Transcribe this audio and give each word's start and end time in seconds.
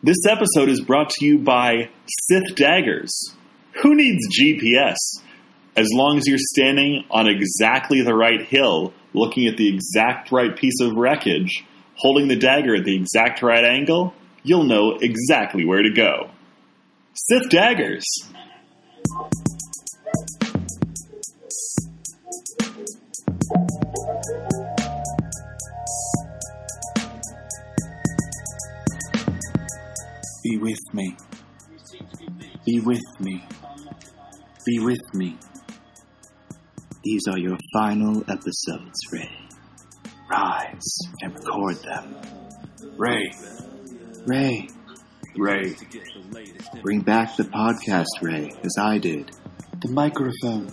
This 0.00 0.26
episode 0.28 0.68
is 0.68 0.80
brought 0.80 1.10
to 1.10 1.24
you 1.24 1.38
by 1.40 1.90
Sith 2.06 2.54
Daggers. 2.54 3.34
Who 3.82 3.96
needs 3.96 4.28
GPS? 4.28 4.94
As 5.74 5.88
long 5.90 6.18
as 6.18 6.28
you're 6.28 6.38
standing 6.38 7.04
on 7.10 7.26
exactly 7.26 8.02
the 8.02 8.14
right 8.14 8.46
hill, 8.46 8.92
looking 9.12 9.48
at 9.48 9.56
the 9.56 9.68
exact 9.68 10.30
right 10.30 10.56
piece 10.56 10.80
of 10.80 10.94
wreckage, 10.94 11.64
holding 11.96 12.28
the 12.28 12.36
dagger 12.36 12.76
at 12.76 12.84
the 12.84 12.94
exact 12.94 13.42
right 13.42 13.64
angle, 13.64 14.14
you'll 14.44 14.62
know 14.62 14.98
exactly 15.00 15.64
where 15.64 15.82
to 15.82 15.90
go. 15.90 16.30
Sith 17.14 17.50
Daggers! 17.50 18.04
Be 30.48 30.56
with 30.56 30.94
me. 30.94 31.14
Be 32.64 32.80
with 32.80 33.20
me. 33.20 33.44
Be 34.64 34.78
with 34.78 35.14
me. 35.14 35.36
These 37.04 37.22
are 37.28 37.38
your 37.38 37.58
final 37.74 38.22
episodes, 38.30 38.98
Ray. 39.12 39.30
Rise 40.30 40.98
and 41.20 41.34
record 41.34 41.76
them. 41.84 42.16
Ray. 42.96 43.30
Ray. 44.24 44.68
Ray. 45.36 45.74
Bring 46.82 47.00
back 47.00 47.36
the 47.36 47.44
podcast, 47.44 48.22
Ray, 48.22 48.50
as 48.64 48.74
I 48.80 48.96
did. 48.96 49.30
The 49.82 49.90
microphone. 49.90 50.68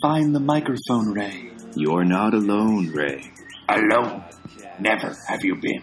Find 0.00 0.34
the 0.34 0.40
microphone, 0.40 1.12
Ray. 1.12 1.50
You're 1.74 2.06
not 2.06 2.32
alone, 2.32 2.88
Ray. 2.88 3.30
Alone. 3.68 4.24
Never 4.78 5.14
have 5.28 5.44
you 5.44 5.56
been. 5.56 5.82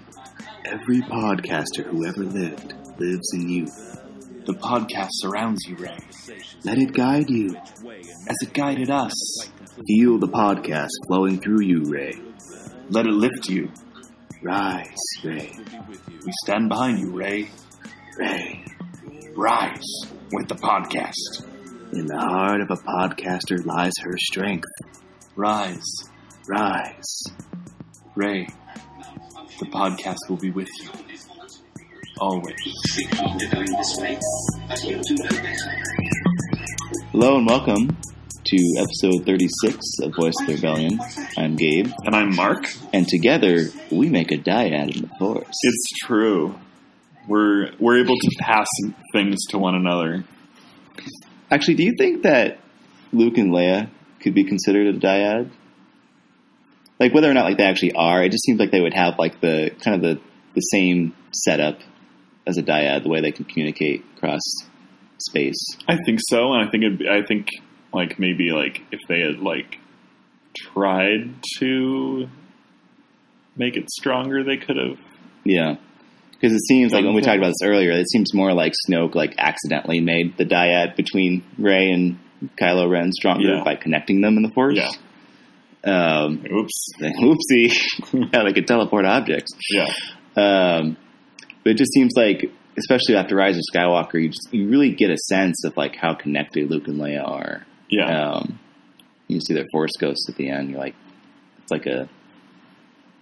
Every 0.70 1.00
podcaster 1.00 1.86
who 1.86 2.06
ever 2.06 2.26
lived 2.26 2.74
lives 3.00 3.32
in 3.34 3.48
you. 3.48 3.68
The 4.46 4.54
podcast 4.54 5.12
surrounds 5.14 5.62
you, 5.66 5.78
Ray. 5.78 5.98
Let 6.66 6.78
it 6.78 6.92
guide 6.92 7.30
you. 7.30 7.56
As 7.56 8.36
it 8.42 8.54
guided 8.54 8.90
us. 8.90 9.14
Feel 9.88 10.18
the 10.18 10.28
podcast 10.28 10.90
flowing 11.08 11.40
through 11.40 11.62
you, 11.62 11.86
Ray. 11.86 12.20
Let 12.90 13.06
it 13.06 13.14
lift 13.14 13.48
you. 13.48 13.72
Rise, 14.44 14.98
Ray. 15.24 15.54
We 16.26 16.34
stand 16.44 16.68
behind 16.68 17.00
you, 17.00 17.12
Ray. 17.12 17.50
Ray. 18.18 18.66
Rise 19.38 20.02
with 20.34 20.50
the 20.50 20.56
podcast. 20.56 21.46
In 21.94 22.08
the 22.08 22.20
heart 22.20 22.60
of 22.60 22.72
a 22.72 22.76
podcaster 22.76 23.66
lies 23.66 23.94
her 24.04 24.18
strength. 24.18 24.68
Rise. 25.38 26.10
Rise. 26.46 27.24
Ray. 28.16 28.48
The 29.60 29.66
podcast 29.66 30.18
will 30.30 30.38
be 30.38 30.52
with 30.52 30.70
you. 30.82 30.90
Always. 32.20 32.56
Hello 37.12 37.38
and 37.38 37.48
welcome 37.48 37.98
to 38.46 38.76
episode 38.80 39.26
36 39.26 39.78
of 40.04 40.14
Voice 40.16 40.34
of 40.42 40.48
the 40.48 40.54
Rebellion. 40.56 41.00
I'm 41.38 41.56
Gabe, 41.56 41.92
And 42.06 42.16
I'm 42.16 42.36
Mark. 42.36 42.66
and 42.94 43.08
together 43.08 43.66
we 43.92 44.10
make 44.10 44.32
a 44.32 44.38
dyad 44.38 44.96
in 44.96 45.02
the 45.04 45.10
Force. 45.20 45.46
It's 45.64 45.90
true. 46.06 46.56
We're 47.28 47.72
we're 47.80 48.00
able 48.00 48.16
to 48.16 48.36
pass 48.40 48.68
things 49.12 49.38
to 49.50 49.58
one 49.58 49.76
another. 49.76 50.24
Actually, 51.52 51.76
do 51.76 51.84
you 51.84 51.94
think 51.98 52.24
that 52.24 52.60
Luke 53.12 53.38
and 53.38 53.52
Leia 53.52 53.90
could 54.22 54.34
be 54.34 54.44
considered 54.44 54.88
a 54.96 54.98
dyad? 54.98 55.50
Like 57.00 57.14
whether 57.14 57.30
or 57.30 57.34
not 57.34 57.46
like 57.46 57.58
they 57.58 57.64
actually 57.66 57.94
are, 57.94 58.24
it 58.24 58.32
just 58.32 58.44
seems 58.44 58.60
like 58.60 58.72
they 58.72 58.82
would 58.82 58.94
have 58.94 59.20
like 59.20 59.40
the 59.42 59.72
kind 59.84 59.96
of 59.96 60.02
the, 60.02 60.22
the 60.56 60.62
same 60.62 61.14
setup 61.32 61.80
as 62.48 62.58
a 62.58 62.64
dyad, 62.64 63.04
the 63.04 63.10
way 63.10 63.22
they 63.22 63.32
can 63.32 63.46
communicate 63.46 64.04
across 64.16 64.42
space. 65.20 65.58
I 65.88 65.98
think 66.06 66.20
so, 66.28 66.54
and 66.54 66.68
I 66.68 66.72
think 66.72 66.84
it'd, 66.84 67.00
be- 67.00 67.10
I 67.10 67.22
think 67.28 67.50
like 67.94 68.18
maybe 68.20 68.52
like 68.52 68.82
if 68.92 69.00
they 69.08 69.22
had 69.22 69.40
like 69.40 69.80
tried 70.56 71.34
to 71.60 72.28
make 73.56 73.76
it 73.78 73.90
stronger, 73.92 74.44
they 74.44 74.58
could 74.58 74.78
have. 74.78 74.98
Yeah. 75.46 75.76
Because 76.32 76.54
it 76.54 76.62
seems 76.68 76.94
like 76.94 77.04
when 77.04 77.16
we 77.16 77.22
talked 77.22 77.38
about 77.38 77.48
this 77.60 77.64
earlier, 77.68 77.92
it 77.92 78.08
seems 78.10 78.34
more 78.34 78.54
like 78.54 78.74
Snoke 78.88 79.16
like 79.16 79.34
accidentally 79.40 80.00
made 80.00 80.38
the 80.38 80.46
dyad 80.46 80.96
between 80.96 81.44
Rey 81.58 81.90
and 81.92 82.20
Kylo 82.62 82.90
Ren 82.90 83.12
stronger 83.12 83.48
Yeah. 83.56 83.64
by 83.64 83.76
connecting 83.76 84.22
them 84.22 84.38
in 84.38 84.44
the 84.44 84.50
Force. 84.52 84.78
Yeah. 84.78 84.92
Um, 85.88 86.44
Oops. 86.52 86.94
whoopsie. 87.00 87.74
yeah, 88.34 88.44
they 88.44 88.54
could 88.54 88.68
teleport 88.68 89.06
objects. 89.06 89.54
Yeah. 89.72 89.88
Um, 90.36 90.98
but 91.64 91.72
it 91.72 91.78
just 91.78 91.94
seems 91.94 92.14
like, 92.16 92.52
especially 92.78 93.16
after 93.16 93.36
Rise 93.36 93.58
of 93.58 93.64
Skywalker, 93.74 94.22
you 94.22 94.30
just, 94.30 94.50
you 94.52 94.68
really 94.68 94.92
get 94.92 95.10
a 95.10 95.18
sense 95.18 95.64
of 95.64 95.76
like 95.78 95.96
how 95.96 96.14
connected 96.14 96.70
Luke 96.70 96.88
and 96.88 97.00
Leia 97.00 97.28
are. 97.28 97.66
Yeah. 97.90 98.32
Um, 98.32 98.60
you 99.28 99.40
see 99.42 99.54
their 99.54 99.66
Force 99.72 99.94
ghosts 100.00 100.28
at 100.30 100.36
the 100.36 100.50
end. 100.50 100.70
You're 100.70 100.80
like, 100.80 100.96
it's 101.62 101.72
like 101.72 101.86
a, 101.86 102.08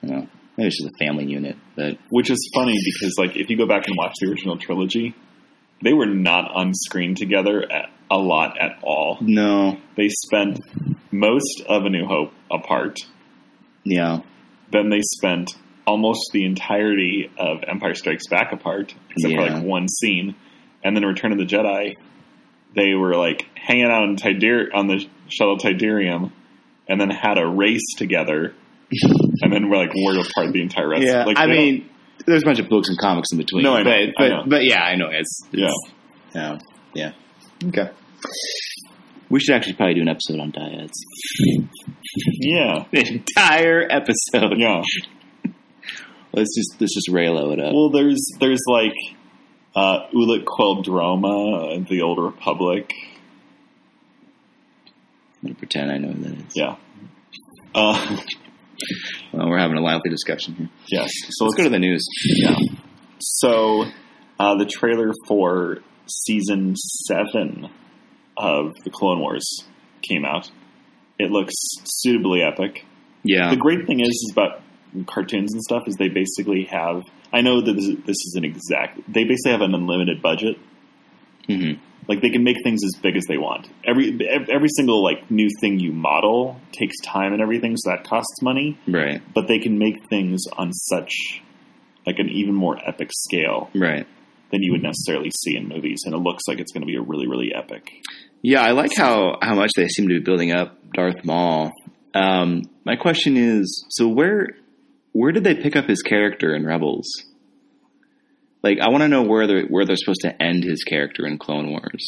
don't 0.04 0.12
know, 0.12 0.28
maybe 0.58 0.68
it's 0.68 0.78
just 0.78 0.90
a 0.90 1.06
family 1.06 1.26
unit, 1.26 1.56
but 1.76 1.98
Which 2.10 2.30
is 2.30 2.50
funny 2.54 2.78
because 2.94 3.16
like 3.18 3.36
if 3.36 3.50
you 3.50 3.58
go 3.58 3.68
back 3.68 3.88
and 3.88 3.96
watch 3.98 4.14
the 4.20 4.30
original 4.30 4.58
trilogy, 4.58 5.16
they 5.84 5.94
were 5.94 6.06
not 6.06 6.52
on 6.54 6.74
screen 6.74 7.16
together 7.16 7.64
at, 7.72 7.90
a 8.10 8.18
lot 8.18 8.58
at 8.60 8.78
all. 8.84 9.18
no, 9.22 9.78
They 9.98 10.10
spent 10.10 10.60
most 11.20 11.64
of 11.68 11.86
A 11.86 11.90
New 11.90 12.06
Hope 12.06 12.32
apart. 12.52 13.00
yeah, 13.84 14.20
Then 14.72 14.90
they 14.90 15.02
spent 15.02 15.52
almost 15.88 16.32
the 16.34 16.46
entirety 16.46 17.32
of 17.38 17.64
Empire 17.68 17.94
Strikes 17.94 18.28
Back 18.28 18.52
apart, 18.52 18.94
except 19.12 19.34
for 19.36 19.42
like 19.42 19.64
one 19.64 19.88
scene. 19.88 20.36
And 20.84 20.96
then 20.96 21.04
Return 21.04 21.32
of 21.32 21.38
the 21.38 21.46
Jedi, 21.46 21.94
they 22.76 22.94
were 22.94 23.16
like 23.16 23.48
hanging 23.56 23.86
out 23.86 24.04
on, 24.04 24.18
Tider- 24.18 24.70
on 24.74 24.88
the 24.88 25.06
shuttle 25.30 25.58
Tydirium, 25.58 26.32
and 26.88 27.00
then 27.00 27.10
had 27.10 27.38
a 27.38 27.48
race 27.48 27.96
together, 27.98 28.54
and 29.42 29.52
then 29.54 29.70
we're 29.70 29.78
like 29.78 29.92
were 29.96 30.20
apart 30.20 30.54
the 30.54 30.62
entire 30.62 30.90
rest. 30.90 31.04
yeah. 31.04 31.24
like, 31.26 31.38
I 31.38 31.48
mean, 31.48 31.90
there's 32.28 32.44
a 32.44 32.46
bunch 32.46 32.60
of 32.60 32.68
books 32.70 32.90
and 32.90 32.98
comics 32.98 33.32
in 33.32 33.38
between. 33.38 33.64
No, 33.64 33.74
I 33.74 33.84
know, 33.84 33.90
but 33.90 34.14
but, 34.18 34.28
know. 34.30 34.44
but 34.48 34.64
yeah, 34.66 34.84
I 34.84 34.96
know 34.96 35.10
it's, 35.12 35.40
yeah, 35.52 35.72
yeah, 36.34 36.58
yeah. 36.94 37.12
Okay. 37.68 37.90
We 39.36 39.42
should 39.42 39.56
actually 39.56 39.74
probably 39.74 39.96
do 39.96 40.02
an 40.02 40.08
episode 40.08 40.40
on 40.40 40.54
dyads. 40.54 40.94
yeah, 42.40 42.86
The 42.92 43.06
entire 43.06 43.82
episode. 43.82 44.58
yeah. 44.58 44.82
Let's 46.32 46.56
just 46.56 46.80
let's 46.80 46.94
just 46.96 47.10
Reylo 47.10 47.52
it 47.52 47.60
up. 47.60 47.74
Well, 47.74 47.90
there's 47.90 48.26
there's 48.40 48.62
like 48.66 48.94
uh, 49.76 50.08
Ulic 50.14 50.46
Qel-Droma, 50.46 51.86
the 51.90 52.02
Old 52.02 52.18
Republic. 52.18 52.94
I'm 55.36 55.42
gonna 55.44 55.56
pretend 55.56 55.92
I 55.92 55.98
know 55.98 56.14
who 56.14 56.24
that 56.24 56.46
is. 56.48 56.56
Yeah. 56.56 56.76
Uh, 57.74 58.18
Well, 59.34 59.50
we're 59.50 59.58
having 59.60 59.76
a 59.78 59.82
lively 59.82 60.12
discussion 60.12 60.56
here. 60.56 60.70
yes. 60.88 61.12
So 61.32 61.44
Let's 61.44 61.58
go 61.58 61.64
to 61.64 61.70
the 61.70 61.80
news. 61.80 62.06
Yeah. 62.38 62.56
So 63.20 63.84
uh, 64.40 64.56
the 64.56 64.66
trailer 64.66 65.12
for 65.28 65.80
season 66.08 66.76
seven 66.78 67.70
of 68.38 68.72
the 68.84 68.90
Clone 68.90 69.20
Wars 69.20 69.44
came 70.02 70.26
out. 70.26 70.50
It 71.20 71.32
looks 71.32 71.54
suitably 71.84 72.42
epic. 72.42 72.86
Yeah. 73.24 73.50
The 73.50 73.56
great 73.58 73.88
thing 73.88 74.00
is, 74.02 74.10
is 74.10 74.30
about 74.32 74.62
cartoons 75.08 75.54
and 75.54 75.62
stuff 75.64 75.84
is 75.88 75.96
they 75.96 76.10
basically 76.10 76.66
have. 76.66 77.02
I 77.34 77.42
know 77.42 77.62
that 77.62 77.74
this 77.74 77.86
is, 77.86 77.98
this 78.06 78.36
an 78.36 78.46
exact. 78.46 79.00
They 79.12 79.24
basically 79.24 79.52
have 79.52 79.62
an 79.62 79.74
unlimited 79.74 80.22
budget. 80.22 80.58
hmm 81.48 81.74
Like 82.08 82.22
they 82.22 82.30
can 82.30 82.44
make 82.44 82.58
things 82.64 82.82
as 82.84 83.02
big 83.02 83.16
as 83.18 83.24
they 83.28 83.38
want. 83.38 83.68
Every 83.84 84.18
every 84.52 84.70
single 84.76 85.04
like 85.04 85.30
new 85.32 85.50
thing 85.60 85.80
you 85.80 85.92
model 85.92 86.60
takes 86.72 86.96
time 87.04 87.34
and 87.34 87.42
everything, 87.42 87.76
so 87.78 87.90
that 87.92 88.04
costs 88.06 88.42
money. 88.42 88.78
Right. 88.88 89.22
But 89.34 89.48
they 89.48 89.60
can 89.60 89.78
make 89.80 89.96
things 90.10 90.44
on 90.58 90.72
such 90.74 91.42
like 92.06 92.20
an 92.20 92.30
even 92.30 92.54
more 92.54 92.78
epic 92.88 93.10
scale 93.12 93.70
Right. 93.74 94.06
than 94.52 94.62
you 94.62 94.72
would 94.74 94.84
necessarily 94.84 95.32
see 95.44 95.56
in 95.58 95.68
movies, 95.68 96.04
and 96.06 96.14
it 96.14 96.20
looks 96.20 96.44
like 96.48 96.60
it's 96.60 96.72
going 96.72 96.84
to 96.84 96.88
be 96.88 96.96
a 96.96 97.02
really 97.02 97.28
really 97.28 97.54
epic. 97.56 97.90
Yeah, 98.48 98.62
I 98.62 98.72
like 98.72 98.92
how 98.96 99.38
how 99.42 99.56
much 99.56 99.72
they 99.76 99.88
seem 99.88 100.08
to 100.10 100.16
be 100.20 100.24
building 100.24 100.52
up 100.52 100.78
Darth 100.94 101.24
Maul. 101.24 101.72
Um, 102.14 102.62
my 102.86 102.96
question 102.96 103.38
is, 103.38 103.86
so 103.90 104.08
where 104.08 104.50
where 105.14 105.32
did 105.32 105.44
they 105.44 105.56
pick 105.56 105.76
up 105.76 105.86
his 105.86 106.02
character 106.02 106.54
in 106.56 106.66
Rebels? 106.66 107.08
Like, 108.62 108.80
I 108.80 108.90
want 108.90 109.02
to 109.04 109.08
know 109.08 109.24
where 109.24 109.48
they're 109.48 109.66
where 109.66 109.86
they're 109.86 109.96
supposed 109.96 110.22
to 110.22 110.42
end 110.42 110.64
his 110.64 110.84
character 110.84 111.26
in 111.26 111.38
Clone 111.38 111.70
Wars. 111.72 112.04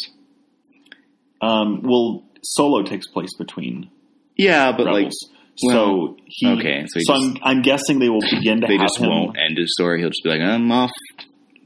Um, 1.42 1.81
well, 1.84 2.24
Solo 2.44 2.84
takes 2.84 3.07
place 3.07 3.30
between 3.38 3.89
Yeah, 4.38 4.72
but 4.72 4.86
like 4.88 4.95
Rebels, 4.95 5.30
so 5.72 6.18
he. 6.25 6.48
okay, 6.54 6.86
so 6.88 7.00
he 7.00 7.06
so 7.06 7.13
just- 7.13 7.25
I'm 7.44 7.57
I'm 7.57 7.62
guessing 7.62 8.00
they 8.00 8.10
will 8.10 8.22
begin 8.22 8.62
to 8.62 8.68
they 8.68 8.78
just 8.78 9.00
him. 9.00 9.10
won't 9.10 9.38
end 9.38 9.57
his 9.57 9.74
story. 9.74 10.00
He'll 10.01 10.10
just 10.10 10.24
be 10.24 10.30
like, 10.30 10.42
I'm 10.42 10.72
off 10.72 10.92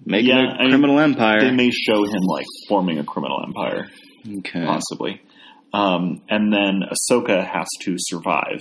making 0.06 0.30
Yeah, 0.30 0.36
a 0.36 0.56
I 0.56 0.62
mean, 0.64 0.70
criminal 0.72 1.00
empire. 1.00 1.42
They 1.42 1.52
may 1.52 1.70
show 1.72 2.04
him 2.04 2.22
like 2.24 2.46
forming 2.68 3.00
a 3.00 3.04
criminal 3.04 3.42
empire, 3.46 3.88
okay. 4.40 4.66
possibly, 4.66 5.22
um, 5.74 6.22
and 6.30 6.52
then 6.54 6.82
Ahsoka 6.92 7.46
has 7.46 7.68
to 7.82 7.96
survive. 7.98 8.60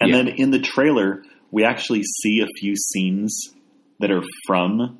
And 0.00 0.10
Yeah. 0.10 0.16
then 0.16 0.28
in 0.28 0.50
the 0.50 0.58
trailer, 0.60 1.22
we 1.50 1.64
actually 1.64 2.02
see 2.02 2.40
a 2.40 2.46
few 2.60 2.74
scenes 2.76 3.38
that 4.00 4.10
are 4.10 4.22
from 4.46 4.98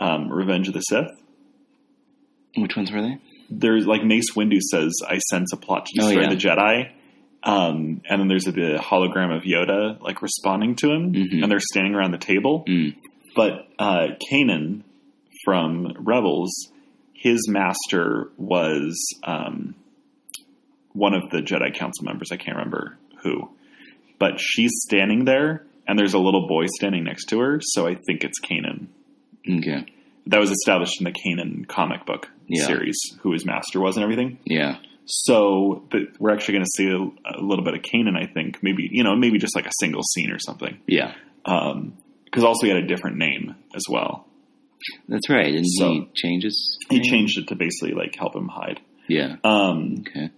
um, 0.00 0.28
Revenge 0.28 0.68
of 0.68 0.74
the 0.74 0.80
Sith. 0.80 1.10
Which 2.56 2.76
ones 2.76 2.92
were 2.92 3.02
they? 3.02 3.18
There's 3.50 3.86
like 3.86 4.04
Mace 4.04 4.32
Windu 4.34 4.60
says, 4.60 4.92
"I 5.08 5.18
sense 5.18 5.52
a 5.52 5.56
plot 5.56 5.86
to 5.86 5.92
Oh, 6.02 6.06
destroy 6.06 6.22
yeah. 6.22 6.28
the 6.30 6.36
Jedi," 6.36 6.90
um, 7.42 8.00
and 8.08 8.20
then 8.20 8.28
there's 8.28 8.44
the 8.44 8.78
hologram 8.80 9.36
of 9.36 9.42
Yoda 9.42 10.00
like 10.00 10.22
responding 10.22 10.76
to 10.76 10.90
him, 10.90 11.12
Mhm. 11.12 11.42
and 11.42 11.50
they're 11.50 11.60
standing 11.60 11.94
around 11.94 12.12
the 12.12 12.18
table. 12.18 12.64
Mm. 12.68 12.94
But 13.36 13.68
uh, 13.78 14.08
Kanan 14.30 14.82
from 15.44 15.92
Rebels, 15.98 16.52
his 17.24 17.48
master 17.48 18.28
was 18.36 18.94
um, 19.24 19.74
one 20.92 21.14
of 21.14 21.22
the 21.30 21.38
Jedi 21.38 21.74
Council 21.74 22.04
members. 22.04 22.28
I 22.30 22.36
can't 22.36 22.56
remember 22.58 22.98
who, 23.22 23.48
but 24.18 24.34
she's 24.38 24.72
standing 24.84 25.24
there, 25.24 25.64
and 25.88 25.98
there's 25.98 26.12
a 26.12 26.18
little 26.18 26.46
boy 26.46 26.66
standing 26.76 27.02
next 27.04 27.24
to 27.30 27.40
her. 27.40 27.60
So 27.62 27.86
I 27.86 27.94
think 28.06 28.24
it's 28.24 28.38
Kanan. 28.40 28.88
Okay. 29.50 29.86
That 30.26 30.38
was 30.38 30.50
established 30.50 31.00
in 31.00 31.04
the 31.04 31.12
Kanan 31.12 31.66
comic 31.66 32.04
book 32.04 32.28
Yeah. 32.46 32.66
series, 32.66 32.98
who 33.22 33.32
his 33.32 33.46
master 33.46 33.80
was 33.80 33.96
and 33.96 34.04
everything. 34.04 34.38
Yeah. 34.44 34.76
So 35.06 35.86
we're 36.18 36.32
actually 36.32 36.54
going 36.54 36.64
to 36.64 36.70
see 36.76 36.88
a, 36.88 37.38
a 37.38 37.40
little 37.42 37.64
bit 37.64 37.72
of 37.74 37.80
Kanan. 37.82 38.16
I 38.18 38.26
think 38.26 38.62
maybe 38.62 38.88
you 38.90 39.02
know 39.02 39.16
maybe 39.16 39.38
just 39.38 39.56
like 39.56 39.66
a 39.66 39.72
single 39.80 40.02
scene 40.02 40.30
or 40.30 40.38
something. 40.38 40.78
Yeah. 40.86 41.14
Because 41.44 42.44
also 42.44 42.66
he 42.66 42.68
had 42.68 42.82
a 42.82 42.86
different 42.86 43.16
name 43.18 43.54
as 43.74 43.84
well. 43.88 44.26
That's 45.08 45.28
right. 45.30 45.54
And 45.54 45.66
So- 45.66 45.88
he 45.92 46.08
changes. 46.14 46.78
He 46.90 47.00
changed 47.00 47.38
it 47.38 47.48
to 47.48 47.56
basically 47.56 47.92
like 47.94 48.14
help 48.16 48.34
him 48.36 48.48
hide. 48.48 48.80
Yeah. 49.08 49.36
Um, 49.44 49.96
Okay. 50.00 50.30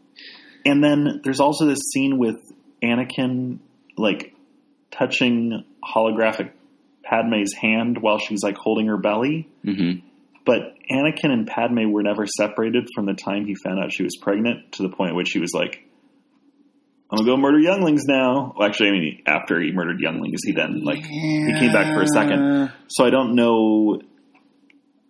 and 0.64 0.82
then 0.82 1.20
there's 1.24 1.40
also 1.40 1.66
this 1.66 1.80
scene 1.92 2.18
with 2.18 2.36
Anakin 2.82 3.58
like 3.96 4.34
touching 4.90 5.64
holographic 5.84 6.50
Padme's 7.04 7.52
hand 7.54 7.98
while 8.00 8.18
she's 8.18 8.42
like 8.42 8.56
holding 8.56 8.86
her 8.86 8.96
belly. 8.98 9.48
Mm-hmm. 9.64 10.00
But 10.44 10.74
Anakin 10.90 11.30
and 11.32 11.46
Padme 11.46 11.90
were 11.90 12.02
never 12.02 12.26
separated 12.26 12.88
from 12.94 13.06
the 13.06 13.14
time 13.14 13.46
he 13.46 13.54
found 13.64 13.78
out 13.80 13.92
she 13.92 14.02
was 14.04 14.16
pregnant 14.20 14.72
to 14.72 14.82
the 14.82 14.88
point 14.88 15.10
at 15.10 15.16
which 15.16 15.30
he 15.32 15.40
was 15.40 15.52
like, 15.54 15.82
"I'm 17.10 17.18
gonna 17.18 17.26
go 17.30 17.36
murder 17.36 17.58
younglings 17.58 18.04
now." 18.06 18.54
Well, 18.56 18.68
actually, 18.68 18.88
I 18.88 18.92
mean, 18.92 19.22
after 19.26 19.60
he 19.60 19.72
murdered 19.72 20.00
younglings, 20.00 20.40
he 20.44 20.52
then 20.52 20.82
like 20.84 21.04
he 21.04 21.52
came 21.58 21.72
back 21.72 21.92
for 21.94 22.02
a 22.02 22.06
second. 22.08 22.70
So 22.88 23.04
I 23.04 23.10
don't 23.10 23.34
know 23.34 24.00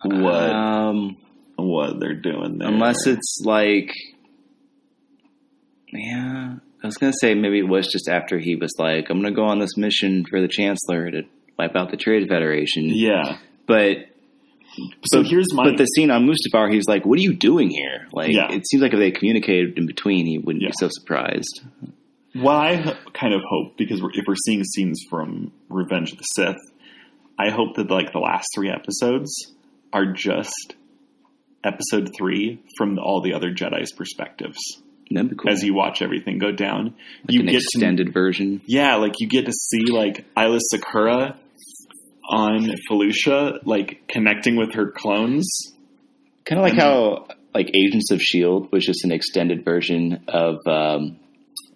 what 0.05 0.51
Um, 0.51 1.17
what 1.57 1.99
they're 2.01 2.15
doing 2.21 2.59
there, 2.59 2.69
unless 2.69 3.07
it's 3.07 3.41
like, 3.45 3.93
yeah, 5.93 6.57
I 6.83 6.87
was 6.87 6.97
gonna 6.97 7.13
say 7.21 7.35
maybe 7.35 7.59
it 7.59 7.69
was 7.69 7.89
just 7.91 8.09
after 8.09 8.39
he 8.39 8.57
was 8.57 8.73
like, 8.79 9.09
"I'm 9.11 9.19
gonna 9.21 9.35
go 9.35 9.45
on 9.45 9.59
this 9.59 9.77
mission 9.77 10.25
for 10.29 10.41
the 10.41 10.49
Chancellor 10.49 11.11
to 11.11 11.23
wipe 11.59 11.75
out 11.77 11.91
the 11.91 11.97
Trade 11.97 12.29
Federation." 12.29 12.85
yeah. 12.91 13.39
But 13.67 14.09
So 15.11 15.23
here's 15.23 15.53
my 15.55 15.65
but 15.71 15.79
the 15.79 15.87
scene 15.87 16.11
on 16.11 16.27
Mustafar, 16.29 16.73
he's 16.73 16.87
like, 16.87 17.07
"What 17.07 17.19
are 17.19 17.23
you 17.23 17.33
doing 17.35 17.71
here?" 17.71 18.07
Like, 18.13 18.31
Yeah. 18.33 18.53
it 18.53 18.69
seems 18.69 18.83
like 18.83 18.93
if 18.93 18.99
they 18.99 19.11
communicated 19.11 19.79
in 19.79 19.87
between, 19.87 20.27
he 20.27 20.39
wouldn't 20.39 20.63
Yeah. 20.63 20.69
be 20.69 20.75
so 20.79 20.89
surprised. 20.91 21.63
What 22.35 22.55
I 22.57 22.95
kind 23.15 23.33
of 23.33 23.41
hope, 23.49 23.79
because 23.79 24.03
we're, 24.03 24.11
if 24.13 24.25
we're 24.29 24.35
seeing 24.45 24.63
scenes 24.65 25.01
from 25.09 25.53
Revenge 25.71 26.13
of 26.13 26.19
the 26.19 26.25
Sith, 26.25 26.59
I 27.39 27.49
hope 27.51 27.77
that 27.77 27.91
like 27.91 28.13
the 28.13 28.19
last 28.19 28.47
three 28.55 28.69
episodes 28.69 29.33
are 29.93 30.07
just 30.13 30.75
episode 31.65 32.11
three 32.17 32.63
from 32.79 32.99
all 32.99 33.21
the 33.23 33.33
other 33.35 33.51
Jedi's 33.53 33.93
perspectives. 33.93 34.59
That'd 35.11 35.31
be 35.31 35.37
cool. 35.37 35.51
As 35.53 35.63
you 35.63 35.75
watch 35.75 36.03
everything 36.03 36.39
go 36.39 36.51
down, 36.53 36.87
like 36.87 36.95
you 37.29 37.41
an 37.41 37.47
get 37.47 37.57
extended 37.63 38.13
version. 38.13 38.61
yeah, 38.67 38.97
like 38.97 39.15
you 39.21 39.29
get 39.29 39.47
to 39.47 39.53
see 39.53 39.87
like 39.91 40.27
Aayla 40.37 40.59
Secura 40.73 41.37
on 42.29 42.69
Felucia, 42.91 43.61
like 43.65 44.03
connecting 44.09 44.57
with 44.57 44.75
her 44.75 44.91
clones. 44.91 45.49
Kind 46.45 46.59
of 46.59 46.65
like 46.65 46.73
And- 46.73 46.81
how 46.83 47.29
like 47.55 47.71
Agents 47.75 48.11
of 48.11 48.21
Shield 48.21 48.71
was 48.73 48.85
just 48.85 49.05
an 49.05 49.13
extended 49.13 49.65
version 49.65 50.25
of 50.29 50.57
um, 50.67 51.19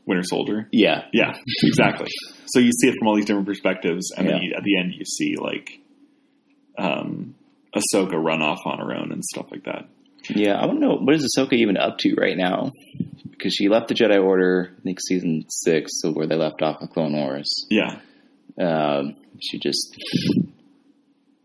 Winter 0.07 0.25
Soldier. 0.25 0.69
yeah, 0.73 1.05
Yeah, 1.13 1.37
exactly. 1.63 2.09
so 2.47 2.59
you 2.59 2.71
see 2.73 2.89
it 2.89 2.95
from 2.99 3.09
all 3.09 3.17
these 3.17 3.25
different 3.25 3.47
perspectives, 3.47 4.11
and 4.17 4.29
then 4.29 4.43
you, 4.43 4.55
at 4.57 4.63
the 4.65 4.79
end 4.79 4.93
you 4.93 5.05
see 5.05 5.37
like 5.37 5.71
um, 6.79 7.35
Ahsoka 7.75 8.13
run 8.23 8.43
off 8.43 8.61
on 8.65 8.79
her 8.79 8.95
own 8.95 9.13
and 9.13 9.25
stuff 9.25 9.47
like 9.51 9.65
that. 9.65 9.89
yeah. 10.29 10.55
I 10.55 10.67
want 10.67 10.81
to 10.81 10.87
know 10.87 10.95
what 10.97 11.15
is 11.15 11.27
Ahsoka 11.37 11.53
even 11.55 11.77
up 11.77 11.99
to 11.99 12.15
right 12.15 12.37
now 12.37 12.73
because 13.31 13.55
she 13.55 13.69
left 13.69 13.89
the 13.89 13.95
Jedi 13.95 14.23
Order, 14.23 14.75
I 14.79 14.83
think 14.83 14.99
season 15.01 15.45
six, 15.49 15.93
so 16.01 16.13
where 16.13 16.27
they 16.27 16.37
left 16.37 16.63
off 16.63 16.83
of 16.83 16.91
Clone 16.91 17.13
Wars. 17.15 17.49
Yeah, 17.71 18.01
Um, 18.59 19.15
she 19.41 19.59
just 19.59 19.97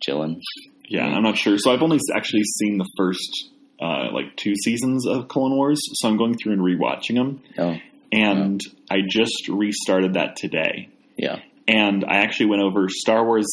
chilling. 0.01 0.41
yeah. 0.89 1.05
I'm 1.05 1.23
not 1.23 1.37
sure. 1.37 1.57
So 1.57 1.71
I've 1.71 1.81
only 1.81 1.99
actually 2.15 2.43
seen 2.43 2.77
the 2.77 2.89
first 2.97 3.49
uh, 3.81 4.11
like 4.11 4.35
two 4.35 4.55
seasons 4.55 5.07
of 5.07 5.27
Clone 5.27 5.55
Wars, 5.55 5.79
so 5.95 6.07
I'm 6.07 6.17
going 6.17 6.37
through 6.37 6.53
and 6.53 6.61
rewatching 6.61 7.15
them, 7.15 7.41
Oh, 7.57 7.75
and 8.11 8.61
I 8.89 8.97
just 9.09 9.47
restarted 9.49 10.13
that 10.13 10.35
today. 10.37 10.89
yeah. 11.17 11.39
And 11.67 12.05
I 12.07 12.17
actually 12.17 12.45
went 12.47 12.61
over 12.61 12.87
Star 12.89 13.25
Wars. 13.25 13.47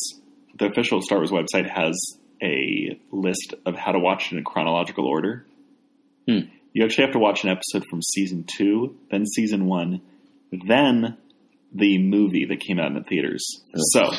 The 0.58 0.66
official 0.66 1.00
Star 1.00 1.18
Wars 1.18 1.30
website 1.30 1.68
has 1.70 1.98
a 2.42 2.98
list 3.10 3.54
of 3.64 3.76
how 3.76 3.92
to 3.92 3.98
watch 3.98 4.32
it 4.32 4.36
in 4.36 4.44
chronological 4.44 5.06
order. 5.06 5.46
Hmm. 6.28 6.40
You 6.72 6.84
actually 6.84 7.04
have 7.04 7.12
to 7.12 7.18
watch 7.18 7.44
an 7.44 7.50
episode 7.50 7.84
from 7.90 8.00
season 8.02 8.44
two, 8.56 8.96
then 9.10 9.26
season 9.26 9.66
one, 9.66 10.00
then 10.66 11.16
the 11.74 11.98
movie 11.98 12.46
that 12.46 12.60
came 12.60 12.78
out 12.78 12.86
in 12.88 12.94
the 12.94 13.02
theaters. 13.02 13.44
So, 13.92 14.02
all 14.04 14.16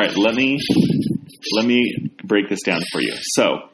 right, 0.00 0.14
let 0.16 0.34
me 0.34 0.58
let 1.54 1.64
me 1.66 2.10
break 2.24 2.48
this 2.48 2.62
down 2.62 2.80
for 2.92 3.00
you. 3.00 3.14
So, 3.20 3.68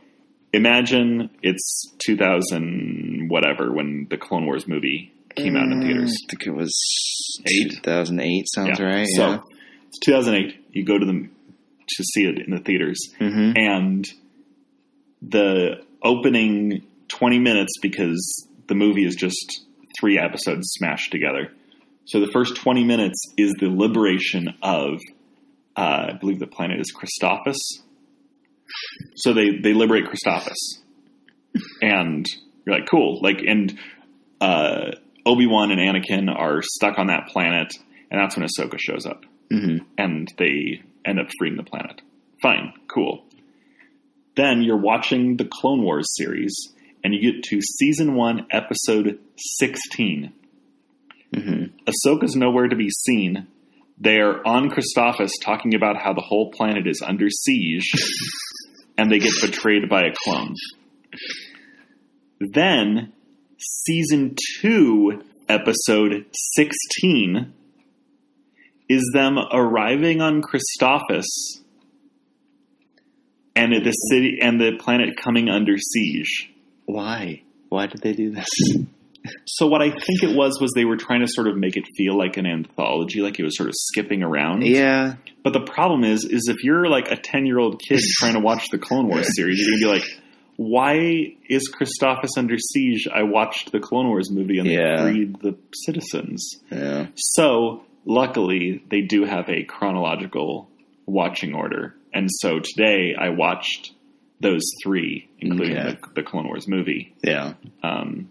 imagine 0.53 1.31
it's 1.43 1.93
2000 2.07 3.27
whatever 3.29 3.73
when 3.73 4.07
the 4.11 4.17
Clone 4.19 4.47
Wars 4.47 4.67
movie 4.69 5.13
came 5.37 5.57
out 5.57 5.65
in 5.65 5.81
the 5.81 5.87
theaters. 5.87 6.13
I 6.13 6.31
think 6.31 6.47
it 6.47 6.55
was 6.57 7.41
Eight? 7.47 7.71
2008. 7.83 8.45
Sounds 8.55 8.79
Yeah. 8.79 8.85
right. 8.85 9.07
So 9.17 9.29
yeah. 9.31 9.39
it's 9.89 9.99
2008. 10.01 10.67
You 10.73 10.85
go 10.85 10.99
to 10.99 11.07
the 11.07 11.29
to 11.97 12.05
see 12.05 12.25
it 12.25 12.39
in 12.39 12.50
the 12.50 12.59
theaters, 12.61 12.99
Mhm. 13.21 13.56
and 13.59 14.05
the 15.21 15.83
opening 16.03 16.83
20 17.09 17.39
minutes 17.39 17.73
because 17.81 18.49
the 18.69 18.75
movie 18.75 19.05
is 19.05 19.15
just 19.15 19.65
three 20.00 20.19
episodes 20.19 20.62
smashed 20.79 21.12
together. 21.12 21.53
So 22.06 22.21
the 22.21 22.31
first 22.33 22.56
20 22.56 22.83
minutes 22.85 23.19
is 23.37 23.53
the 23.61 23.69
liberation 23.69 24.55
of, 24.62 24.99
uh, 25.77 26.06
I 26.11 26.12
believe 26.19 26.39
the 26.41 26.47
planet 26.47 26.81
is 26.81 26.93
Christophsis. 26.93 27.59
So 29.17 29.33
they 29.33 29.50
they 29.59 29.75
liberate 29.75 30.05
Christophsis, 30.06 30.81
and 31.82 32.25
you're 32.65 32.77
like, 32.79 32.89
cool. 32.91 33.20
Like, 33.22 33.41
and 33.46 33.79
uh, 34.41 34.93
Obi 35.27 35.46
Wan 35.46 35.70
and 35.70 35.79
Anakin 35.81 36.34
are 36.34 36.63
stuck 36.63 36.99
on 36.99 37.08
that 37.08 37.29
planet, 37.29 37.72
and 38.11 38.20
that's 38.20 38.37
when 38.37 38.46
Ahsoka 38.49 38.79
shows 38.79 39.05
up, 39.06 39.25
Mhm. 39.53 39.84
and 39.99 40.29
they 40.39 40.82
end 41.05 41.21
up 41.21 41.27
freeing 41.39 41.56
the 41.56 41.63
planet. 41.63 42.01
Fine, 42.41 42.73
cool. 42.93 43.25
Then 44.37 44.63
you're 44.63 44.77
watching 44.81 45.37
the 45.37 45.44
Clone 45.51 45.82
Wars 45.82 46.09
series, 46.17 46.55
and 47.05 47.15
you 47.15 47.32
get 47.32 47.43
to 47.44 47.61
season 47.61 48.15
one, 48.15 48.47
episode 48.51 49.19
16. 49.37 50.32
Mhm. 51.35 51.71
Ahsoka's 51.87 52.37
nowhere 52.37 52.69
to 52.69 52.77
be 52.77 52.89
seen. 52.91 53.47
They're 53.99 54.47
on 54.47 54.71
Christophsis 54.71 55.31
talking 55.43 55.75
about 55.75 55.97
how 55.97 56.13
the 56.13 56.21
whole 56.23 56.51
planet 56.51 56.87
is 56.87 57.03
under 57.06 57.29
siege, 57.31 57.91
and 58.99 59.11
they 59.11 59.19
get 59.19 59.32
betrayed 59.41 59.89
by 59.89 60.05
a 60.06 60.15
clone. 60.25 60.55
Then, 62.41 63.13
season 63.59 64.35
two, 64.61 65.23
episode 65.49 66.27
16, 66.32 67.53
is 68.93 69.11
them 69.15 69.39
arriving 69.53 70.20
on 70.20 70.43
Christophsis 70.43 71.25
and 73.55 73.72
the 73.72 73.93
city 73.93 74.39
and 74.41 74.61
the 74.61 74.72
planet 74.79 75.11
coming 75.22 75.49
under 75.49 75.77
siege. 75.79 76.51
Why? 76.87 77.43
Why 77.69 77.87
did 77.87 78.03
they 78.03 78.13
do 78.13 78.31
this? 78.31 78.49
So 79.46 79.69
what 79.69 79.82
I 79.82 79.91
think 79.91 80.22
it 80.25 80.34
was 80.37 80.58
was 80.61 80.72
they 80.75 80.84
were 80.84 80.96
trying 80.96 81.20
to 81.20 81.29
sort 81.29 81.46
of 81.46 81.56
make 81.56 81.77
it 81.77 81.84
feel 81.96 82.19
like 82.19 82.37
an 82.39 82.46
anthology, 82.46 83.20
like 83.20 83.39
it 83.39 83.44
was 83.44 83.56
sort 83.56 83.69
of 83.69 83.75
skipping 83.77 84.22
around. 84.22 84.63
yeah. 84.67 85.15
But 85.44 85.53
the 85.53 85.61
problem 85.61 86.03
is, 86.05 86.25
is 86.25 86.49
if 86.49 86.65
you're 86.65 86.89
like 86.89 87.11
a 87.11 87.17
ten 87.17 87.46
year 87.46 87.58
old 87.58 87.81
kid 87.81 88.01
trying 88.19 88.34
to 88.34 88.41
watch 88.41 88.67
the 88.72 88.79
Clone 88.79 89.06
Wars 89.08 89.29
series, 89.37 89.58
you're 89.61 89.70
gonna 89.79 90.01
be 90.01 90.01
like, 90.01 90.20
"Why 90.56 91.37
is 91.49 91.70
Christophsis 91.72 92.31
under 92.37 92.56
siege? 92.58 93.06
I 93.13 93.22
watched 93.22 93.70
the 93.72 93.79
Clone 93.81 94.08
Wars 94.08 94.31
movie 94.31 94.58
and 94.58 94.67
Yeah. 94.69 95.05
they 95.05 95.13
freed 95.13 95.41
the 95.41 95.56
citizens." 95.84 96.49
Yeah. 96.70 97.06
So 97.17 97.84
luckily, 98.05 98.82
they 98.91 99.03
do 99.03 99.25
have 99.25 99.49
a 99.49 99.65
chronological 99.65 100.69
watching 101.06 101.55
order, 101.55 101.94
and 102.13 102.29
so 102.31 102.61
today 102.61 103.15
I 103.19 103.31
watched 103.31 103.93
those 104.41 104.63
three, 104.82 105.29
including 105.39 105.77
Okay. 105.79 105.91
the, 106.03 106.09
the 106.17 106.23
Clone 106.23 106.47
Wars 106.47 106.67
movie 106.67 107.15
Yeah. 107.23 107.55
um, 107.85 108.29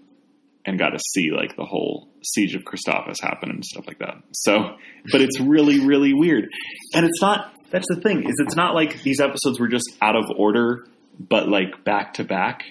and 0.66 0.78
got 0.78 0.90
to 0.90 1.00
see 1.13 1.32
like 1.32 1.56
the 1.56 1.63
whole 1.66 2.08
Siege 2.22 2.54
of 2.54 2.63
Christophsis 2.63 3.16
happen 3.22 3.50
and 3.50 3.63
stuff 3.66 3.88
like 3.88 4.00
that. 4.00 4.22
So, 4.34 4.75
but 5.12 5.22
it's 5.22 5.40
really, 5.40 5.80
really 5.80 6.13
weird. 6.13 6.48
And 6.94 7.06
it's 7.06 7.22
not, 7.22 7.54
that's 7.72 7.88
the 7.90 8.01
thing, 8.01 8.28
is 8.28 8.36
it's 8.40 8.56
not 8.58 8.75
like 8.75 9.01
these 9.04 9.20
episodes 9.22 9.60
were 9.60 9.70
just 9.70 9.90
out 10.01 10.16
of 10.18 10.25
order, 10.38 10.86
but 11.18 11.48
like 11.48 11.84
back 11.86 12.13
to 12.16 12.24
back. 12.25 12.63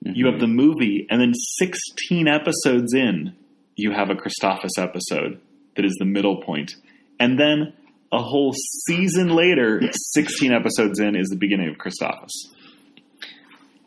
You 0.00 0.26
have 0.30 0.40
the 0.40 0.46
movie, 0.46 1.06
and 1.10 1.20
then 1.20 1.34
16 1.34 2.28
episodes 2.28 2.94
in, 2.94 3.34
you 3.76 3.90
have 3.92 4.08
a 4.10 4.14
Christophsis 4.14 4.78
episode 4.78 5.40
that 5.78 5.84
is 5.86 5.94
the 6.00 6.04
middle 6.04 6.42
point. 6.42 6.74
And 7.20 7.38
then 7.38 7.72
a 8.12 8.18
whole 8.20 8.52
season 8.88 9.28
later, 9.28 9.80
16 10.14 10.52
episodes 10.52 10.98
in, 10.98 11.14
is 11.16 11.28
the 11.28 11.36
beginning 11.36 11.68
of 11.68 11.76
Christophsis. 11.76 12.48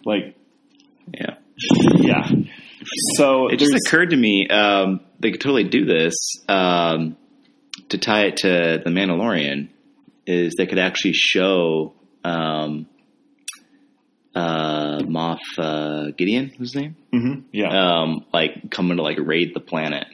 Like, 0.06 0.36
Yeah. 1.14 1.36
yeah. 1.98 2.32
So 3.18 3.48
It 3.50 3.58
just 3.60 3.74
occurred 3.76 4.12
to 4.12 4.18
me 4.18 4.48
um, 4.48 5.02
they 5.20 5.32
could 5.32 5.42
totally 5.42 5.66
do 5.66 5.86
this 5.86 6.16
um, 6.48 7.18
to 7.90 7.98
tie 7.98 8.26
it 8.28 8.38
to 8.38 8.82
the 8.84 8.90
Mandalorian. 8.90 9.68
Is 10.26 10.54
they 10.58 10.66
could 10.68 10.80
actually 10.80 11.14
show 11.14 11.94
um, 12.24 12.88
uh, 14.34 15.00
Moff 15.00 15.40
uh, 15.58 16.12
Gideon, 16.18 16.46
what's 16.58 16.72
his 16.74 16.76
name? 16.76 16.96
Mhm, 17.14 17.44
yeah, 17.52 17.68
Um, 18.02 18.26
like 18.32 18.72
coming 18.72 18.98
to 18.98 19.04
like 19.04 19.18
raid 19.20 19.54
the 19.54 19.60
planet. 19.60 20.08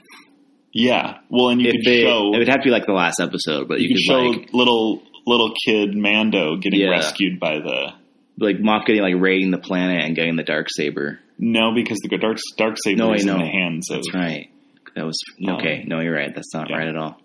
Yeah. 0.79 1.17
Well, 1.29 1.50
and 1.50 1.60
you 1.62 1.69
If 1.69 1.74
could 1.74 1.86
they, 1.91 2.01
show 2.03 2.34
it 2.34 2.38
would 2.38 2.48
have 2.50 2.62
to 2.62 2.63
be 2.63 2.69
like 2.69 2.86
the 2.86 2.93
last 2.93 3.19
episode, 3.19 3.67
but 3.67 3.79
you, 3.79 3.88
you 3.89 3.96
could 3.96 4.01
show 4.03 4.19
like 4.22 4.53
little 4.53 5.01
little 5.25 5.51
kid 5.65 5.96
Mando 5.96 6.55
getting 6.57 6.79
Yeah. 6.81 6.89
rescued 6.89 7.39
by 7.39 7.55
the 7.60 7.93
like 8.38 8.57
Moff 8.57 8.86
getting 8.86 9.01
like 9.01 9.15
raiding 9.17 9.50
the 9.51 9.57
planet 9.57 10.03
and 10.05 10.15
getting 10.15 10.36
the 10.36 10.43
dark 10.43 10.67
saber. 10.69 11.19
no 11.39 11.74
because 11.74 11.98
the 12.07 12.17
dark 12.17 12.38
dark 12.57 12.75
saber 12.84 12.98
No, 13.00 13.13
is 13.13 13.25
in 13.25 13.38
the 13.38 13.46
hands 13.46 13.89
of 13.89 13.98
That's 13.98 14.13
right. 14.13 14.50
That 14.96 15.05
was 15.05 15.19
Um, 15.48 15.55
okay. 15.55 15.84
No, 15.88 16.00
you're 16.00 16.13
right. 16.15 16.34
That's 16.34 16.53
not 16.53 16.69
yeah. 16.69 16.77
right 16.77 16.88
at 16.88 16.96
all. 16.96 17.19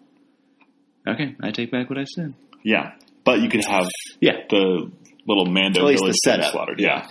Okay, 1.07 1.35
I 1.43 1.51
take 1.51 1.71
back 1.71 1.89
what 1.91 1.99
I 1.99 2.05
said. 2.05 2.35
yeah. 2.65 2.93
But 3.25 3.41
you 3.41 3.49
could 3.49 3.65
have 3.65 3.87
Yeah, 4.21 4.39
the 4.51 4.91
little 5.29 5.47
Mando 5.47 5.81
At 5.81 5.87
least 5.87 6.05
the 6.05 6.13
setup. 6.13 6.51
slaughtered. 6.53 6.81
Yeah. 6.81 7.07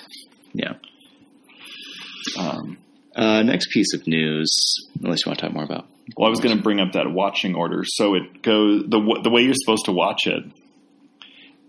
yeah. 0.54 0.74
Um, 2.38 2.78
Uh, 3.16 3.44
next 3.44 3.70
piece 3.72 3.94
of 3.94 4.06
news, 4.08 4.50
unless 5.02 5.20
you 5.26 5.30
want 5.30 5.40
to 5.40 5.46
talk 5.46 5.54
more 5.54 5.64
about. 5.66 5.88
Well, 6.18 6.28
I 6.28 6.30
was 6.30 6.40
going 6.40 6.56
to 6.58 6.62
bring 6.64 6.80
up 6.80 6.94
that 6.94 7.12
watching 7.12 7.56
order. 7.56 7.84
So 7.86 8.16
it 8.16 8.42
goes 8.42 8.84
the 8.84 9.00
w- 9.00 9.22
the 9.24 9.30
way 9.30 9.42
you're 9.44 9.54
supposed 9.56 9.86
to 9.86 9.92
watch 9.92 10.28
it 10.28 10.44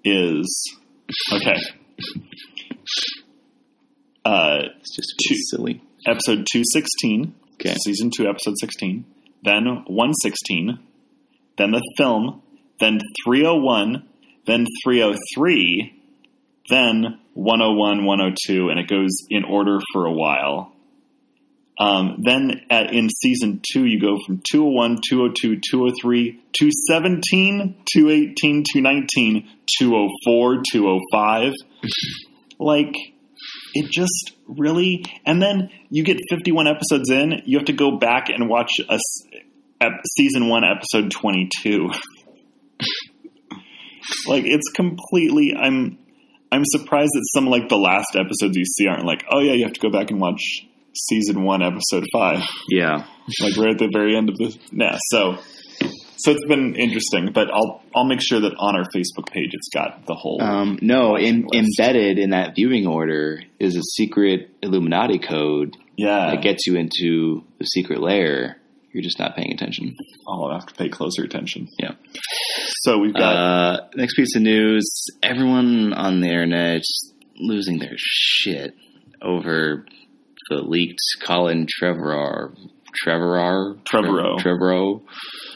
is 0.04 0.76
okay. 1.32 1.56
Uh, 4.24 4.60
It's 4.80 4.94
just 4.94 5.14
Two- 5.28 5.34
silly. 5.50 5.80
episode 6.06 6.46
216, 6.50 7.34
Okay. 7.54 7.74
season 7.84 8.10
2, 8.16 8.26
episode 8.28 8.54
16, 8.58 9.04
then 9.44 9.64
116, 9.86 10.78
then 11.58 11.70
the 11.72 11.82
film, 11.96 12.42
then 12.80 13.00
301, 13.24 14.04
then 14.46 14.66
303, 14.84 15.94
then 16.68 17.18
101, 17.34 18.04
102, 18.04 18.68
and 18.68 18.78
it 18.80 18.88
goes 18.88 19.10
in 19.30 19.44
order 19.44 19.78
for 19.92 20.06
a 20.06 20.12
while. 20.12 20.72
Um, 21.82 22.18
then 22.22 22.60
at, 22.70 22.94
in 22.94 23.08
season 23.10 23.60
2, 23.72 23.84
you 23.86 24.00
go 24.00 24.16
from 24.24 24.40
201, 24.50 25.00
202, 25.08 25.60
203, 25.68 26.40
217, 26.56 27.76
218, 27.92 28.64
219, 28.72 29.48
204, 29.78 30.62
205. 30.70 31.52
Like, 32.58 32.94
it 33.74 33.90
just 33.90 34.32
really 34.46 35.04
and 35.26 35.42
then 35.42 35.70
you 35.90 36.04
get 36.04 36.18
51 36.30 36.68
episodes 36.68 37.10
in 37.10 37.42
you 37.44 37.58
have 37.58 37.66
to 37.66 37.72
go 37.72 37.98
back 37.98 38.28
and 38.28 38.48
watch 38.48 38.70
a 38.88 38.98
ep- 39.80 40.00
season 40.16 40.48
1 40.48 40.62
episode 40.62 41.10
22 41.10 41.88
like 44.28 44.44
it's 44.44 44.70
completely 44.70 45.54
i'm 45.58 45.98
i'm 46.52 46.62
surprised 46.66 47.10
that 47.14 47.26
some 47.34 47.46
like 47.46 47.68
the 47.68 47.76
last 47.76 48.14
episodes 48.14 48.56
you 48.56 48.64
see 48.64 48.86
aren't 48.86 49.06
like 49.06 49.24
oh 49.28 49.40
yeah 49.40 49.54
you 49.54 49.64
have 49.64 49.72
to 49.72 49.80
go 49.80 49.90
back 49.90 50.10
and 50.12 50.20
watch 50.20 50.64
season 50.94 51.44
1 51.44 51.62
episode 51.62 52.04
5 52.12 52.42
Yeah. 52.68 53.04
like 53.40 53.56
right 53.56 53.70
at 53.70 53.78
the 53.78 53.88
very 53.92 54.16
end 54.16 54.28
of 54.28 54.36
the 54.36 54.56
yeah 54.72 54.98
so 55.10 55.38
so 56.16 56.30
it's 56.30 56.44
been 56.46 56.74
interesting 56.76 57.32
but 57.32 57.48
i'll 57.52 57.82
i'll 57.94 58.04
make 58.04 58.20
sure 58.22 58.40
that 58.40 58.52
on 58.58 58.76
our 58.76 58.84
facebook 58.94 59.30
page 59.30 59.50
it's 59.52 59.68
got 59.72 60.06
the 60.06 60.14
whole 60.14 60.40
Um, 60.42 60.78
no, 60.82 61.16
in, 61.16 61.46
embedded 61.54 62.18
in 62.18 62.30
that 62.30 62.54
viewing 62.54 62.86
order 62.86 63.42
is 63.58 63.76
a 63.76 63.82
secret 63.82 64.50
Illuminati 64.62 65.18
code 65.18 65.76
yeah 65.96 66.30
that 66.30 66.42
gets 66.42 66.66
you 66.66 66.76
into 66.76 67.42
the 67.58 67.64
secret 67.64 68.00
layer. 68.00 68.56
You're 68.92 69.02
just 69.02 69.18
not 69.18 69.34
paying 69.36 69.52
attention. 69.52 69.94
i'll 70.28 70.52
have 70.52 70.66
to 70.66 70.74
pay 70.74 70.88
closer 70.90 71.24
attention 71.24 71.66
Yeah. 71.78 71.92
so 72.82 72.98
we've 72.98 73.14
got 73.14 73.34
Uh, 73.36 73.80
next 73.96 74.14
piece 74.14 74.36
of 74.36 74.42
news: 74.42 74.84
everyone 75.22 75.92
on 75.94 76.20
the 76.20 76.26
internet 76.28 76.76
is 76.80 77.12
losing 77.36 77.78
their 77.78 77.94
shit 77.96 78.74
over 79.22 79.86
the 80.48 80.56
leaked 80.62 81.00
Colin 81.24 81.66
Trevorrow, 81.66 82.56
Trevorrow, 83.06 83.82
Trevorrow. 83.84 84.38
Trevorrow 84.38 85.02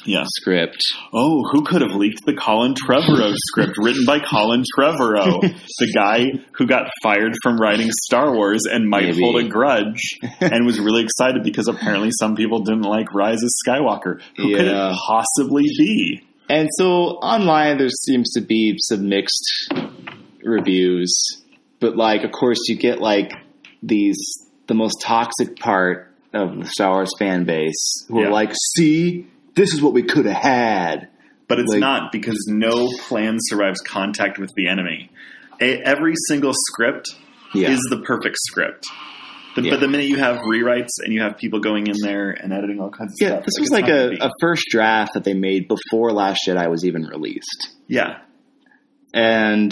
yeah 0.07 0.25
script. 0.27 0.79
Oh, 1.13 1.43
who 1.51 1.65
could 1.65 1.83
have 1.83 1.93
leaked 1.93 2.25
the 2.25 2.35
Colin 2.35 2.75
Trevorrow 2.75 3.35
script 3.37 3.75
written 3.79 4.05
by 4.05 4.21
Colin 4.21 4.63
Trevorrow, 4.77 5.41
the 5.79 5.93
guy 5.95 6.27
who 6.53 6.67
got 6.67 6.89
fired 7.03 7.35
from 7.43 7.59
writing 7.59 7.89
Star 7.91 8.33
Wars 8.35 8.63
and 8.71 8.89
might 8.89 9.05
Maybe. 9.05 9.21
hold 9.21 9.37
a 9.37 9.49
grudge 9.49 10.19
and 10.41 10.65
was 10.65 10.79
really 10.79 11.03
excited 11.03 11.43
because 11.43 11.69
apparently 11.69 12.11
some 12.19 12.37
people 12.37 12.61
didn't 12.61 12.83
like 12.83 13.13
Rise 13.13 13.43
of 13.43 13.51
Skywalker. 13.67 14.21
Who 14.37 14.55
could 14.55 14.67
it 14.67 14.97
possibly 15.07 15.65
be? 15.79 16.23
And 16.49 16.69
so 16.79 17.19
online, 17.19 17.77
there 17.79 17.89
seems 17.89 18.33
to 18.35 18.41
be 18.41 18.77
some 18.79 19.09
mixed 19.09 19.73
reviews, 20.43 21.13
but 21.81 21.97
like, 21.97 22.23
of 22.23 22.31
course, 22.31 22.59
you 22.69 22.77
get 22.77 23.01
like 23.01 23.33
these 23.83 24.17
the 24.67 24.75
most 24.75 25.01
toxic 25.03 25.59
part 25.59 26.13
of 26.33 26.57
the 26.59 26.67
Star 26.67 26.93
Wars 26.93 27.13
fan 27.19 27.45
base 27.45 28.05
who 28.09 28.21
Yeah. 28.21 28.27
are 28.27 28.31
like, 28.33 28.53
"See, 28.77 29.27
this 29.55 29.73
is 29.73 29.81
what 29.81 29.93
we 29.93 30.03
could 30.03 30.27
have 30.27 30.37
had." 30.43 31.09
But 31.49 31.61
it's 31.61 31.71
Like- 31.71 31.81
not 31.81 32.11
because 32.13 32.47
no 32.49 32.89
plan 33.09 33.37
survives 33.41 33.81
contact 33.81 34.39
with 34.39 34.51
the 34.57 34.67
enemy. 34.69 35.11
A- 35.61 35.81
every 35.83 36.15
single 36.29 36.53
script 36.53 37.07
Yeah, 37.55 37.71
is 37.71 37.81
the 37.91 37.99
perfect 37.99 38.37
script. 38.49 38.85
The, 39.55 39.63
Yeah. 39.63 39.71
But 39.71 39.81
the 39.81 39.89
minute 39.89 40.07
you 40.09 40.17
have 40.17 40.37
rewrites 40.39 40.91
and 41.05 41.15
you 41.15 41.23
have 41.23 41.39
people 41.39 41.61
going 41.61 41.87
in 41.87 41.95
there 42.03 42.31
and 42.33 42.53
editing 42.53 42.79
all 42.81 42.91
kinds 42.91 43.13
of 43.13 43.17
stuff. 43.17 43.29
yeah. 43.29 43.35
stuff, 43.37 43.45
This 43.47 43.55
was 43.61 43.71
like 43.71 43.89
a, 43.89 44.17
a 44.21 44.31
first 44.41 44.65
draft 44.71 45.15
that 45.15 45.25
they 45.25 45.33
made 45.33 45.67
before 45.69 46.13
Last 46.13 46.41
Jedi 46.47 46.69
was 46.69 46.85
even 46.85 47.05
released, 47.05 47.71
yeah. 47.87 48.19
and 49.15 49.71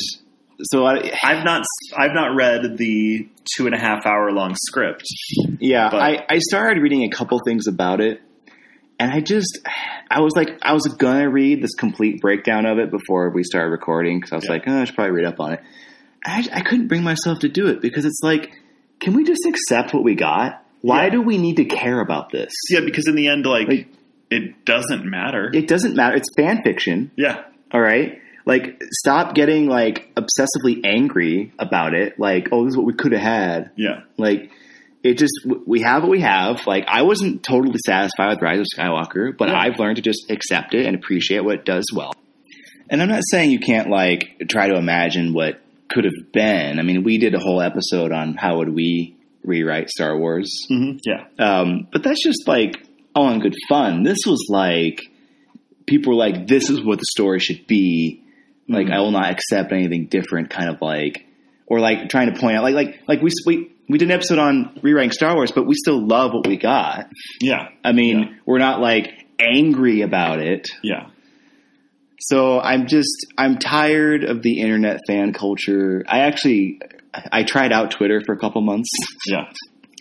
so 0.63 0.85
I, 0.85 1.13
I've 1.23 1.45
not 1.45 1.65
I've 1.97 2.15
not 2.15 2.35
read 2.37 2.77
the 2.79 3.29
two 3.57 3.67
and 3.67 3.75
a 3.75 3.79
half 3.79 4.07
hour 4.07 4.31
long 4.33 4.55
script. 4.67 5.05
Yeah, 5.59 5.89
But- 5.91 6.01
I, 6.03 6.27
I 6.29 6.39
started 6.39 6.83
reading 6.83 7.03
a 7.05 7.11
couple 7.11 7.39
things 7.47 7.67
about 7.67 8.01
it, 8.01 8.21
and 8.99 9.11
I 9.13 9.21
just, 9.21 9.59
I 10.11 10.21
was 10.21 10.35
like, 10.37 10.59
I 10.63 10.73
was 10.73 10.83
gonna 10.99 11.29
read 11.29 11.63
this 11.63 11.75
complete 11.75 12.21
breakdown 12.21 12.67
of 12.67 12.79
it 12.79 12.91
before 12.91 13.31
we 13.31 13.43
started 13.43 13.71
recording 13.71 14.19
because 14.21 14.33
I 14.33 14.37
was 14.37 14.45
Yeah. 14.45 14.53
like, 14.53 14.65
oh, 14.69 14.81
I 14.81 14.85
should 14.85 14.95
probably 14.95 15.13
read 15.13 15.27
up 15.27 15.41
on 15.41 15.55
it. 15.55 15.61
I, 16.25 16.47
I 16.53 16.61
couldn't 16.63 16.89
bring 16.89 17.03
myself 17.03 17.41
to 17.41 17.49
do 17.49 17.67
it 17.67 17.81
because 17.83 18.05
it's 18.05 18.21
like, 18.23 18.55
can 19.01 19.15
we 19.15 19.25
just 19.25 19.45
accept 19.47 19.93
what 19.93 20.05
we 20.05 20.15
got? 20.15 20.65
Why 20.81 21.05
Yeah. 21.05 21.11
do 21.11 21.23
we 21.23 21.37
need 21.39 21.57
to 21.57 21.65
care 21.65 22.01
about 22.01 22.31
this? 22.31 22.53
Yeah, 22.71 22.81
because 22.85 23.07
in 23.09 23.15
the 23.15 23.29
end, 23.29 23.45
like, 23.47 23.69
Like- 23.69 23.89
it 24.31 24.65
doesn't 24.65 25.05
matter. 25.05 25.51
It 25.53 25.69
doesn't 25.69 25.95
matter. 25.95 26.17
It's 26.17 26.29
fan 26.37 26.63
fiction. 26.65 27.11
yeah, 27.17 27.43
All 27.73 27.81
right. 27.81 28.19
Like, 28.47 28.83
stop 28.91 29.35
getting 29.35 29.69
like 29.69 30.13
obsessively 30.17 30.81
angry 30.85 31.53
about 31.59 31.95
it. 31.95 32.19
Like, 32.19 32.49
oh, 32.53 32.65
this 32.65 32.73
is 32.73 32.77
what 32.77 32.87
we 32.87 32.93
could 32.95 33.13
have 33.13 33.23
had. 33.23 33.71
yeah, 33.77 34.01
Like 34.19 34.51
it 35.03 35.19
just 35.19 35.33
we 35.67 35.81
have 35.83 36.03
what 36.03 36.11
we 36.11 36.21
have. 36.21 36.67
Like 36.67 36.85
I 36.89 37.03
wasn't 37.03 37.43
totally 37.43 37.79
satisfied 37.87 38.31
with 38.31 38.43
Rise 38.43 38.61
of 38.61 38.67
Skywalker, 38.77 39.37
but 39.37 39.49
Yeah. 39.49 39.59
I've 39.59 39.79
learned 39.79 39.97
to 39.97 40.03
just 40.03 40.31
accept 40.31 40.75
it 40.75 40.87
and 40.87 40.95
appreciate 40.97 41.41
what 41.45 41.55
it 41.57 41.65
does 41.65 41.85
well. 41.95 42.13
And 42.91 43.01
I'm 43.03 43.09
not 43.09 43.23
saying 43.31 43.51
you 43.51 43.61
can't 43.61 43.89
like 43.91 44.43
try 44.49 44.69
to 44.69 44.77
imagine 44.77 45.33
what 45.35 45.61
could 45.91 46.05
have 46.05 46.33
been. 46.33 46.79
I 46.79 46.83
mean, 46.83 47.03
we 47.03 47.19
did 47.19 47.35
a 47.35 47.39
whole 47.39 47.61
episode 47.63 48.13
on 48.13 48.35
how 48.35 48.59
would 48.59 48.75
we 48.75 49.17
rewrite 49.43 49.91
Star 49.91 50.17
Wars, 50.19 50.51
hmm 50.69 50.93
yeah, 51.05 51.25
um, 51.39 51.87
but 51.93 52.03
that's 52.03 52.23
just 52.23 52.49
like 52.49 52.83
all 53.15 53.29
in 53.31 53.41
good 53.41 53.55
fun. 53.69 54.03
This 54.05 54.21
was 54.27 54.47
like 54.49 55.01
people 55.87 56.13
were 56.13 56.19
like, 56.19 56.47
"This 56.47 56.71
is 56.71 56.83
what 56.83 56.99
the 56.99 57.05
story 57.11 57.41
should 57.41 57.67
be." 57.67 58.23
Like, 58.69 58.87
Mhm. 58.87 58.93
I 58.95 59.01
will 59.01 59.11
not 59.11 59.31
accept 59.31 59.73
anything 59.73 60.07
different. 60.07 60.51
Kind 60.51 60.69
of 60.71 60.81
like, 60.81 61.27
or 61.67 61.81
like 61.81 62.09
trying 62.09 62.33
to 62.33 62.39
point 62.41 62.57
out, 62.57 62.63
like, 62.63 62.75
like, 62.75 63.01
like 63.09 63.23
we 63.23 63.31
we 63.47 63.69
we 63.89 63.99
did 63.99 64.07
an 64.09 64.13
episode 64.13 64.39
on 64.39 64.79
rewriting 64.83 65.11
Star 65.11 65.35
Wars, 65.35 65.53
but 65.53 65.67
we 65.67 65.75
still 65.75 66.01
love 66.07 66.33
what 66.33 66.47
we 66.47 66.57
got. 66.57 67.09
yeah, 67.43 67.69
I 67.85 67.93
mean, 67.93 68.19
Yeah. 68.19 68.29
we're 68.47 68.59
not 68.59 68.81
like 68.81 69.13
angry 69.39 70.01
about 70.03 70.41
it. 70.41 70.69
yeah. 70.83 71.07
So 72.21 72.59
I'm 72.61 72.87
just 72.87 73.27
I'm 73.37 73.59
tired 73.59 74.25
of 74.25 74.43
the 74.43 74.61
internet 74.61 75.01
fan 75.07 75.33
culture. 75.33 76.05
I 76.09 76.21
actually 76.21 76.81
I 77.31 77.43
tried 77.43 77.73
out 77.73 77.91
Twitter 77.91 78.21
for 78.25 78.33
a 78.33 78.39
couple 78.39 78.61
months. 78.63 78.89
Yeah. 79.27 79.45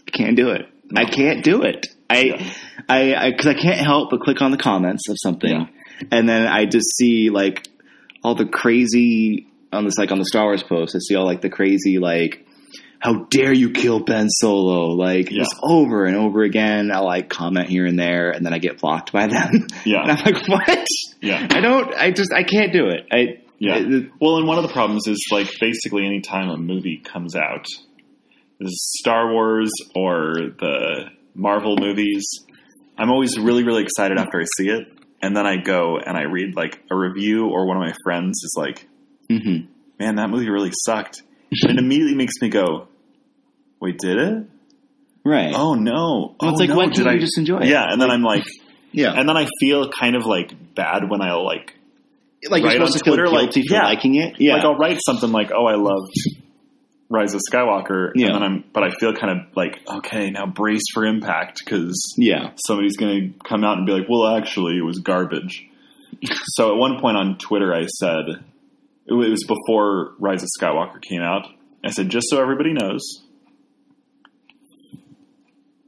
I 0.07 0.11
can't 0.11 0.35
do 0.37 0.49
it. 0.51 0.67
I 0.95 1.05
can't 1.05 1.43
do 1.43 1.63
it. 1.63 1.87
I 2.09 2.21
Yeah. 2.21 2.53
I 2.87 3.29
because 3.31 3.47
I, 3.47 3.53
can't 3.55 3.79
help 3.79 4.09
but 4.11 4.21
click 4.21 4.41
on 4.41 4.51
the 4.51 4.57
comments 4.57 5.09
of 5.09 5.17
something, 5.21 5.49
Yeah. 5.51 5.65
and 6.11 6.27
then 6.29 6.47
I 6.47 6.65
just 6.65 6.95
see 6.95 7.29
like 7.29 7.67
all 8.23 8.35
the 8.35 8.45
crazy 8.45 9.47
on 9.71 9.85
this 9.85 9.97
like 9.97 10.11
on 10.11 10.19
the 10.19 10.25
Star 10.25 10.45
Wars 10.45 10.63
post. 10.63 10.95
I 10.95 10.99
see 10.99 11.15
all 11.15 11.25
like 11.25 11.41
the 11.41 11.49
crazy 11.49 11.99
like. 11.99 12.45
How 12.99 13.25
dare 13.29 13.51
you 13.53 13.71
kill 13.71 13.99
Ben 13.99 14.29
Solo? 14.29 14.91
Like 14.95 15.29
Yeah. 15.29 15.39
just 15.43 15.57
over 15.61 16.05
and 16.05 16.15
over 16.15 16.41
again. 16.43 16.89
I'll 16.89 17.03
like 17.03 17.27
comment 17.27 17.67
here 17.67 17.85
and 17.85 17.99
there, 17.99 18.31
and 18.31 18.45
then 18.45 18.53
I 18.53 18.59
get 18.59 18.79
blocked 18.79 19.11
by 19.11 19.27
them. 19.27 19.67
Yeah. 19.85 20.03
and 20.03 20.11
I'm 20.11 20.23
like, 20.23 20.47
what? 20.47 20.87
Yeah. 21.21 21.45
I 21.51 21.59
don't. 21.59 21.93
I 21.95 22.11
just. 22.11 22.31
I 22.33 22.43
can't 22.43 22.71
do 22.71 22.87
it. 22.87 23.05
I. 23.11 23.41
Yeah. 23.59 23.75
it- 23.75 24.09
Well, 24.21 24.37
and 24.37 24.47
one 24.47 24.57
of 24.57 24.63
the 24.63 24.71
problems 24.71 25.05
is 25.07 25.21
like 25.31 25.49
basically 25.59 26.05
any 26.05 26.21
time 26.21 26.49
a 26.49 26.55
movie 26.55 27.01
comes 27.03 27.35
out, 27.35 27.65
this 28.59 28.69
is 28.69 28.95
Star 29.01 29.33
Wars 29.33 29.71
or 29.95 30.35
the 30.57 31.09
Marvel 31.35 31.75
movies, 31.77 32.25
I'm 32.97 33.09
always 33.11 33.37
really, 33.37 33.63
really 33.65 33.83
excited 33.83 34.17
after 34.17 34.39
I 34.39 34.45
see 34.57 34.69
it. 34.69 34.87
And 35.23 35.37
then 35.37 35.47
I 35.47 35.55
go 35.55 35.97
and 35.97 36.17
I 36.17 36.23
read 36.23 36.53
like 36.53 36.83
a 36.91 36.95
review 36.97 37.47
or 37.47 37.65
one 37.65 37.77
of 37.77 37.81
my 37.81 37.93
friends 38.03 38.41
is 38.43 38.53
like, 38.57 38.85
mhm. 39.31 39.69
man, 39.97 40.15
that 40.17 40.29
movie 40.29 40.49
really 40.49 40.73
sucked. 40.85 41.21
And 41.61 41.71
it 41.71 41.79
immediately 41.79 42.15
makes 42.15 42.33
me 42.41 42.49
go, 42.49 42.89
wait, 43.79 43.99
did 43.99 44.17
it? 44.17 44.47
Right. 45.23 45.53
Oh 45.55 45.75
no. 45.75 46.35
Well, 46.41 46.51
it's 46.51 46.59
oh, 46.59 46.63
like, 46.65 46.69
no, 46.69 46.75
why 46.75 46.87
did 46.87 47.07
I 47.07 47.19
just 47.19 47.37
enjoy 47.37 47.59
it? 47.59 47.67
Yeah. 47.67 47.85
And 47.89 48.01
then 48.01 48.11
I'm 48.11 48.21
like, 48.21 48.43
yeah. 48.91 49.13
and 49.13 49.29
then 49.29 49.37
I 49.37 49.47
feel 49.61 49.89
kind 49.89 50.17
of 50.17 50.25
like 50.25 50.51
bad 50.75 51.09
when 51.09 51.21
I'll 51.21 51.45
like 51.45 51.73
like 52.49 52.61
you're 52.61 52.71
on 52.71 52.87
supposed 52.87 52.97
to 52.97 53.05
feel 53.05 53.15
Twitter, 53.15 53.29
like, 53.29 53.53
guilty 53.53 53.63
for 53.65 53.75
yeah. 53.75 53.83
liking 53.85 54.15
it. 54.15 54.35
Yeah. 54.39 54.55
Like 54.55 54.63
I'll 54.63 54.75
write 54.75 54.99
something 55.05 55.31
like, 55.31 55.51
"Oh, 55.55 55.65
I 55.65 55.75
loved 55.75 56.11
Rise 57.13 57.33
of 57.33 57.41
Skywalker," 57.51 58.11
Yeah. 58.15 58.27
and 58.27 58.35
then 58.35 58.43
I'm, 58.43 58.63
but 58.73 58.83
I 58.83 58.89
feel 58.99 59.13
kind 59.13 59.39
of 59.39 59.55
like, 59.55 59.79
okay, 59.87 60.31
now 60.31 60.45
brace 60.47 60.83
for 60.93 61.05
impact 61.05 61.61
because 61.63 62.15
yeah. 62.17 62.51
somebody's 62.65 62.97
going 62.97 63.33
to 63.33 63.47
come 63.47 63.63
out 63.63 63.77
and 63.77 63.85
be 63.85 63.93
like, 63.93 64.09
"Well, 64.09 64.35
actually, 64.35 64.77
it 64.77 64.83
was 64.83 64.99
garbage." 64.99 65.67
so 66.55 66.71
at 66.71 66.77
one 66.77 66.99
point 66.99 67.17
on 67.17 67.37
Twitter, 67.37 67.73
I 67.73 67.85
said 67.85 68.43
it 69.05 69.13
was 69.13 69.43
before 69.47 70.13
Rise 70.19 70.43
of 70.43 70.49
Skywalker 70.59 71.01
came 71.01 71.21
out. 71.21 71.47
I 71.83 71.89
said, 71.91 72.09
just 72.09 72.27
so 72.29 72.41
everybody 72.41 72.71
knows. 72.71 73.01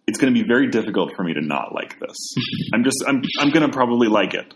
It's 0.08 0.20
going 0.20 0.34
to 0.34 0.40
be 0.40 0.46
very 0.48 0.70
difficult 0.70 1.14
for 1.16 1.24
me 1.24 1.34
to 1.34 1.42
not 1.42 1.74
like 1.74 2.00
this. 2.00 2.16
I'm 2.74 2.84
just 2.84 3.04
I'm 3.08 3.24
I'm 3.40 3.50
going 3.50 3.66
to 3.66 3.74
probably 3.74 4.08
like 4.08 4.34
it. 4.34 4.54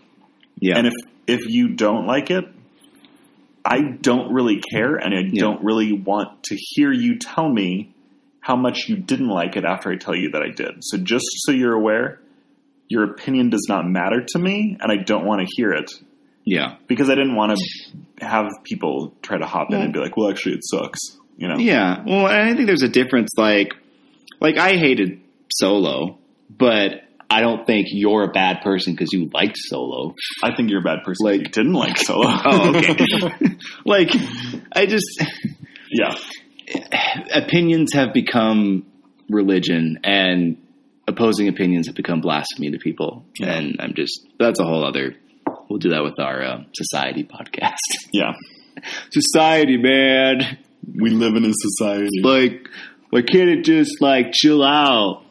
Yeah. 0.60 0.76
And 0.78 0.86
if 0.86 0.92
if 1.26 1.40
you 1.48 1.70
don't 1.70 2.06
like 2.06 2.30
it, 2.30 2.44
I 3.70 3.80
don't 4.02 4.32
really 4.32 4.60
care, 4.72 4.96
and 4.96 5.14
I 5.14 5.20
Yeah. 5.20 5.40
don't 5.40 5.62
really 5.62 5.92
want 5.92 6.42
to 6.44 6.56
hear 6.58 6.92
you 6.92 7.16
tell 7.18 7.48
me 7.48 7.94
how 8.40 8.56
much 8.56 8.88
you 8.88 8.96
didn't 8.96 9.28
like 9.28 9.56
it 9.56 9.64
after 9.64 9.90
I 9.92 9.96
tell 9.96 10.16
you 10.16 10.30
that 10.32 10.42
I 10.42 10.48
did. 10.50 10.78
So 10.80 10.98
just 10.98 11.24
so 11.44 11.52
you're 11.52 11.74
aware, 11.74 12.20
your 12.88 13.04
opinion 13.04 13.50
does 13.50 13.66
not 13.68 13.86
matter 13.88 14.24
to 14.30 14.38
me, 14.38 14.76
and 14.80 14.90
I 14.90 14.96
don't 14.96 15.24
want 15.24 15.40
to 15.40 15.46
hear 15.56 15.70
it 15.72 15.90
yeah. 16.44 16.76
because 16.88 17.08
I 17.08 17.14
didn't 17.14 17.36
want 17.36 17.56
to 17.56 18.26
have 18.26 18.48
people 18.64 19.14
try 19.22 19.38
to 19.38 19.46
hop 19.46 19.70
in 19.72 19.80
and 19.80 19.92
be 19.92 20.00
like, 20.00 20.16
"Well, 20.16 20.30
actually, 20.30 20.56
it 20.56 20.64
sucks." 20.64 20.98
You 21.38 21.48
know? 21.48 21.56
Yeah. 21.58 22.02
Well, 22.04 22.26
and 22.26 22.50
I 22.50 22.54
think 22.54 22.66
there's 22.66 22.82
a 22.82 22.88
difference. 22.88 23.30
Like, 23.38 23.74
like 24.40 24.58
I 24.58 24.76
hated 24.76 25.20
Solo, 25.48 26.18
but 26.50 27.04
I 27.30 27.40
don't 27.40 27.64
think 27.64 27.86
you're 27.90 28.24
a 28.24 28.32
bad 28.32 28.60
person 28.62 28.92
because 28.92 29.12
you 29.12 29.30
liked 29.32 29.56
Solo. 29.56 30.14
I 30.42 30.54
think 30.54 30.68
you're 30.68 30.80
a 30.80 30.84
bad 30.84 31.04
person. 31.04 31.26
Like- 31.26 31.40
you 31.40 31.46
didn't 31.46 31.74
like 31.74 31.96
Solo. 31.96 32.26
Oh, 32.44 32.74
okay. 32.76 32.96
like, 33.84 34.10
I 34.72 34.86
just 34.86 35.22
yeah, 35.90 36.14
opinions 37.32 37.92
have 37.94 38.12
become 38.12 38.86
religion, 39.28 40.00
and 40.04 40.56
opposing 41.06 41.48
opinions 41.48 41.86
have 41.86 41.96
become 41.96 42.20
blasphemy 42.20 42.70
to 42.70 42.78
people. 42.78 43.24
Yeah. 43.38 43.52
And 43.56 43.76
I'm 43.80 43.94
just 43.94 44.26
that's 44.38 44.60
a 44.60 44.64
whole 44.64 44.84
other. 44.84 45.14
We'll 45.68 45.78
do 45.78 45.90
that 45.90 46.02
with 46.02 46.18
our 46.18 46.42
uh, 46.42 46.62
society 46.74 47.24
podcast. 47.24 47.76
yeah. 48.12 48.32
society, 49.10 49.76
man. 49.76 50.58
We 51.00 51.10
live 51.10 51.36
in 51.36 51.44
a 51.44 51.52
society. 51.52 52.08
Like, 52.22 52.68
why 53.10 53.22
can't 53.22 53.50
it 53.50 53.64
just 53.64 54.00
like 54.00 54.32
chill 54.32 54.64
out? 54.64 55.24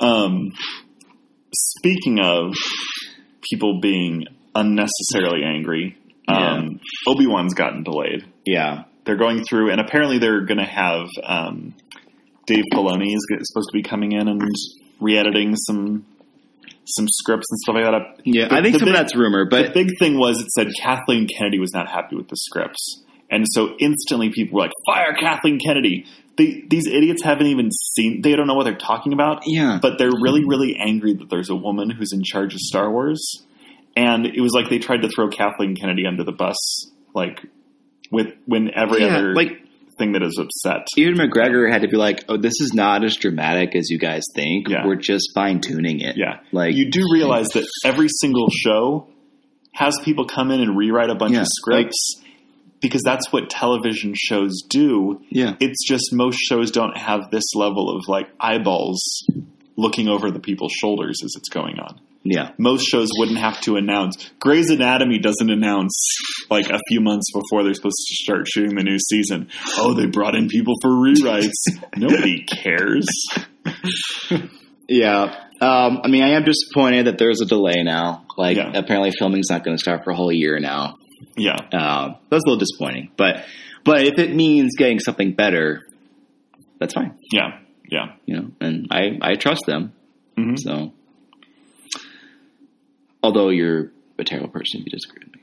Um, 0.00 0.52
speaking 1.56 2.18
of 2.20 2.54
people 3.50 3.80
being 3.80 4.24
unnecessarily 4.54 5.42
angry, 5.44 5.96
um, 6.28 6.80
Obi 7.06 7.26
Wan's 7.26 7.54
gotten 7.54 7.82
delayed. 7.82 8.24
Yeah. 8.44 8.84
They're 9.04 9.16
going 9.16 9.44
through, 9.44 9.70
and 9.70 9.80
apparently 9.80 10.18
they're 10.18 10.44
going 10.44 10.58
to 10.58 10.64
have 10.64 11.06
um, 11.22 11.74
Dave 12.46 12.64
Filoni 12.74 13.14
is 13.14 13.24
supposed 13.42 13.68
to 13.72 13.76
be 13.76 13.82
coming 13.82 14.12
in 14.12 14.26
and 14.28 14.42
re-editing 15.00 15.54
some 15.56 16.04
some 16.88 17.06
scripts 17.08 17.46
and 17.50 17.58
stuff 17.60 17.74
like 17.74 17.84
that. 17.84 18.20
Yeah, 18.24 18.48
The- 18.48 18.54
I 18.54 18.62
think 18.62 18.78
some 18.78 18.88
of 18.88 18.94
that's 18.94 19.16
rumor, 19.16 19.44
But 19.44 19.66
the 19.74 19.84
big 19.84 19.98
thing 19.98 20.18
was 20.18 20.40
it 20.40 20.48
said 20.52 20.68
Kathleen 20.80 21.26
Kennedy 21.28 21.58
was 21.58 21.72
not 21.72 21.88
happy 21.88 22.14
with 22.16 22.28
the 22.28 22.36
scripts, 22.36 23.02
and 23.30 23.44
so 23.48 23.76
instantly 23.80 24.30
people 24.30 24.56
were 24.56 24.62
like, 24.62 24.72
"Fire 24.86 25.12
Kathleen 25.14 25.58
Kennedy!" 25.58 26.04
They, 26.36 26.64
these 26.68 26.86
idiots 26.86 27.22
haven't 27.22 27.46
even 27.46 27.70
seen; 27.70 28.20
they 28.22 28.36
don't 28.36 28.46
know 28.46 28.54
what 28.54 28.64
they're 28.64 28.76
talking 28.76 29.12
about. 29.12 29.42
yeah, 29.46 29.78
But 29.80 29.98
they're 29.98 30.10
really, 30.22 30.44
really 30.44 30.76
angry 30.78 31.14
that 31.14 31.30
there's 31.30 31.48
a 31.50 31.56
woman 31.56 31.90
who's 31.90 32.12
in 32.12 32.22
charge 32.22 32.52
of 32.54 32.60
Star 32.60 32.90
Wars, 32.90 33.44
and 33.96 34.26
it 34.26 34.40
was 34.40 34.52
like 34.52 34.68
they 34.68 34.78
tried 34.78 35.02
to 35.02 35.08
throw 35.08 35.28
Kathleen 35.28 35.74
Kennedy 35.76 36.06
under 36.06 36.24
the 36.24 36.32
bus, 36.32 36.56
like 37.14 37.40
with 38.12 38.28
when 38.44 38.70
every 38.74 39.00
Yeah, 39.02 39.16
other 39.16 39.34
like- 39.34 39.62
thing 39.98 40.12
that 40.12 40.22
is 40.22 40.38
upset. 40.38 40.86
Ewan 40.98 41.14
McGregor 41.16 41.72
had 41.72 41.80
to 41.80 41.88
be 41.88 41.96
like, 41.96 42.22
"Oh, 42.28 42.36
this 42.36 42.60
is 42.60 42.74
not 42.74 43.02
as 43.02 43.16
dramatic 43.16 43.74
as 43.74 43.88
you 43.88 43.98
guys 43.98 44.24
think. 44.34 44.68
Yeah. 44.68 44.86
We're 44.86 44.96
just 44.96 45.30
fine 45.34 45.60
tuning 45.62 46.00
it." 46.00 46.18
Yeah, 46.18 46.40
like 46.52 46.74
you 46.76 46.90
do 46.90 47.02
realize 47.14 47.48
that 47.54 47.66
every 47.82 48.08
single 48.10 48.48
show 48.50 49.08
has 49.72 49.96
people 50.04 50.26
come 50.26 50.50
in 50.50 50.60
and 50.60 50.76
rewrite 50.76 51.08
a 51.08 51.14
bunch 51.14 51.32
Yeah, 51.32 51.40
of 51.40 51.46
scripts 51.48 52.20
because 52.80 53.02
that's 53.04 53.32
what 53.32 53.48
television 53.50 54.14
shows 54.16 54.62
do. 54.68 55.20
yeah, 55.30 55.54
It's 55.60 55.86
just 55.88 56.12
most 56.12 56.38
shows 56.38 56.70
don't 56.70 56.96
have 56.96 57.30
this 57.30 57.54
level 57.54 57.96
of 57.96 58.04
like 58.08 58.28
eyeballs 58.40 59.00
looking 59.76 60.08
over 60.08 60.30
the 60.30 60.40
people's 60.40 60.72
shoulders 60.72 61.20
as 61.24 61.32
it's 61.36 61.48
going 61.48 61.78
on. 61.78 62.00
yeah, 62.24 62.50
Most 62.58 62.84
shows 62.86 63.08
wouldn't 63.18 63.38
have 63.38 63.60
to 63.62 63.76
announce. 63.76 64.30
Grey's 64.40 64.70
Anatomy 64.70 65.18
doesn't 65.18 65.50
announce 65.50 65.94
like 66.50 66.68
a 66.70 66.78
few 66.88 67.00
months 67.00 67.26
before 67.32 67.62
they're 67.62 67.74
supposed 67.74 67.96
to 68.08 68.14
start 68.14 68.46
shooting 68.48 68.74
the 68.76 68.82
new 68.82 68.98
season. 68.98 69.48
Oh, 69.76 69.94
they 69.94 70.06
brought 70.06 70.34
in 70.34 70.48
people 70.48 70.74
for 70.82 70.90
rewrites. 70.90 71.52
Nobody 71.96 72.42
cares. 72.44 73.06
yeah. 74.88 75.42
Um, 75.60 76.00
I 76.04 76.08
mean, 76.08 76.22
I 76.22 76.30
am 76.30 76.44
disappointed 76.44 77.06
that 77.06 77.18
there's 77.18 77.40
a 77.40 77.46
delay 77.46 77.82
now. 77.82 78.24
Like, 78.36 78.56
Yeah. 78.56 78.72
apparently, 78.74 79.12
filming's 79.18 79.48
not 79.50 79.64
going 79.64 79.76
to 79.76 79.80
start 79.80 80.02
for 80.04 80.10
a 80.10 80.16
whole 80.16 80.32
year 80.32 80.58
now. 80.60 80.94
Yeah, 81.36 81.54
Um, 81.72 82.16
that's 82.30 82.44
a 82.44 82.48
little 82.48 82.58
disappointing, 82.58 83.10
but 83.16 83.44
but 83.84 84.02
if 84.04 84.18
it 84.18 84.34
means 84.34 84.74
getting 84.76 84.98
something 85.00 85.32
better, 85.32 85.82
that's 86.78 86.94
fine. 86.94 87.14
yeah, 87.32 87.58
yeah. 87.90 88.14
You 88.26 88.36
know, 88.36 88.50
and 88.60 88.86
I 88.90 89.18
I 89.22 89.34
trust 89.36 89.62
them. 89.66 89.92
Mhm. 90.38 90.58
So, 90.58 90.92
although 93.22 93.48
you're 93.50 93.92
a 94.18 94.24
terrible 94.24 94.48
person 94.48 94.80
if 94.80 94.86
you 94.86 94.90
disagree 94.92 95.22
with 95.24 95.34
me. 95.34 95.40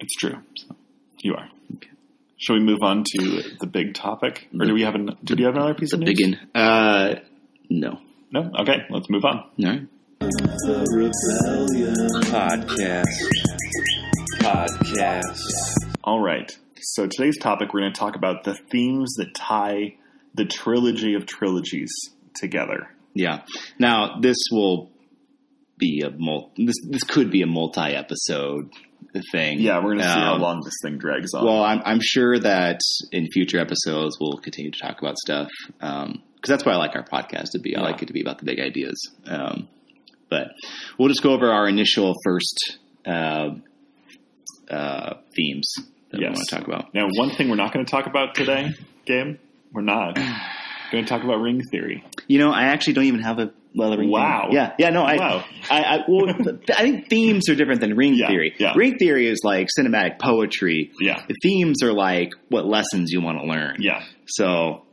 It's 0.00 0.14
true. 0.14 0.36
So. 0.56 0.76
You 1.22 1.34
are. 1.34 1.48
Shall 2.36 2.56
we 2.56 2.62
move 2.62 2.80
on 2.82 3.04
to 3.04 3.42
the 3.60 3.66
big 3.66 3.94
topic, 3.94 4.48
or 4.58 4.66
do 4.66 4.74
we 4.74 4.82
have 4.82 4.94
an? 4.94 5.10
Do 5.24 5.34
you 5.38 5.46
have 5.46 5.54
another 5.56 5.72
piece 5.74 5.92
of 5.94 6.00
news? 6.00 6.08
Begin. 6.10 6.36
Uh, 6.54 7.14
no. 7.70 8.00
No. 8.30 8.50
Okay, 8.60 8.82
let's 8.90 9.08
move 9.08 9.24
on. 9.24 9.38
All 9.38 9.64
right. 9.64 9.86
Podcast. 12.28 13.63
Podcast. 14.44 15.40
All 16.04 16.20
right. 16.20 16.54
So 16.78 17.06
today's 17.06 17.38
topic, 17.38 17.72
we're 17.72 17.80
going 17.80 17.94
to 17.94 17.98
talk 17.98 18.14
about 18.14 18.44
the 18.44 18.54
themes 18.70 19.14
that 19.14 19.34
tie 19.34 19.96
the 20.34 20.44
trilogy 20.44 21.14
of 21.14 21.24
trilogies 21.24 21.90
together. 22.34 22.88
Yeah. 23.14 23.40
Now 23.78 24.18
this 24.20 24.36
will 24.52 24.90
be 25.78 26.02
a 26.04 26.10
mul- 26.10 26.52
this 26.58 26.74
this 26.90 27.04
could 27.04 27.30
be 27.30 27.40
a 27.40 27.46
multi 27.46 27.80
episode 27.94 28.70
thing. 29.32 29.60
Yeah, 29.60 29.78
we're 29.78 29.94
going 29.94 29.98
to 30.00 30.04
see 30.04 30.20
how 30.20 30.34
Um, 30.34 30.42
long 30.42 30.60
this 30.62 30.74
thing 30.82 30.98
drags 30.98 31.32
on. 31.32 31.46
Well, 31.46 31.62
I'm 31.64 31.80
I'm 31.82 32.00
sure 32.02 32.38
that 32.38 32.80
in 33.12 33.28
future 33.32 33.58
episodes 33.58 34.18
we'll 34.20 34.36
continue 34.38 34.70
to 34.72 34.78
talk 34.78 35.00
about 35.00 35.16
stuff 35.16 35.48
because 35.78 36.18
that's 36.48 36.66
what 36.66 36.74
I 36.74 36.76
like 36.78 36.94
our 36.96 37.04
podcast 37.04 37.52
to 37.52 37.60
be. 37.60 37.76
I 37.76 37.80
like 37.80 38.02
it 38.02 38.06
to 38.08 38.12
be 38.12 38.20
about 38.20 38.40
the 38.40 38.44
big 38.44 38.60
ideas. 38.60 39.10
Um, 39.26 39.68
but 40.28 40.48
we'll 40.98 41.08
just 41.08 41.22
go 41.22 41.32
over 41.32 41.50
our 41.50 41.66
initial 41.66 42.14
first 42.22 42.78
uh, 43.06 43.50
uh, 44.70 45.14
themes 45.36 45.72
that 46.10 46.20
we 46.20 46.26
want 46.26 46.36
to 46.38 46.56
talk 46.56 46.66
about. 46.66 46.94
now, 46.94 47.08
one 47.16 47.30
thing 47.30 47.48
we're 47.48 47.56
not 47.56 47.72
going 47.72 47.84
to 47.84 47.90
talk 47.90 48.06
about 48.06 48.34
today, 48.34 48.70
game, 49.06 49.38
we're 49.72 49.82
not 49.82 50.14
going 50.92 51.04
to 51.04 51.08
talk 51.08 51.22
about 51.24 51.36
ring 51.40 51.60
theory. 51.70 52.04
You 52.28 52.38
know, 52.38 52.50
I 52.52 52.64
actually 52.64 52.92
don't 52.94 53.04
even 53.04 53.20
have 53.20 53.38
a 53.38 53.52
leather 53.74 53.98
ring. 53.98 54.10
Wow. 54.10 54.50
Yeah, 54.52 54.72
yeah. 54.78 54.90
No, 54.90 55.02
I, 55.02 55.16
Wow. 55.16 55.44
I, 55.70 55.82
I, 55.82 55.98
well, 56.08 56.28
I 56.76 56.82
think 56.82 57.08
themes 57.08 57.48
are 57.48 57.54
different 57.56 57.80
than 57.80 57.96
ring 57.96 58.14
Yeah, 58.14 58.28
theory. 58.28 58.54
yeah. 58.58 58.72
Ring 58.76 58.96
theory 58.98 59.26
is 59.26 59.40
like 59.42 59.68
cinematic 59.76 60.18
poetry. 60.20 60.92
Yeah, 61.00 61.22
The 61.26 61.34
themes 61.42 61.82
are 61.82 61.92
like 61.92 62.30
what 62.48 62.64
lessons 62.66 63.10
you 63.10 63.20
want 63.20 63.38
to 63.40 63.46
learn. 63.46 63.76
yeah. 63.80 64.04
So, 64.26 64.84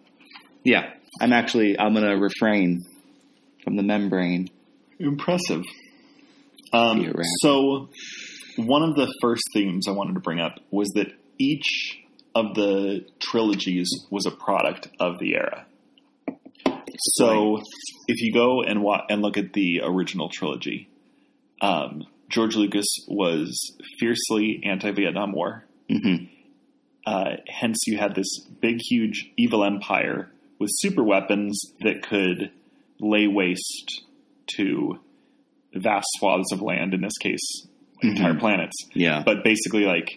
yeah, 0.64 0.92
I'm 1.22 1.32
actually 1.34 1.80
I'm 1.80 1.94
gonna 1.94 2.18
refrain 2.18 2.82
from 3.64 3.76
the 3.78 3.84
membrane. 3.84 4.50
Impressive. 5.00 5.64
Um, 6.74 7.14
so, 7.42 7.90
one 8.58 8.84
of 8.84 8.96
the 8.96 9.14
first 9.22 9.44
themes 9.54 9.88
I 9.88 9.92
wanted 9.92 10.14
to 10.14 10.20
bring 10.20 10.40
up 10.40 10.60
was 10.72 10.90
that 10.96 11.14
each 11.40 12.00
of 12.36 12.56
the 12.56 13.06
trilogies 13.20 13.90
was 14.10 14.26
a 14.26 14.32
product 14.32 14.88
of 15.00 15.20
the 15.20 15.36
era. 15.36 15.66
So, 17.16 17.62
if 18.08 18.22
you 18.22 18.34
go 18.34 18.62
and 18.62 18.84
wa- 18.84 19.06
and 19.10 19.22
look 19.22 19.38
at 19.38 19.54
the 19.54 19.82
original 19.84 20.30
trilogy, 20.30 20.90
um, 21.62 22.06
George 22.30 22.56
Lucas 22.56 22.88
was 23.08 23.58
fiercely 24.00 24.62
anti-Vietnam 24.64 25.32
War. 25.34 25.66
hmm 25.90 26.26
Uh, 27.06 27.38
hence, 27.48 27.80
you 27.88 27.98
had 27.98 28.14
this 28.14 28.40
big, 28.62 28.78
huge 28.80 29.32
evil 29.36 29.64
empire 29.64 30.32
with 30.60 30.70
super 30.74 31.04
weapons 31.04 31.60
that 31.80 32.04
could 32.04 32.52
lay 33.00 33.26
waste 33.26 34.04
to 34.56 35.00
vast 35.74 36.06
swaths 36.20 36.52
of 36.52 36.62
land. 36.62 36.94
In 36.94 37.02
this 37.02 37.18
case, 37.18 37.68
entire 38.02 38.36
planets. 38.36 38.76
Yeah. 38.94 39.24
But 39.26 39.44
basically, 39.44 39.86
like, 39.86 40.10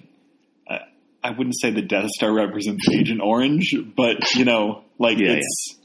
uh, 0.68 0.78
I 1.22 1.30
wouldn't 1.30 1.56
say 1.60 1.70
the 1.70 1.82
Death 1.82 2.08
Star 2.16 2.32
represents 2.32 2.88
Agent 2.92 3.20
Orange, 3.22 3.74
but 3.96 4.34
you 4.34 4.44
know, 4.44 4.84
like 4.98 5.18
Yeah, 5.18 5.38
it's 5.38 5.78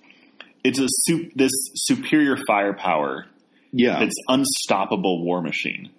it's 0.63 0.79
a 0.79 0.87
su- 0.89 1.31
this 1.35 1.51
superior 1.75 2.37
firepower 2.47 3.25
yeah. 3.71 4.01
it's 4.01 4.15
unstoppable 4.27 5.23
war 5.23 5.41
machine. 5.41 5.89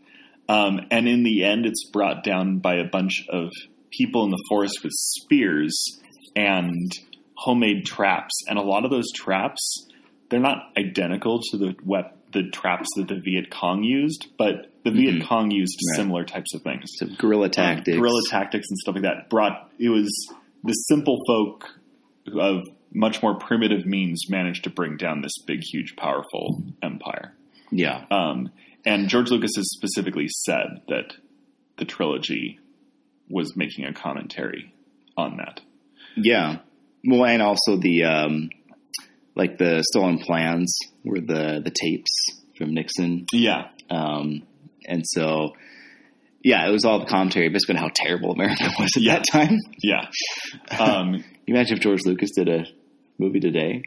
Um, 0.48 0.80
and 0.90 1.08
in 1.08 1.22
the 1.22 1.44
end, 1.44 1.66
it's 1.66 1.88
brought 1.90 2.24
down 2.24 2.58
by 2.58 2.76
a 2.76 2.84
bunch 2.84 3.24
of 3.28 3.50
people 3.90 4.24
in 4.24 4.30
the 4.30 4.44
forest 4.48 4.80
with 4.82 4.92
spears 4.92 6.00
and 6.34 6.90
homemade 7.36 7.84
traps. 7.84 8.42
And 8.48 8.58
a 8.58 8.62
lot 8.62 8.84
of 8.84 8.90
those 8.90 9.10
traps, 9.12 9.86
they're 10.28 10.40
not 10.40 10.72
identical 10.76 11.40
to 11.50 11.56
the 11.56 11.76
wep- 11.84 12.16
the 12.32 12.48
traps 12.50 12.88
that 12.96 13.08
the 13.08 13.20
Viet 13.20 13.50
Cong 13.50 13.82
used, 13.82 14.26
but 14.38 14.66
the 14.84 14.90
Viet 14.90 15.16
Mhm. 15.16 15.22
Cong 15.24 15.50
used 15.50 15.78
Right. 15.90 15.96
similar 15.96 16.24
types 16.24 16.54
of 16.54 16.62
things. 16.62 16.84
So 16.96 17.06
guerrilla 17.18 17.46
Um, 17.46 17.50
tactics. 17.50 17.96
guerrilla 17.96 18.20
tactics 18.30 18.66
and 18.70 18.78
stuff 18.78 18.94
like 18.94 19.02
that. 19.04 19.28
Brought 19.28 19.70
it 19.78 19.88
was 19.88 20.08
the 20.64 20.72
simple 20.72 21.18
folk 21.26 21.78
of 22.32 22.62
much 22.94 23.22
more 23.22 23.34
primitive 23.34 23.86
means 23.86 24.28
managed 24.30 24.64
to 24.64 24.70
bring 24.70 24.96
down 24.96 25.22
this 25.22 25.32
big, 25.46 25.60
huge, 25.62 25.96
powerful 25.96 26.62
empire. 26.82 27.34
Yeah. 27.72 28.04
Um, 28.10 28.50
and 28.84 29.08
George 29.08 29.30
Lucas 29.30 29.52
has 29.56 29.70
specifically 29.72 30.26
said 30.28 30.82
that 30.88 31.16
the 31.78 31.84
trilogy 31.84 32.58
was 33.28 33.56
making 33.56 33.84
a 33.84 33.92
commentary 33.92 34.72
on 35.16 35.36
that. 35.36 35.60
Yeah. 36.16 36.58
Well, 37.04 37.24
and 37.24 37.40
also 37.42 37.76
the 37.76 38.04
um, 38.04 38.50
like 39.34 39.58
the 39.58 39.82
stolen 39.92 40.18
plans 40.18 40.76
were 41.04 41.20
the 41.20 41.60
the 41.64 41.70
tapes 41.70 42.10
from 42.58 42.74
Nixon, 42.74 43.26
Yeah, 43.32 43.68
um, 43.90 44.42
and 44.86 45.02
so 45.06 45.54
yeah, 46.42 46.66
it 46.66 46.72
was 46.72 46.84
all 46.84 46.98
the 47.00 47.06
commentary 47.06 47.48
basically 47.50 47.76
on 47.76 47.82
how 47.82 47.90
terrible 47.94 48.32
America 48.32 48.64
was 48.78 48.90
at 48.96 49.02
Yeah. 49.02 49.16
that 49.18 49.24
time. 49.30 49.58
yeah. 49.82 50.06
Um, 50.78 51.14
you 51.14 51.22
imagine 51.54 51.76
if 51.76 51.82
George 51.82 52.00
Lucas 52.04 52.30
did 52.34 52.48
a 52.48 52.64
movie 53.18 53.40
today? 53.40 53.82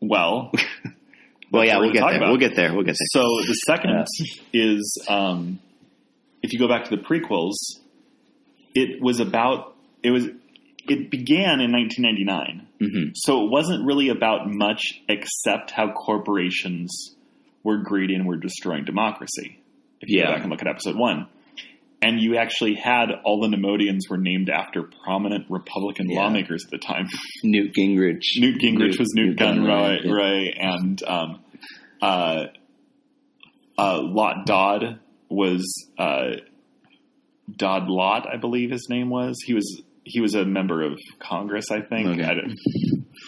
well, 0.00 0.52
Well, 1.52 1.64
yeah, 1.66 1.78
we'll 1.80 1.92
get 1.92 2.00
there. 2.00 2.16
about. 2.16 2.28
We'll 2.30 2.38
get 2.38 2.56
there. 2.56 2.72
We'll 2.72 2.84
get 2.84 2.96
there. 2.98 3.08
so 3.10 3.20
the 3.46 3.52
second 3.66 4.06
is 4.54 5.04
um, 5.06 5.58
if 6.42 6.52
you 6.54 6.58
go 6.58 6.66
back 6.66 6.84
to 6.84 6.96
the 6.96 7.02
prequels, 7.02 7.52
it 8.74 9.02
was 9.02 9.20
about 9.20 9.74
it 10.02 10.10
was 10.12 10.28
it 10.88 11.10
began 11.10 11.60
in 11.60 11.72
1999. 11.72 12.66
hmm 12.80 13.10
So 13.14 13.44
it 13.44 13.50
wasn't 13.50 13.86
really 13.86 14.08
about 14.08 14.42
much 14.50 14.82
except 15.08 15.70
how 15.70 15.92
corporations 15.92 17.14
were 17.62 17.78
greedy 17.78 18.14
and 18.14 18.26
were 18.26 18.36
destroying 18.36 18.84
democracy. 18.84 19.58
If 20.00 20.08
you 20.10 20.18
Yeah. 20.20 20.26
go 20.26 20.32
back 20.32 20.42
and 20.42 20.50
look 20.50 20.60
at 20.62 20.68
episode 20.68 20.96
one. 20.96 21.26
And 22.04 22.18
you 22.20 22.36
actually 22.36 22.74
had 22.74 23.12
all 23.24 23.40
the 23.40 23.46
Neimoidians 23.46 24.10
were 24.10 24.18
named 24.18 24.50
after 24.50 24.82
prominent 25.04 25.46
Republican 25.48 26.10
Yeah. 26.10 26.22
lawmakers 26.22 26.64
at 26.64 26.72
the 26.72 26.78
time. 26.78 27.06
Newt 27.44 27.72
Gingrich. 27.74 28.22
Newt 28.38 28.60
Gingrich 28.60 28.78
Newt- 28.78 28.98
was 28.98 29.12
Newt, 29.14 29.26
Nute 29.26 29.38
Gunray, 29.38 30.04
Gunray. 30.04 30.12
Ray, 30.12 30.52
and 30.58 31.00
um, 31.04 31.40
uh, 32.02 32.46
uh, 33.78 34.00
Lot 34.02 34.46
Dodd 34.46 34.98
was 35.28 35.88
uh, 35.98 36.32
Dodd 37.56 37.88
Lot, 37.88 38.26
I 38.32 38.36
believe 38.36 38.70
his 38.70 38.88
name 38.90 39.08
was. 39.08 39.36
He 39.46 39.54
was 39.54 39.82
he 40.04 40.20
was 40.20 40.34
a 40.34 40.44
member 40.44 40.82
of 40.82 40.98
Congress, 41.20 41.66
I 41.70 41.80
think. 41.80 42.08
Okay. 42.08 42.24
I 42.24 42.32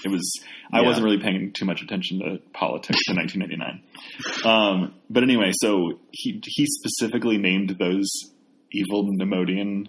it 0.04 0.10
was. 0.10 0.30
I 0.72 0.80
Yeah. 0.80 0.86
wasn't 0.86 1.04
really 1.04 1.18
paying 1.20 1.52
too 1.52 1.64
much 1.64 1.82
attention 1.82 2.18
to 2.20 2.38
politics 2.52 2.98
in 3.08 3.16
1999. 3.16 3.82
Um, 4.44 4.94
but 5.08 5.22
anyway, 5.22 5.52
so 5.54 6.00
he 6.10 6.40
he 6.44 6.66
specifically 6.66 7.38
named 7.38 7.76
those 7.78 8.08
evil 8.72 9.08
Neimoidian 9.20 9.86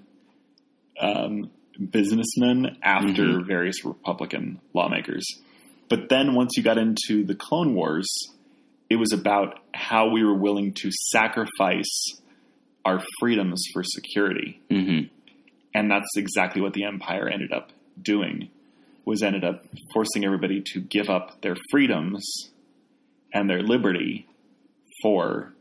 um, 0.99 1.49
businessmen 1.89 2.77
after 2.83 3.41
various 3.43 3.83
Republican 3.83 4.59
lawmakers. 4.73 5.25
But 5.89 6.09
then 6.09 6.33
once 6.35 6.51
you 6.55 6.63
got 6.63 6.77
into 6.77 7.25
the 7.25 7.35
Clone 7.35 7.73
Wars, 7.75 8.07
it 8.89 8.95
was 8.95 9.11
about 9.11 9.59
how 9.73 10.09
we 10.09 10.23
were 10.23 10.37
willing 10.37 10.73
to 10.81 10.89
sacrifice 11.09 12.21
our 12.85 13.01
freedoms 13.19 13.63
for 13.73 13.83
security. 13.83 14.61
Mhm. 14.69 15.09
And 15.75 15.91
that's 15.91 16.09
exactly 16.17 16.61
what 16.61 16.73
the 16.73 16.85
Empire 16.85 17.27
ended 17.27 17.51
up 17.51 17.71
doing. 18.01 18.49
Was 19.05 19.21
ended 19.21 19.43
up 19.43 19.63
forcing 19.93 20.25
everybody 20.25 20.63
to 20.73 20.79
give 20.81 21.09
up 21.09 21.41
their 21.41 21.55
freedoms 21.69 22.25
and 23.33 23.47
their 23.49 23.61
liberty 23.61 24.25
for 25.03 25.53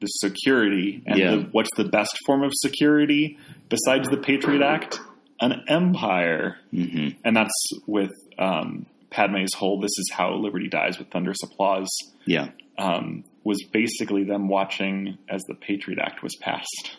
the 0.00 0.06
security. 0.06 1.02
And 1.06 1.18
Yeah. 1.18 1.30
the, 1.36 1.42
what's 1.52 1.70
the 1.76 1.84
best 1.84 2.16
form 2.26 2.42
of 2.42 2.50
security 2.54 3.38
besides 3.68 4.08
the 4.08 4.16
Patriot 4.16 4.62
Act? 4.62 4.98
An 5.42 5.62
empire 5.68 6.58
Mhm. 6.72 7.16
and 7.24 7.34
that's 7.36 7.54
with 7.86 8.10
um, 8.38 8.84
Padme's 9.10 9.54
whole 9.54 9.80
"This 9.80 9.96
is 9.98 10.10
how 10.12 10.34
liberty 10.34 10.68
dies" 10.68 10.98
with 10.98 11.08
thunderous 11.08 11.42
applause 11.42 11.88
Yeah. 12.26 12.50
um, 12.78 13.24
was 13.44 13.62
basically 13.72 14.24
them 14.24 14.48
watching 14.48 15.16
as 15.30 15.42
the 15.48 15.54
Patriot 15.54 15.98
Act 15.98 16.22
was 16.22 16.36
passed, 16.36 16.98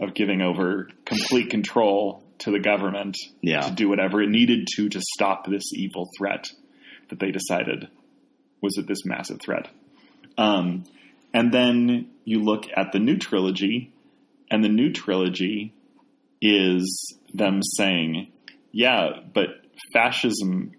of 0.00 0.14
giving 0.14 0.40
over 0.42 0.88
complete 1.04 1.50
control 1.50 2.22
to 2.38 2.50
the 2.50 2.60
government 2.60 3.16
Yeah. 3.42 3.60
to 3.62 3.72
do 3.74 3.88
whatever 3.88 4.22
it 4.22 4.28
needed 4.30 4.66
to 4.76 4.88
to 4.88 5.00
stop 5.16 5.46
this 5.46 5.72
evil 5.74 6.08
threat 6.18 6.46
that 7.08 7.18
they 7.20 7.30
decided 7.30 7.88
was 8.60 8.76
it 8.78 8.86
this 8.86 9.04
massive 9.04 9.38
threat. 9.44 9.68
Um, 10.38 10.84
and 11.32 11.52
then 11.52 12.10
you 12.24 12.40
look 12.42 12.64
at 12.76 12.92
the 12.92 12.98
new 12.98 13.16
trilogy, 13.18 13.92
and 14.50 14.64
the 14.64 14.68
new 14.68 14.90
trilogy 14.92 15.74
is 16.40 17.18
them 17.32 17.60
saying, 17.76 18.30
yeah, 18.72 19.10
but 19.32 19.48
fascism 19.92 20.72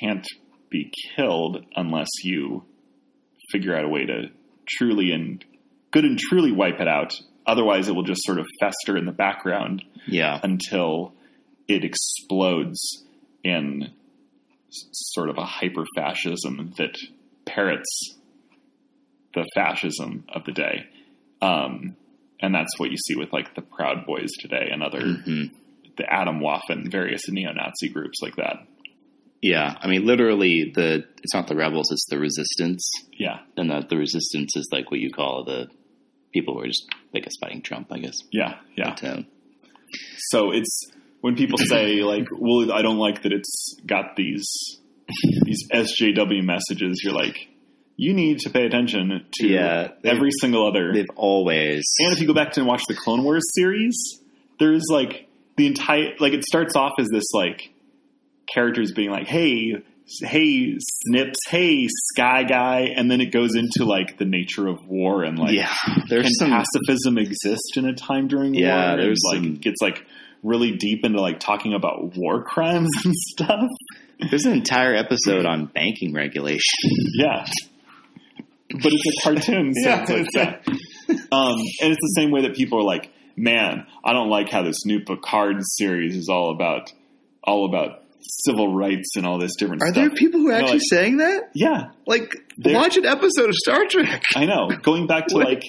can't 0.00 0.26
be 0.70 0.92
killed 1.16 1.64
unless 1.74 2.08
you 2.22 2.64
figure 3.50 3.74
out 3.76 3.84
a 3.84 3.88
way 3.88 4.04
to 4.06 4.28
truly 4.68 5.10
and 5.10 5.44
good 5.90 6.04
and 6.04 6.18
truly 6.18 6.52
wipe 6.52 6.80
it 6.80 6.88
out. 6.88 7.18
Otherwise, 7.48 7.88
it 7.88 7.94
will 7.94 8.02
just 8.04 8.22
sort 8.24 8.38
of 8.38 8.46
fester 8.60 8.96
in 8.96 9.06
the 9.06 9.12
background 9.12 9.82
Yeah. 10.06 10.38
until 10.42 11.14
it 11.66 11.82
explodes 11.84 13.04
in 13.42 13.90
sort 14.70 15.30
of 15.30 15.38
a 15.38 15.44
hyper 15.44 15.84
fascism 15.96 16.72
that 16.76 16.96
parrots 17.46 18.16
the 19.34 19.44
fascism 19.54 20.24
of 20.28 20.44
the 20.44 20.52
day. 20.52 20.86
Um, 21.40 21.96
and 22.40 22.54
that's 22.54 22.78
what 22.78 22.90
you 22.90 22.96
see 22.98 23.16
with 23.16 23.32
like 23.32 23.54
the 23.54 23.62
Proud 23.62 24.04
Boys 24.06 24.30
today 24.40 24.68
and 24.70 24.82
other 24.82 25.00
Mhm. 25.00 25.50
the 25.96 26.04
Atomwaffen, 26.04 26.90
various 26.90 27.28
neo-Nazi 27.28 27.88
groups 27.88 28.18
like 28.22 28.36
that. 28.36 28.66
Yeah. 29.42 29.76
I 29.80 29.88
mean, 29.88 30.04
literally, 30.04 30.70
the 30.74 31.04
it's 31.22 31.34
not 31.34 31.46
the 31.48 31.56
rebels; 31.56 31.90
it's 31.92 32.06
the 32.10 32.18
resistance, 32.18 32.88
Yeah, 33.18 33.40
and 33.56 33.70
that 33.70 33.88
the 33.88 33.96
resistance 33.96 34.56
is 34.56 34.68
like 34.72 34.90
what 34.90 35.00
you 35.00 35.10
call 35.10 35.44
the 35.44 35.68
people 36.32 36.56
were 36.56 36.66
just, 36.66 36.86
I 37.14 37.20
guess, 37.20 37.32
fighting 37.40 37.62
Trump. 37.62 37.88
I 37.90 37.98
guess. 37.98 38.16
yeah, 38.32 38.56
yeah. 38.76 38.94
But, 39.00 39.04
um, 39.10 39.26
So 40.30 40.50
it's 40.52 40.90
when 41.20 41.34
people 41.36 41.58
say 41.58 42.02
like, 42.02 42.26
"Well, 42.32 42.72
I 42.72 42.82
don't 42.82 42.98
like 42.98 43.22
that 43.22 43.32
it's 43.32 43.76
got 43.86 44.16
these 44.16 44.46
these 45.44 45.66
SJW 45.72 46.42
messages." 46.44 47.00
You're 47.02 47.14
like, 47.14 47.48
you 47.96 48.12
need 48.14 48.38
to 48.40 48.50
pay 48.50 48.66
attention 48.66 49.24
to 49.40 49.46
Yeah, 49.46 49.88
every 50.04 50.30
single 50.40 50.66
other. 50.68 50.92
they've 50.92 51.06
always. 51.16 51.84
And 52.00 52.12
if 52.12 52.20
you 52.20 52.26
go 52.26 52.34
back 52.34 52.52
to 52.52 52.60
and 52.60 52.68
watch 52.68 52.82
the 52.88 52.94
Clone 52.94 53.24
Wars 53.24 53.44
series, 53.54 53.96
there's 54.58 54.84
like 54.90 55.28
the 55.56 55.66
entire 55.66 56.12
like 56.20 56.32
it 56.34 56.44
starts 56.44 56.76
off 56.76 56.92
as 57.00 57.08
this 57.08 57.24
like 57.32 57.72
characters 58.52 58.92
being 58.92 59.10
like, 59.10 59.26
"Hey, 59.26 59.82
hey, 60.22 60.76
Snips, 60.78 61.38
hey, 61.48 61.86
Sky 62.14 62.44
Guy," 62.44 62.92
and 62.96 63.10
then 63.10 63.20
it 63.20 63.32
goes 63.32 63.54
into 63.54 63.84
like 63.84 64.18
the 64.18 64.24
nature 64.24 64.66
of 64.68 64.86
war 64.86 65.22
and 65.24 65.38
like 65.38 65.52
yeah. 65.54 65.72
can 65.84 66.04
There's 66.08 66.38
some. 66.38 66.50
pacifism 66.50 67.18
exist 67.18 67.76
in 67.76 67.84
a 67.86 67.94
time 67.94 68.28
during 68.28 68.54
Yeah, 68.54 68.94
war? 68.94 68.96
there's 69.02 69.20
and, 69.32 69.42
like 69.42 69.44
some- 69.52 69.60
gets 69.60 69.82
like 69.82 70.04
really 70.42 70.76
deep 70.76 71.04
into 71.04 71.20
like 71.20 71.40
talking 71.40 71.74
about 71.74 72.16
war 72.16 72.42
crimes 72.44 72.88
and 73.04 73.14
stuff. 73.14 73.68
There's 74.30 74.44
an 74.46 74.52
entire 74.52 74.94
episode 74.94 75.44
on 75.46 75.66
banking 75.66 76.12
regulation. 76.14 76.60
Yeah. 77.14 77.44
but 78.70 78.92
it's 78.92 79.18
a 79.18 79.22
cartoon. 79.24 79.72
So 79.74 79.88
Yeah, 79.88 80.04
it's 80.08 80.34
like. 80.36 80.66
Um, 81.32 81.56
and 81.80 81.92
it's 81.92 82.00
the 82.00 82.14
same 82.16 82.30
way 82.30 82.42
that 82.42 82.54
people 82.54 82.78
are 82.78 82.84
like, 82.84 83.10
man, 83.36 83.86
I 84.04 84.12
don't 84.12 84.28
like 84.28 84.50
how 84.50 84.62
this 84.62 84.84
new 84.84 85.00
Picard 85.00 85.56
series 85.62 86.14
is 86.16 86.28
all 86.28 86.50
about 86.52 86.92
all 87.44 87.64
about 87.66 88.02
civil 88.20 88.74
rights 88.74 89.16
and 89.16 89.26
all 89.26 89.38
this 89.38 89.54
different 89.56 89.82
Are 89.82 89.86
stuff. 89.88 89.94
there 89.96 90.10
people 90.10 90.40
who 90.40 90.48
are 90.50 90.54
actually 90.54 90.72
like- 90.74 90.82
saying 90.90 91.16
that? 91.18 91.50
yeah, 91.54 91.90
Like, 92.06 92.34
watch 92.64 92.96
an 92.96 93.06
episode 93.06 93.48
of 93.48 93.54
Star 93.54 93.84
Trek. 93.86 94.22
I 94.36 94.44
know. 94.46 94.68
Going 94.82 95.06
back 95.06 95.26
to 95.28 95.36
like 95.38 95.62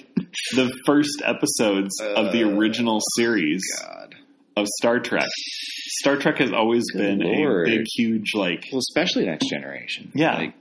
the 0.56 0.72
first 0.86 1.22
episodes 1.24 2.00
of 2.02 2.32
the 2.32 2.44
Uh, 2.44 2.50
original 2.58 3.00
series 3.18 3.62
God. 3.82 4.16
of 4.58 4.68
Star 4.80 5.00
Trek. 5.00 5.28
Star 6.02 6.18
Trek 6.18 6.38
has 6.40 6.52
always 6.52 6.84
Good 6.92 7.20
been 7.20 7.20
Lord. 7.20 7.68
a 7.68 7.78
big, 7.78 7.86
huge 7.96 8.32
like, 8.36 8.66
Well, 8.72 8.80
especially 8.80 9.26
Next 9.26 9.50
Generation. 9.50 10.12
Yeah. 10.16 10.38
Like, 10.38 10.54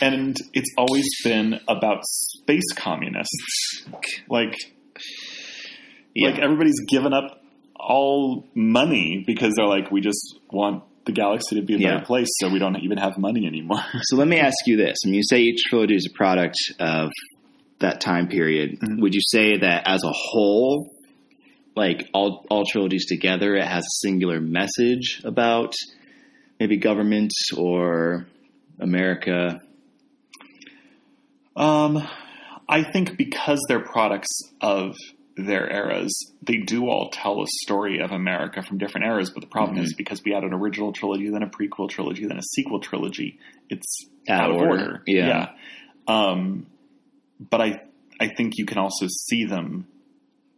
and 0.00 0.36
it's 0.54 0.70
always 0.76 1.06
been 1.24 1.58
about 1.68 2.00
space 2.04 2.72
communists. 2.76 3.86
Like, 4.28 4.54
yeah. 6.14 6.30
like 6.30 6.38
everybody's 6.40 6.80
given 6.88 7.12
up 7.12 7.42
all 7.76 8.46
money 8.54 9.24
because 9.26 9.54
they're 9.56 9.66
like, 9.66 9.90
we 9.90 10.00
just 10.00 10.38
want 10.50 10.84
the 11.04 11.12
galaxy 11.12 11.56
to 11.56 11.62
be 11.62 11.74
a 11.74 11.78
better 11.78 12.04
place, 12.04 12.28
so 12.40 12.48
we 12.48 12.58
don't 12.58 12.76
even 12.76 12.98
have 12.98 13.18
money 13.18 13.46
anymore. 13.46 13.82
So 14.04 14.16
let 14.16 14.28
me 14.28 14.38
ask 14.38 14.56
you 14.66 14.76
this: 14.76 14.98
When 15.04 15.14
you 15.14 15.22
say 15.24 15.40
each 15.42 15.62
trilogy 15.68 15.96
is 15.96 16.08
a 16.12 16.16
product 16.16 16.56
of 16.78 17.10
that 17.80 18.00
time 18.00 18.28
period, 18.28 18.78
Mhm. 18.80 19.00
would 19.00 19.14
you 19.14 19.20
say 19.20 19.58
that 19.58 19.82
as 19.86 20.04
a 20.04 20.12
whole, 20.12 20.88
like 21.74 22.08
all 22.14 22.44
all 22.50 22.64
trilogies 22.64 23.06
together, 23.06 23.56
it 23.56 23.64
has 23.66 23.84
a 23.84 23.94
singular 24.06 24.40
message 24.40 25.20
about 25.24 25.74
maybe 26.60 26.76
government 26.76 27.32
or 27.56 28.26
America? 28.80 29.60
Um, 31.56 32.06
I 32.68 32.82
think 32.84 33.16
because 33.18 33.60
they're 33.68 33.84
products 33.84 34.30
of 34.60 34.94
their 35.36 35.70
eras, 35.72 36.12
they 36.42 36.58
do 36.58 36.88
all 36.88 37.08
tell 37.10 37.42
a 37.42 37.46
story 37.64 38.00
of 38.00 38.10
America 38.10 38.62
from 38.62 38.76
different 38.78 39.06
eras. 39.06 39.30
But 39.30 39.40
the 39.40 39.46
problem 39.46 39.76
Mm-hmm. 39.76 39.84
is 39.84 39.94
because 39.94 40.22
we 40.24 40.32
had 40.32 40.44
an 40.44 40.52
original 40.52 40.92
trilogy, 40.92 41.28
then 41.30 41.42
a 41.42 41.48
prequel 41.48 41.88
trilogy, 41.88 42.26
then 42.26 42.36
a 42.38 42.42
sequel 42.42 42.80
trilogy, 42.80 43.38
it's 43.70 44.06
Out 44.28 44.44
out, 44.44 44.50
of 44.50 44.56
order. 44.56 44.68
order. 44.84 45.02
Yeah. 45.06 45.52
Um, 46.06 46.66
but 47.40 47.60
I 47.60 47.80
I 48.20 48.28
think 48.36 48.58
you 48.58 48.66
can 48.66 48.78
also 48.78 49.06
see 49.08 49.44
them 49.46 49.86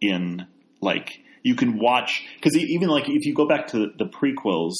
in 0.00 0.46
like 0.80 1.08
you 1.42 1.54
can 1.54 1.78
watch 1.78 2.22
because 2.36 2.56
even 2.56 2.88
like 2.88 3.04
if 3.08 3.24
you 3.26 3.34
go 3.34 3.46
back 3.46 3.68
to 3.68 3.90
the 3.96 4.06
prequels, 4.06 4.74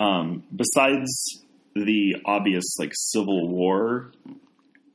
um, 0.00 0.42
besides 0.54 1.44
the 1.74 2.16
obvious 2.24 2.64
like 2.78 2.90
Civil 2.94 3.48
War 3.48 4.10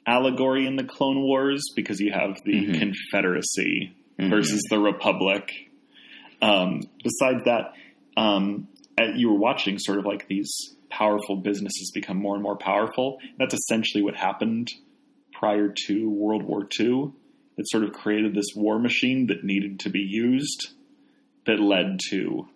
allegory 0.06 0.67
in 0.67 0.76
the 0.76 0.84
Clone 0.84 1.21
Wars, 1.21 1.63
because 1.76 2.00
you 2.00 2.12
have 2.12 2.36
the 2.43 2.54
Mhm. 2.54 2.80
Confederacy 2.80 3.95
Mhm. 4.19 4.30
versus 4.30 4.62
the 4.69 4.80
Republic. 4.80 5.49
Um, 6.41 6.82
besides 7.04 7.43
that, 7.45 7.73
um, 8.17 8.67
you 9.15 9.30
were 9.30 9.38
watching 9.38 9.78
sort 9.80 9.99
of 9.99 10.06
like 10.06 10.28
these 10.28 10.51
powerful 10.89 11.36
businesses 11.38 11.91
become 11.93 12.17
more 12.17 12.36
and 12.36 12.43
more 12.43 12.56
powerful. 12.58 13.19
That's 13.38 13.54
essentially 13.54 14.04
what 14.04 14.15
happened 14.15 14.69
prior 15.34 15.73
to 15.88 16.10
World 16.10 16.43
War 16.43 16.67
II. 16.80 17.12
It 17.58 17.67
sort 17.69 17.84
of 17.84 17.91
created 17.93 18.34
this 18.36 18.47
war 18.56 18.80
machine 18.80 19.28
that 19.28 19.43
needed 19.43 19.80
to 19.82 19.89
be 19.89 19.99
used 19.99 20.69
that 21.45 21.60
led 21.60 21.99
to 22.10 22.47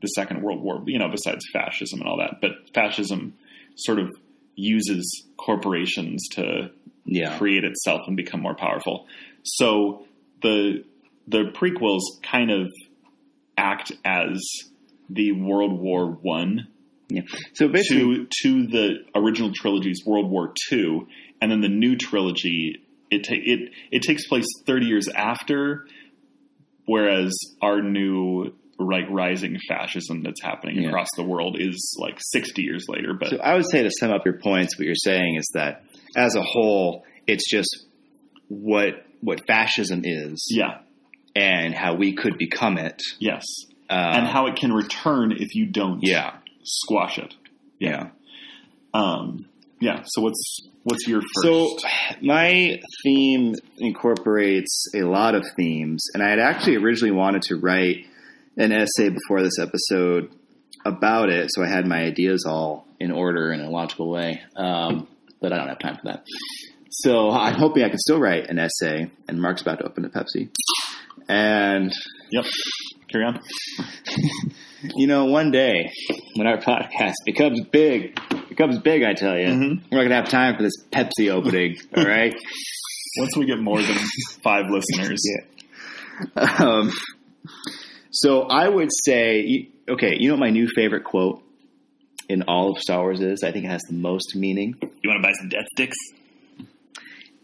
the 0.00 0.08
Second 0.08 0.42
World 0.42 0.62
War, 0.62 0.82
you 0.86 0.98
know, 0.98 1.08
besides 1.08 1.44
fascism 1.52 2.00
and 2.00 2.08
all 2.08 2.18
that. 2.18 2.40
But 2.40 2.52
fascism 2.74 3.34
sort 3.76 3.98
of 3.98 4.10
uses 4.56 5.26
corporations 5.36 6.26
to 6.32 6.70
Yeah, 7.04 7.36
create 7.38 7.64
itself 7.64 8.02
and 8.06 8.16
become 8.16 8.40
more 8.40 8.54
powerful. 8.54 9.06
So 9.44 10.04
the 10.42 10.84
the 11.28 11.50
prequels 11.54 12.00
kind 12.22 12.50
of 12.50 12.68
act 13.56 13.92
as 14.04 14.40
the 15.08 15.32
World 15.32 15.80
War 15.80 16.10
One 16.10 16.68
yeah. 17.08 17.22
So 17.54 17.68
basically, 17.68 18.26
to 18.26 18.26
to 18.42 18.66
the 18.68 18.94
original 19.14 19.52
trilogy's 19.54 20.02
World 20.06 20.30
War 20.30 20.54
Two, 20.68 21.08
and 21.42 21.50
then 21.50 21.60
the 21.60 21.68
new 21.68 21.96
trilogy 21.96 22.86
it 23.10 23.24
ta- 23.24 23.34
it 23.36 23.70
it 23.90 24.02
takes 24.02 24.26
place 24.26 24.46
thirty 24.66 24.86
years 24.86 25.08
after, 25.08 25.86
whereas 26.86 27.32
our 27.60 27.82
new 27.82 28.54
like 28.78 29.04
rising 29.10 29.58
fascism 29.68 30.22
that's 30.22 30.42
happening 30.42 30.80
Yeah. 30.82 30.88
across 30.88 31.08
the 31.16 31.22
world 31.22 31.56
is 31.60 31.96
like 32.00 32.18
sixty 32.18 32.62
years 32.62 32.86
later. 32.88 33.12
But 33.12 33.28
So 33.30 33.36
I 33.36 33.54
would 33.54 33.68
say 33.70 33.82
to 33.82 33.90
sum 34.00 34.10
up 34.10 34.24
your 34.24 34.38
points, 34.38 34.78
what 34.78 34.86
you're 34.86 34.94
saying 34.94 35.36
is 35.36 35.48
that 35.54 35.82
as 36.16 36.34
a 36.34 36.42
whole, 36.42 37.04
it's 37.26 37.48
just 37.50 37.84
what 38.48 39.04
what 39.22 39.46
fascism 39.46 40.02
is 40.04 40.46
yeah, 40.50 40.80
and 41.34 41.74
how 41.74 41.94
we 41.94 42.14
could 42.14 42.36
become 42.38 42.78
it, 42.78 43.00
yes, 43.18 43.44
uh, 43.88 43.94
and 43.94 44.26
how 44.26 44.46
it 44.46 44.56
can 44.56 44.72
return 44.72 45.32
if 45.32 45.54
you 45.54 45.66
don't 45.66 46.00
yeah, 46.02 46.36
squash 46.62 47.18
it. 47.18 47.34
yeah. 47.78 48.10
Um, 48.94 49.46
yeah. 49.80 50.02
So 50.04 50.22
what's 50.22 50.60
what's 50.84 51.08
your 51.08 51.20
first? 51.20 51.42
So 51.42 51.76
my 52.20 52.80
theme 53.02 53.54
incorporates 53.78 54.86
a 54.94 55.02
lot 55.02 55.34
of 55.34 55.44
themes, 55.56 56.04
and 56.14 56.22
I 56.22 56.30
had 56.30 56.38
actually 56.38 56.76
originally 56.76 57.12
wanted 57.12 57.42
to 57.42 57.56
write 57.56 58.06
an 58.56 58.70
essay 58.70 59.08
before 59.08 59.42
this 59.42 59.58
episode 59.58 60.30
about 60.84 61.30
it, 61.30 61.48
so 61.50 61.62
I 61.62 61.68
had 61.68 61.86
my 61.86 62.02
ideas 62.02 62.44
all 62.46 62.86
in 63.00 63.10
order 63.10 63.52
in 63.52 63.60
a 63.60 63.70
logical 63.70 64.10
way. 64.10 64.42
Um, 64.56 65.08
but 65.40 65.52
I 65.52 65.56
don't 65.56 65.68
have 65.68 65.78
time 65.78 65.96
for 65.96 66.12
that. 66.12 66.24
So 66.94 67.30
I'm 67.30 67.54
hoping 67.54 67.82
I 67.84 67.88
can 67.88 67.98
still 67.98 68.18
write 68.20 68.48
an 68.50 68.58
essay, 68.58 69.10
and 69.28 69.40
Mark's 69.40 69.62
about 69.62 69.78
to 69.78 69.84
open 69.86 70.04
a 70.04 70.10
Pepsi. 70.10 70.50
And 71.28 71.92
yep. 72.30 72.44
Carry 73.08 73.24
on. 73.24 73.40
you 74.96 75.06
know, 75.06 75.26
one 75.26 75.50
day 75.50 75.90
when 76.36 76.46
our 76.46 76.58
podcast 76.58 77.14
becomes 77.24 77.60
big, 77.70 78.18
becomes 78.48 78.78
big, 78.78 79.02
I 79.04 79.14
tell 79.14 79.38
you, 79.38 79.46
Mhm. 79.46 79.82
we're 79.90 79.98
not 79.98 80.02
gonna 80.04 80.14
have 80.16 80.28
time 80.28 80.56
for 80.56 80.62
this 80.62 80.72
Pepsi 80.90 81.30
opening. 81.30 81.76
all 81.96 82.04
right. 82.04 82.34
Once 83.18 83.36
we 83.36 83.46
get 83.46 83.58
more 83.58 83.80
than 83.82 83.96
five 84.42 84.64
listeners, 84.70 85.20
Yeah. 86.36 86.42
Um, 86.58 86.90
so 88.10 88.42
I 88.42 88.68
would 88.68 88.90
say, 89.04 89.70
okay, 89.88 90.14
you 90.18 90.28
know 90.28 90.34
what 90.34 90.40
my 90.40 90.50
new 90.50 90.68
favorite 90.74 91.04
quote 91.04 91.42
in 92.28 92.42
all 92.42 92.72
of 92.72 92.78
Star 92.78 93.00
Wars 93.00 93.20
is? 93.20 93.42
I 93.42 93.50
think 93.50 93.64
it 93.64 93.68
has 93.68 93.82
the 93.88 93.94
most 93.94 94.36
meaning. 94.36 94.74
you 95.02 95.10
want 95.10 95.22
to 95.22 95.26
buy 95.26 95.32
some 95.40 95.48
death 95.48 95.66
sticks? 95.74 95.96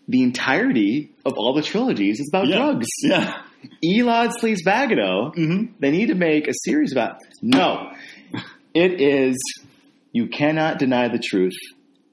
The 0.08 0.22
entirety 0.22 1.10
of 1.26 1.34
all 1.36 1.54
the 1.54 1.62
trilogies 1.62 2.18
is 2.20 2.30
about 2.32 2.48
Yeah. 2.48 2.56
drugs. 2.56 2.86
Yeah. 3.02 3.42
Elad 3.84 4.30
Sleaze 4.40 4.64
Bagano, 4.64 5.34
Mm-hmm. 5.34 5.74
they 5.80 5.90
need 5.90 6.06
to 6.06 6.14
make 6.14 6.46
a 6.48 6.52
series 6.64 6.92
about. 6.92 7.16
No, 7.42 7.92
it 8.72 9.00
is. 9.00 9.36
You 10.12 10.28
cannot 10.28 10.78
deny 10.78 11.08
the 11.08 11.18
truth. 11.18 11.56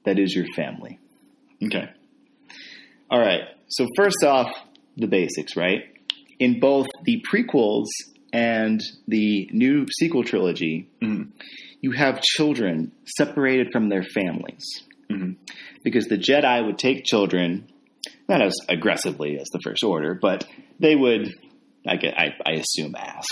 That 0.04 0.18
is 0.18 0.34
your 0.34 0.44
family. 0.56 0.98
Okay. 1.64 1.88
All 3.10 3.20
right. 3.20 3.42
So 3.68 3.86
first 3.96 4.22
off, 4.24 4.50
the 4.96 5.06
basics, 5.06 5.56
right? 5.56 5.84
In 6.38 6.58
both 6.60 6.86
the 7.04 7.22
prequels 7.32 7.86
and 8.32 8.80
the 9.08 9.48
new 9.52 9.86
sequel 9.98 10.24
trilogy, 10.24 10.88
Mhm. 11.02 11.30
you 11.80 11.92
have 11.92 12.20
children 12.22 12.92
separated 13.16 13.68
from 13.72 13.88
their 13.88 14.02
families 14.02 14.64
Mhm. 15.10 15.36
because 15.84 16.06
the 16.06 16.18
Jedi 16.18 16.64
would 16.66 16.78
take 16.78 17.04
children, 17.04 17.68
not 18.28 18.42
as 18.42 18.54
aggressively 18.68 19.38
as 19.38 19.46
the 19.52 19.60
First 19.62 19.82
Order, 19.84 20.18
but 20.20 20.46
they 20.80 20.94
would, 20.96 21.32
I, 21.86 21.96
get, 21.96 22.18
I, 22.18 22.34
I 22.44 22.52
assume, 22.52 22.94
ask 22.96 23.28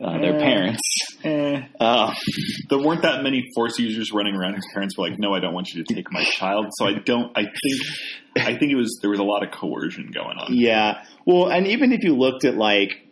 uh, 0.00 0.18
their 0.18 0.36
Uh, 0.36 0.38
parents. 0.40 0.80
Eh. 1.22 1.62
Uh, 1.78 2.12
There 2.68 2.78
weren't 2.78 3.02
that 3.02 3.22
many 3.22 3.42
Force 3.54 3.78
users 3.78 4.12
running 4.12 4.34
around 4.34 4.54
whose 4.54 4.66
parents 4.74 4.98
were 4.98 5.08
like, 5.08 5.18
"No, 5.18 5.32
I 5.34 5.40
don't 5.40 5.54
want 5.54 5.72
you 5.72 5.84
to 5.84 5.94
take 5.94 6.10
my 6.10 6.24
child." 6.24 6.66
So 6.78 6.86
I 6.86 6.94
don't. 6.94 7.30
I 7.36 7.42
think. 7.42 7.80
I 8.46 8.56
think 8.58 8.72
it 8.72 8.74
was 8.76 8.98
there 9.00 9.10
was 9.10 9.20
a 9.20 9.24
lot 9.24 9.44
of 9.44 9.52
coercion 9.52 10.10
going 10.12 10.36
on. 10.38 10.48
Yeah. 10.54 11.04
Well, 11.24 11.48
and 11.48 11.66
even 11.68 11.92
if 11.92 12.02
you 12.02 12.14
looked 12.16 12.44
at 12.44 12.56
like 12.56 13.06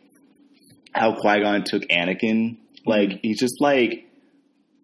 how 0.92 1.14
Qui 1.14 1.40
Gon 1.40 1.62
took 1.64 1.82
Anakin, 1.84 2.56
like 2.84 3.20
he's 3.22 3.38
just 3.38 3.54
like 3.60 4.04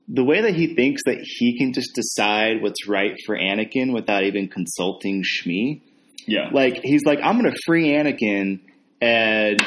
the 0.09 0.25
way 0.25 0.41
that 0.43 0.55
he 0.55 0.75
thinks 0.75 1.03
that 1.05 1.19
he 1.23 1.59
can 1.59 1.73
just 1.73 1.95
decide 1.95 2.63
what's 2.63 2.89
right 2.89 3.15
for 3.27 3.37
Anakin 3.37 3.93
without 3.93 4.25
even 4.25 4.49
consulting 4.49 5.23
Shmi. 5.23 5.83
Yeah. 6.27 6.49
Like 6.53 6.81
he's 6.83 7.05
like, 7.05 7.21
I'm 7.23 7.37
gonna 7.37 7.55
free 7.67 7.89
Anakin, 7.89 8.61
and 9.01 9.61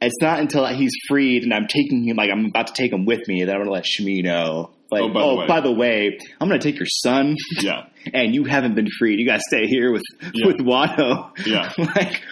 it's 0.00 0.20
not 0.20 0.40
until 0.40 0.66
he's 0.66 0.92
freed 1.08 1.42
and 1.42 1.52
I'm 1.52 1.66
taking 1.66 2.02
him, 2.04 2.16
like 2.16 2.30
I'm 2.30 2.46
about 2.46 2.68
to 2.68 2.72
take 2.72 2.92
him 2.92 3.04
with 3.04 3.26
me, 3.28 3.44
that 3.44 3.54
I'm 3.54 3.60
gonna 3.62 3.70
let 3.72 3.84
Shmi 3.84 4.22
know. 4.24 4.70
Like, 4.90 5.02
Oh, 5.02 5.08
by 5.08 5.20
the 5.20 5.24
oh, 5.26 5.36
way. 5.36 5.46
by 5.46 5.60
the 5.60 5.72
way, 5.72 6.18
I'm 6.40 6.48
gonna 6.48 6.60
take 6.60 6.78
your 6.78 6.86
son, 6.86 7.36
Yeah. 7.60 7.86
and 8.14 8.34
you 8.34 8.44
haven't 8.44 8.74
been 8.74 8.88
freed. 8.98 9.20
You 9.20 9.26
gotta 9.26 9.42
stay 9.46 9.66
here 9.66 9.92
with 9.92 10.02
Yeah. 10.34 10.46
with 10.46 10.58
Watto. 10.58 11.30
Yeah. 11.46 11.72
like, 11.78 12.22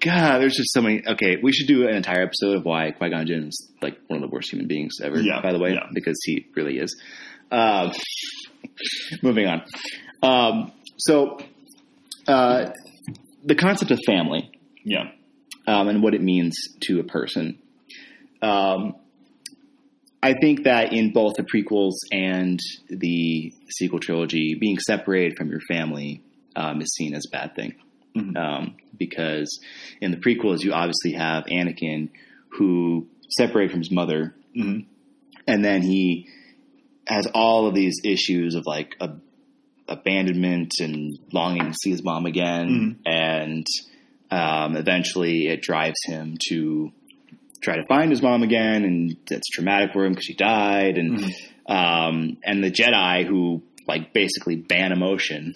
God, 0.00 0.38
there's 0.40 0.56
just 0.56 0.72
so 0.72 0.82
many. 0.82 1.02
Okay, 1.06 1.36
we 1.42 1.52
should 1.52 1.68
do 1.68 1.86
an 1.86 1.94
entire 1.94 2.22
episode 2.22 2.56
of 2.56 2.64
why 2.64 2.90
Qui 2.90 3.10
Gon 3.10 3.26
Jinn 3.26 3.44
is 3.48 3.70
like 3.80 3.96
one 4.08 4.22
of 4.22 4.28
the 4.28 4.32
worst 4.34 4.52
human 4.52 4.66
beings 4.66 4.94
ever. 5.02 5.20
Yeah, 5.20 5.40
by 5.40 5.52
the 5.52 5.58
way, 5.58 5.72
yeah. 5.74 5.86
because 5.94 6.18
he 6.24 6.46
really 6.54 6.78
is. 6.78 6.96
Um, 7.50 7.92
moving 9.22 9.46
on. 9.46 9.62
Um, 10.22 10.72
so 10.98 11.38
uh, 12.26 12.70
the 13.44 13.54
concept 13.54 13.90
of 13.92 14.00
family 14.06 14.50
Yeah. 14.84 15.10
um, 15.68 15.88
and 15.88 16.02
what 16.02 16.14
it 16.14 16.22
means 16.22 16.56
to 16.86 16.98
a 17.00 17.04
person. 17.04 17.58
Um, 18.42 18.96
I 20.22 20.34
think 20.40 20.64
that 20.64 20.92
in 20.92 21.12
both 21.12 21.34
the 21.36 21.44
prequels 21.44 21.92
and 22.10 22.58
the 22.88 23.52
sequel 23.70 24.00
trilogy, 24.00 24.56
being 24.58 24.78
separated 24.78 25.36
from 25.38 25.50
your 25.50 25.60
family 25.68 26.22
um, 26.56 26.80
is 26.80 26.88
seen 26.96 27.14
as 27.14 27.24
a 27.28 27.30
bad 27.30 27.54
thing. 27.54 27.74
Mhm. 28.16 28.36
Um, 28.36 28.74
because 28.98 29.60
in 30.00 30.10
the 30.10 30.16
prequels, 30.16 30.62
you 30.62 30.72
obviously 30.72 31.12
have 31.12 31.44
Anakin 31.46 32.08
who 32.50 33.06
separated 33.28 33.70
from 33.72 33.80
his 33.80 33.90
mother, 33.90 34.34
hmm 34.54 34.80
and 35.48 35.64
then 35.64 35.80
he 35.82 36.28
has 37.06 37.28
all 37.32 37.68
of 37.68 37.74
these 37.74 38.00
issues 38.04 38.56
of 38.56 38.64
like 38.66 38.96
a, 39.00 39.10
abandonment 39.88 40.72
and 40.80 41.16
longing 41.32 41.70
to 41.70 41.74
see 41.80 41.90
his 41.90 42.02
mom 42.02 42.26
again, 42.26 42.98
and 43.06 43.66
um, 44.30 44.76
eventually 44.76 45.46
it 45.46 45.62
drives 45.62 45.98
him 46.04 46.36
to 46.48 46.90
try 47.62 47.76
to 47.76 47.84
find 47.86 48.10
his 48.10 48.22
mom 48.22 48.42
again, 48.42 48.84
and 48.84 49.16
it's 49.30 49.48
traumatic 49.50 49.92
for 49.92 50.04
him 50.04 50.12
because 50.12 50.24
she 50.24 50.34
died, 50.34 50.98
and 50.98 51.18
um, 51.66 52.36
and 52.44 52.64
the 52.64 52.70
Jedi 52.70 53.24
who 53.26 53.62
like 53.86 54.12
basically 54.12 54.56
ban 54.56 54.92
emotion 54.92 55.54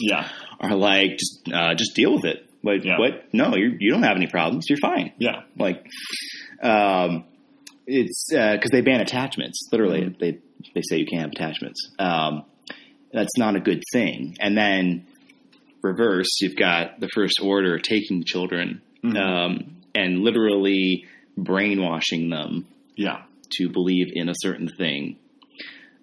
Yeah. 0.00 0.28
are 0.60 0.74
like 0.74 1.12
just 1.18 1.48
uh, 1.52 1.74
just 1.74 1.94
deal 1.94 2.14
with 2.14 2.24
it. 2.24 2.48
Like 2.62 2.84
Yeah. 2.84 2.98
what? 2.98 3.32
No, 3.32 3.54
you 3.56 3.76
you 3.78 3.90
don't 3.92 4.02
have 4.02 4.16
any 4.16 4.26
problems. 4.26 4.66
You're 4.68 4.78
fine. 4.78 5.12
Yeah. 5.18 5.42
Like, 5.58 5.86
um, 6.62 7.24
it's 7.86 8.26
because 8.32 8.70
they 8.72 8.80
ban 8.80 9.00
attachments. 9.00 9.68
Literally, 9.70 10.00
Mhm. 10.02 10.18
they 10.18 10.38
they 10.74 10.82
say 10.88 10.98
you 10.98 11.06
can't 11.06 11.22
have 11.22 11.30
attachments. 11.32 11.80
Um, 11.98 12.44
that's 13.12 13.36
not 13.38 13.56
a 13.56 13.60
good 13.60 13.82
thing. 13.92 14.36
And 14.40 14.56
then 14.56 15.06
reverse, 15.82 16.28
you've 16.40 16.56
got 16.56 16.98
the 16.98 17.08
First 17.14 17.38
Order 17.40 17.78
taking 17.78 18.24
children 18.24 18.80
Mhm. 19.04 19.16
um, 19.16 19.76
and 19.94 20.22
literally 20.22 21.04
brainwashing 21.38 22.30
them 22.30 22.66
Yeah. 22.96 23.22
to 23.58 23.68
believe 23.68 24.08
in 24.14 24.28
a 24.28 24.34
certain 24.36 24.68
thing. 24.76 25.16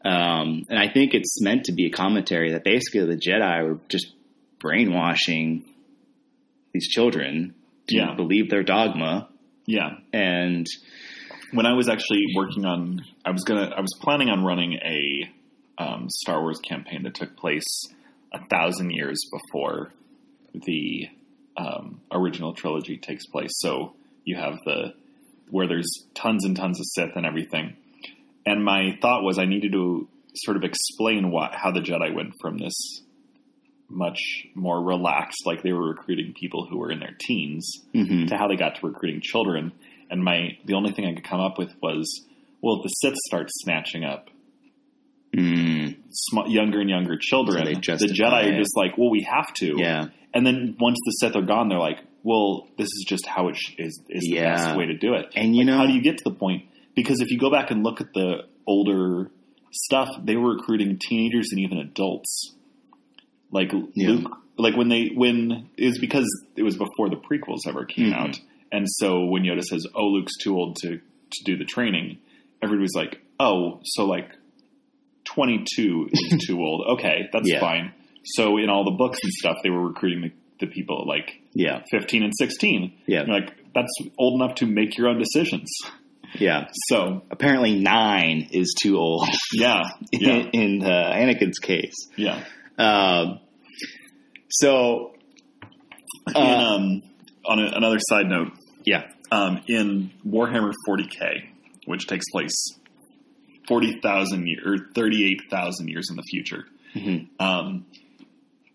Um, 0.04 0.66
and 0.70 0.78
I 0.78 0.90
think 0.90 1.14
it's 1.14 1.42
meant 1.42 1.66
to 1.66 1.72
be 1.72 1.86
a 1.86 1.90
commentary 1.90 2.52
that 2.52 2.64
basically 2.64 3.06
the 3.06 3.16
Jedi 3.16 3.64
were 3.68 3.80
just 3.90 4.08
brainwashing 4.60 5.64
these 6.74 6.88
children 6.90 7.54
to 7.88 7.96
Yeah. 7.96 8.14
believe 8.16 8.50
their 8.50 8.64
dogma. 8.64 9.30
Yeah. 9.66 9.98
And 10.12 10.66
when 11.52 11.66
I 11.66 11.74
was 11.74 11.88
actually 11.88 12.24
working 12.36 12.66
on, 12.66 13.02
I 13.24 13.32
was 13.32 13.44
gonna, 13.44 13.72
I 13.78 13.82
was 13.82 13.94
planning 14.02 14.30
on 14.30 14.44
running 14.44 14.74
a 14.74 15.30
um, 15.78 16.08
Star 16.10 16.42
Wars 16.42 16.60
campaign 16.60 17.04
that 17.04 17.14
took 17.16 17.36
place 17.38 17.66
a 18.34 18.40
thousand 18.50 18.92
years 18.92 19.20
before 19.32 19.94
the 20.54 21.08
um, 21.56 22.02
original 22.12 22.54
trilogy 22.54 22.98
takes 22.98 23.26
place. 23.28 23.52
So 23.60 23.94
you 24.26 24.36
have 24.36 24.58
the 24.66 24.94
where 25.50 25.68
there's 25.68 25.90
tons 26.16 26.46
and 26.46 26.56
tons 26.56 26.80
of 26.80 26.86
Sith 26.96 27.16
and 27.16 27.26
everything. 27.26 27.76
And 28.46 28.64
my 28.64 28.98
thought 29.02 29.24
was 29.24 29.38
I 29.40 29.46
needed 29.46 29.72
to 29.74 30.08
sort 30.36 30.58
of 30.58 30.64
explain 30.64 31.32
what 31.32 31.54
how 31.54 31.72
the 31.72 31.80
Jedi 31.80 32.14
went 32.14 32.34
from 32.42 32.58
this 32.58 32.74
much 33.90 34.20
more 34.56 34.82
relaxed, 34.84 35.46
like 35.46 35.62
they 35.62 35.72
were 35.72 35.88
recruiting 35.88 36.34
people 36.34 36.66
who 36.68 36.78
were 36.80 36.92
in 36.92 37.00
their 37.00 37.16
teens, 37.20 37.72
mhm, 37.94 38.28
to 38.28 38.36
how 38.38 38.48
they 38.48 38.56
got 38.56 38.76
to 38.76 38.88
recruiting 38.88 39.22
children. 39.22 39.72
And 40.10 40.24
my 40.24 40.58
the 40.66 40.74
only 40.74 40.92
thing 40.92 41.06
I 41.06 41.14
could 41.14 41.24
come 41.24 41.40
up 41.40 41.58
with 41.60 41.74
was, 41.82 42.26
well, 42.62 42.78
if 42.78 42.84
the 42.84 42.90
Sith 42.90 43.16
start 43.28 43.50
snatching 43.52 44.04
up 44.04 44.30
mm, 45.36 45.96
sm- 46.10 46.48
younger 46.48 46.80
and 46.82 46.90
younger 46.90 47.18
children, 47.20 47.66
So 47.84 47.96
the 47.98 48.08
Jedi 48.08 48.46
it. 48.48 48.54
are 48.54 48.58
just 48.58 48.76
like, 48.76 48.98
well, 48.98 49.10
we 49.10 49.24
have 49.24 49.54
to. 49.56 49.76
yeah, 49.78 50.08
And 50.34 50.46
then 50.46 50.76
once 50.80 50.98
the 51.06 51.12
Sith 51.20 51.36
are 51.36 51.42
gone, 51.42 51.70
they're 51.70 51.80
like, 51.80 52.00
well, 52.24 52.68
this 52.78 52.86
is 52.88 53.06
just 53.08 53.26
how 53.28 53.50
it 53.50 53.58
sh- 53.58 53.74
is 53.78 54.00
is 54.10 54.24
the 54.24 54.36
Yeah. 54.36 54.56
best 54.56 54.78
way 54.78 54.86
to 54.88 54.98
do 54.98 55.14
it. 55.16 55.28
And 55.36 55.56
you 55.56 55.64
Like, 55.64 55.68
know- 55.68 55.78
how 55.78 55.88
do 55.88 55.94
you 55.94 56.02
get 56.02 56.18
to 56.20 56.24
the 56.26 56.36
point? 56.36 56.64
Because 56.96 57.22
if 57.22 57.32
you 57.32 57.40
go 57.40 57.50
back 57.52 57.72
and 57.72 57.84
look 57.84 58.02
at 58.02 58.14
the 58.14 58.44
older 58.68 59.30
stuff, 59.72 60.10
they 60.24 60.36
were 60.36 60.56
recruiting 60.56 61.00
teenagers 61.02 61.48
and 61.52 61.60
even 61.62 61.78
adults. 61.80 62.54
Like 63.52 63.72
Yeah. 63.96 64.10
Luke, 64.10 64.38
like 64.58 64.76
when 64.76 64.90
they 64.90 65.08
when 65.16 65.70
it 65.78 65.86
was 65.86 65.98
because 66.00 66.26
it 66.56 66.64
was 66.64 66.76
before 66.78 67.10
the 67.10 67.16
prequels 67.18 67.68
ever 67.68 67.86
came 67.86 68.12
Mhm. 68.12 68.16
out, 68.16 68.40
and 68.72 68.86
so 68.90 69.26
when 69.26 69.44
Yoda 69.44 69.64
says, 69.64 69.86
"Oh, 69.96 70.08
Luke's 70.08 70.38
too 70.38 70.56
old 70.58 70.76
to 70.84 70.98
to 70.98 71.44
do 71.46 71.58
the 71.58 71.66
training," 71.66 72.18
everybody's 72.62 72.96
like, 72.96 73.22
"Oh, 73.40 73.80
so 73.84 74.06
like 74.06 74.30
twenty 75.24 75.64
two 75.76 76.10
is 76.12 76.44
too 76.48 76.60
old? 76.60 76.86
Okay, 77.00 77.30
that's 77.32 77.50
Yeah. 77.50 77.60
fine." 77.60 77.92
So 78.26 78.58
in 78.58 78.70
all 78.70 78.84
the 78.86 78.92
books 78.98 79.20
and 79.24 79.32
stuff, 79.34 79.58
they 79.64 79.70
were 79.70 79.88
recruiting 79.88 80.22
the, 80.22 80.32
the 80.66 80.68
people 80.68 81.06
like 81.08 81.42
yeah, 81.56 81.84
fifteen 81.92 82.24
and 82.24 82.34
sixteen. 82.38 82.94
Yeah. 83.08 83.26
You're 83.26 83.36
like 83.40 83.74
that's 83.74 83.92
old 84.18 84.40
enough 84.42 84.56
to 84.56 84.66
make 84.68 84.98
your 84.98 85.08
own 85.10 85.18
decisions. 85.20 85.70
Yeah. 86.36 86.68
So 86.90 87.24
Apparently, 87.32 87.80
nine 87.80 88.48
is 88.52 88.74
too 88.82 88.98
old 88.98 89.28
yeah, 89.54 89.84
yeah, 90.12 90.48
in, 90.54 90.82
in 90.82 90.84
uh, 90.84 91.12
Anakin's 91.16 91.60
case. 91.60 91.94
yeah. 92.16 92.44
Um, 92.78 93.40
so, 94.50 95.14
And, 96.28 96.38
uh, 96.38 96.40
um, 96.40 97.02
on 97.46 97.60
a, 97.60 97.72
another 97.76 97.98
side 98.00 98.28
note, 98.28 98.52
yeah, 98.86 99.06
um, 99.32 99.62
in 99.68 100.12
Warhammer 100.26 100.72
40k, 100.88 101.42
which 101.86 102.08
takes 102.08 102.26
place 102.32 102.54
forty 103.68 104.00
thousand 104.02 104.48
years 104.48 104.64
or 104.66 104.78
thirty 104.94 105.26
eight 105.32 105.42
thousand 105.50 105.88
years 105.90 106.08
in 106.10 106.16
the 106.16 106.24
future, 106.24 106.66
Mhm. 106.96 107.28
um, 107.40 107.86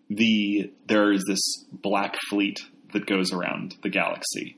the 0.09 0.71
there 0.87 1.11
is 1.11 1.23
this 1.27 1.39
black 1.71 2.15
fleet 2.29 2.57
that 2.93 3.05
goes 3.05 3.31
around 3.31 3.75
the 3.83 3.89
galaxy, 3.89 4.57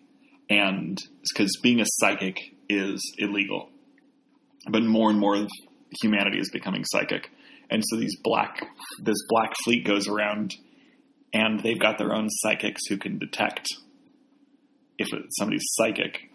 and 0.50 0.98
because 1.34 1.52
being 1.62 1.82
a 1.82 1.86
psychic 2.00 2.38
is 2.78 3.02
illegal, 3.18 3.70
but 4.70 4.84
more 4.84 5.10
and 5.10 5.20
more 5.20 5.48
humanity 6.02 6.40
is 6.40 6.50
becoming 6.52 6.84
psychic, 6.86 7.30
and 7.70 7.84
so 7.86 7.98
these 7.98 8.16
black 8.24 8.66
this 9.04 9.18
black 9.30 9.54
fleet 9.64 9.86
goes 9.86 10.08
around, 10.08 10.56
and 11.34 11.62
they've 11.62 11.80
got 11.80 11.98
their 11.98 12.14
own 12.14 12.30
psychics 12.30 12.82
who 12.90 12.98
can 12.98 13.18
detect 13.18 13.68
if 14.98 15.08
somebody's 15.38 15.66
psychic. 15.74 16.30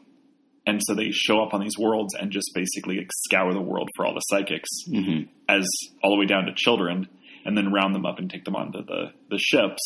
And 0.68 0.80
so 0.84 0.94
they 0.94 1.12
show 1.12 1.40
up 1.44 1.54
on 1.54 1.60
these 1.60 1.78
worlds 1.78 2.12
and 2.18 2.32
just 2.32 2.50
basically 2.52 3.06
scour 3.26 3.52
the 3.52 3.60
world 3.60 3.88
for 3.94 4.04
all 4.04 4.14
the 4.14 4.20
psychics 4.20 4.68
hmm 4.86 5.22
as 5.48 5.64
all 6.02 6.10
the 6.10 6.18
way 6.18 6.26
down 6.26 6.46
to 6.46 6.52
children, 6.56 7.08
and 7.44 7.56
then 7.56 7.72
round 7.72 7.94
them 7.94 8.04
up 8.04 8.18
and 8.18 8.28
take 8.28 8.44
them 8.44 8.56
onto 8.56 8.84
the, 8.84 9.12
the 9.30 9.38
ships, 9.38 9.80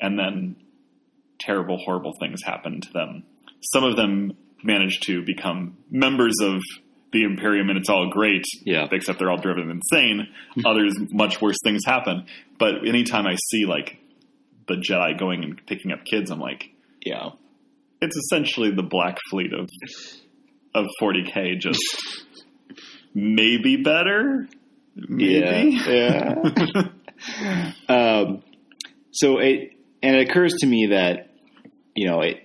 and 0.00 0.16
then 0.16 0.54
terrible, 1.40 1.78
horrible 1.78 2.12
things 2.20 2.40
happen 2.44 2.80
to 2.80 2.92
them. 2.92 3.24
Some 3.72 3.82
of 3.82 3.96
them 3.96 4.36
manage 4.64 4.98
to 5.00 5.22
become 5.24 5.76
members 5.90 6.34
of 6.42 6.60
the 7.12 7.22
Imperium, 7.22 7.68
and 7.68 7.78
it's 7.78 7.88
all 7.88 8.10
great, 8.10 8.44
Yeah. 8.64 8.88
except 8.90 9.20
they're 9.20 9.30
all 9.30 9.38
driven 9.40 9.70
insane. 9.70 10.26
Others, 10.66 10.94
much 11.12 11.40
worse 11.40 11.56
things 11.62 11.82
happen. 11.86 12.26
But 12.58 12.86
anytime 12.86 13.26
I 13.26 13.36
see 13.50 13.66
like 13.66 13.98
the 14.66 14.74
Jedi 14.74 15.16
going 15.18 15.44
and 15.44 15.64
picking 15.66 15.92
up 15.92 16.04
kids, 16.04 16.30
I'm 16.32 16.40
like, 16.40 16.70
yeah, 17.04 17.30
it's 18.00 18.16
essentially 18.16 18.70
the 18.72 18.82
Black 18.82 19.18
Fleet 19.30 19.52
of 19.52 19.68
of 20.74 20.86
40k, 21.00 21.60
just 21.60 21.78
maybe 23.14 23.76
better. 23.76 24.48
Maybe. 24.96 25.78
Yeah, 25.86 26.34
um, 27.88 28.42
so 29.12 29.38
it 29.38 29.72
and 30.02 30.16
it 30.16 30.28
occurs 30.30 30.54
to 30.60 30.66
me 30.66 30.86
that 30.86 31.30
you 31.94 32.08
know 32.08 32.20
it 32.20 32.38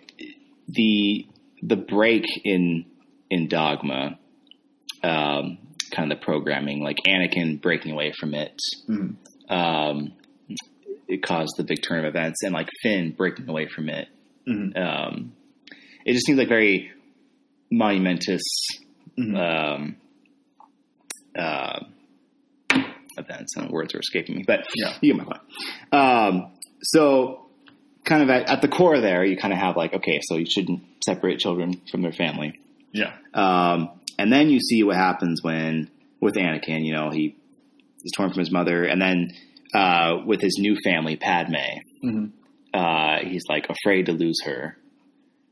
the 0.68 1.26
the 1.62 1.76
break 1.76 2.26
in 2.44 2.86
in 3.30 3.48
dogma, 3.48 4.18
um, 5.04 5.58
kind 5.92 6.12
of 6.12 6.20
the 6.20 6.24
programming, 6.26 6.84
like 6.84 6.98
Anakin 7.08 7.62
breaking 7.62 7.92
away 7.92 8.12
from 8.20 8.34
it, 8.34 8.60
Mhm. 8.88 9.16
um, 9.50 10.14
it 11.08 11.22
caused 11.24 11.54
the 11.58 11.64
big 11.64 11.82
turn 11.82 12.00
of 12.00 12.06
events, 12.06 12.44
and 12.44 12.54
like 12.54 12.70
Finn 12.84 13.12
breaking 13.12 13.50
away 13.50 13.68
from 13.68 13.90
it. 13.90 14.08
Mhm. 14.48 14.78
Um, 14.78 15.34
it 16.06 16.14
just 16.14 16.26
seems 16.26 16.38
like 16.40 16.48
very 16.48 16.92
monumentous 17.72 18.44
Mhm. 19.18 19.36
um, 19.38 19.96
uh, 21.38 21.80
events. 23.18 23.56
And 23.58 23.70
words 23.70 23.94
are 23.94 24.00
escaping 24.00 24.36
me, 24.38 24.44
but 24.48 24.66
Yeah. 24.76 24.98
you 25.02 25.14
get 25.14 25.18
my 25.18 25.24
point. 25.26 25.42
Um, 25.92 26.52
so, 26.82 27.49
kind 28.06 28.24
of 28.24 28.30
at, 28.30 28.50
at 28.50 28.62
the 28.62 28.68
core 28.68 29.00
there, 29.00 29.24
you 29.26 29.38
kind 29.38 29.54
of 29.54 29.60
have 29.60 29.76
like, 29.78 29.94
okay, 29.94 30.20
so 30.24 30.36
you 30.38 30.46
shouldn't 30.46 30.82
separate 31.06 31.40
children 31.40 31.82
from 31.92 32.02
their 32.02 32.12
family. 32.14 32.54
yeah. 32.94 33.14
Um, 33.34 33.90
and 34.18 34.32
then 34.34 34.50
you 34.50 34.60
see 34.60 34.84
what 34.84 34.96
happens 34.98 35.42
when 35.44 35.90
with 36.22 36.36
Anakin, 36.36 36.84
you 36.86 36.94
know, 36.94 37.10
he 37.10 37.36
is 38.04 38.12
torn 38.18 38.30
from 38.32 38.40
his 38.40 38.52
mother, 38.52 38.84
and 38.84 39.02
then 39.02 39.28
uh, 39.74 40.18
with 40.26 40.42
his 40.42 40.58
new 40.60 40.76
family, 40.84 41.16
Padme, 41.16 41.56
Mhm. 42.04 42.32
uh, 42.74 43.20
he's 43.26 43.44
like 43.50 43.68
afraid 43.70 44.08
to 44.08 44.14
lose 44.14 44.42
her, 44.44 44.76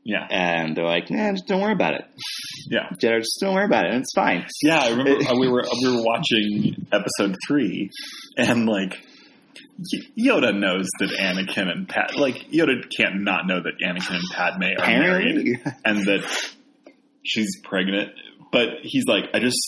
Yeah. 0.04 0.26
and 0.30 0.76
they're 0.76 0.84
like, 0.84 1.10
"Nah, 1.10 1.32
just 1.32 1.46
don't 1.46 1.60
worry 1.62 1.72
about 1.72 1.94
it. 1.94 2.04
Yeah. 2.68 2.88
Jedi, 3.02 3.18
just 3.20 3.38
don't 3.40 3.54
worry 3.54 3.64
about 3.66 3.86
it. 3.86 3.94
It's 3.94 4.12
fine." 4.14 4.44
Yeah, 4.62 4.80
I 4.80 4.88
remember 4.90 5.18
we 5.40 5.48
were 5.48 5.64
we 5.82 5.96
were 5.96 6.02
watching 6.02 6.74
episode 6.92 7.36
three, 7.46 7.90
and 8.36 8.66
like 8.66 8.98
Yoda 10.18 10.56
knows 10.58 10.86
that 11.00 11.10
Anakin 11.10 11.70
and 11.70 11.88
Pat, 11.88 12.16
like 12.16 12.36
Yoda 12.50 12.82
can't 12.96 13.22
not 13.22 13.46
know 13.46 13.60
that 13.62 13.74
Anakin 13.84 14.14
and 14.16 14.24
Padme 14.34 14.62
are 14.78 14.86
married 14.86 15.60
and 15.84 15.98
that 16.06 16.24
she's 17.24 17.60
pregnant. 17.62 18.10
But 18.50 18.68
he's 18.82 19.04
like, 19.06 19.24
I 19.34 19.40
just, 19.40 19.58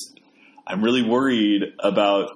I'm 0.66 0.82
really 0.82 1.03
worried 1.03 1.62
about 1.80 2.30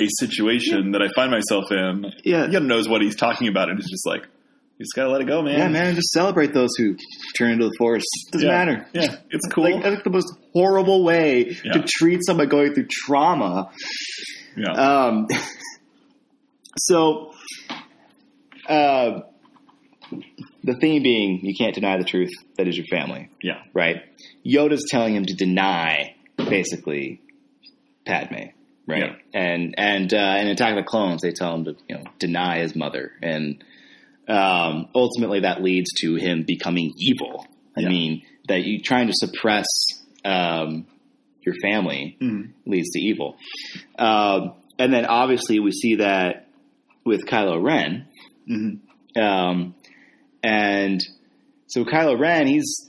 a 0.00 0.06
situation 0.20 0.92
that 0.92 1.02
I 1.02 1.08
find 1.14 1.30
myself 1.30 1.70
in. 1.72 2.12
Yeah. 2.24 2.46
Yoda 2.46 2.66
knows 2.66 2.88
what 2.88 3.02
he's 3.02 3.16
talking 3.16 3.48
about, 3.48 3.68
and 3.70 3.78
he's 3.78 3.90
just 3.90 4.06
like, 4.06 4.22
you 4.76 4.84
just 4.84 4.94
gotta 4.94 5.08
let 5.10 5.20
it 5.20 5.26
go, 5.26 5.42
man. 5.42 5.58
Yeah, 5.58 5.68
man, 5.68 5.94
just 5.96 6.10
celebrate 6.12 6.54
those 6.54 6.70
who 6.78 6.94
turn 7.36 7.50
into 7.50 7.64
the 7.64 7.74
Force. 7.78 8.04
Doesn't 8.30 8.46
Yeah. 8.46 8.54
matter. 8.54 8.86
Yeah, 8.92 9.16
it's 9.30 9.44
cool. 9.48 9.64
Like 9.64 9.82
that's 9.82 10.02
the 10.04 10.10
most 10.10 10.32
horrible 10.52 11.02
way 11.02 11.56
Yeah. 11.64 11.72
to 11.72 11.84
treat 11.84 12.20
somebody 12.24 12.48
going 12.48 12.74
through 12.74 12.86
trauma. 12.88 13.70
yeah, 14.56 14.70
Um, 14.72 15.26
so, 16.78 17.32
uh, 18.68 19.20
the 20.64 20.74
theme 20.80 21.02
being, 21.02 21.40
you 21.42 21.54
can't 21.54 21.74
deny 21.74 21.96
the 21.98 22.04
truth. 22.04 22.30
That 22.56 22.68
is 22.68 22.76
your 22.76 22.86
family, 22.90 23.30
yeah, 23.42 23.60
right? 23.72 24.02
Yoda's 24.46 24.86
telling 24.90 25.14
him 25.14 25.24
to 25.26 25.34
deny, 25.34 26.14
basically, 26.36 27.20
Padme, 28.06 28.48
right? 28.86 28.98
Yeah. 29.02 29.14
And 29.34 29.74
and 29.78 30.12
uh, 30.14 30.36
in 30.40 30.48
Attack 30.48 30.70
of 30.72 30.84
the 30.84 30.88
Clones, 30.88 31.22
they 31.22 31.32
tell 31.32 31.54
him 31.54 31.64
to 31.66 31.76
you 31.88 31.96
know 31.96 32.04
deny 32.18 32.58
his 32.60 32.74
mother, 32.74 33.12
and 33.22 33.62
um, 34.28 34.88
ultimately 34.94 35.40
that 35.40 35.62
leads 35.62 35.90
to 36.00 36.16
him 36.16 36.44
becoming 36.46 36.92
evil. 36.98 37.46
I 37.76 37.82
Yeah. 37.82 37.88
mean, 37.88 38.22
that 38.48 38.64
you 38.64 38.80
trying 38.80 39.06
to 39.08 39.14
suppress 39.14 39.66
um, 40.24 40.86
your 41.46 41.54
family 41.62 42.16
Mhm. 42.20 42.50
leads 42.66 42.90
to 42.90 43.00
evil. 43.00 43.36
Um, 43.98 44.54
and 44.78 44.92
then 44.92 45.06
obviously 45.06 45.60
we 45.60 45.70
see 45.72 45.96
that 45.96 46.47
with 47.08 47.26
Kylo 47.26 47.62
Ren. 47.62 48.06
Mhm. 48.48 48.80
Um, 49.20 49.74
and 50.42 51.00
so 51.66 51.84
Kylo 51.84 52.18
Ren, 52.18 52.46
he's 52.46 52.88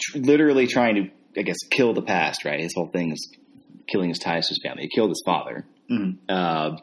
tr- 0.00 0.18
literally 0.18 0.66
trying 0.66 0.94
to, 0.96 1.10
I 1.40 1.42
guess, 1.42 1.58
kill 1.70 1.92
the 1.92 2.02
past, 2.02 2.44
right? 2.44 2.60
His 2.60 2.72
whole 2.74 2.88
thing 2.88 3.12
is 3.12 3.30
killing 3.86 4.08
his 4.08 4.18
ties 4.18 4.46
to 4.46 4.50
his 4.52 4.60
family. 4.64 4.84
He 4.84 4.88
killed 4.94 5.10
his 5.10 5.22
father. 5.24 5.64
Mhm. 5.90 6.16
Uh, 6.28 6.76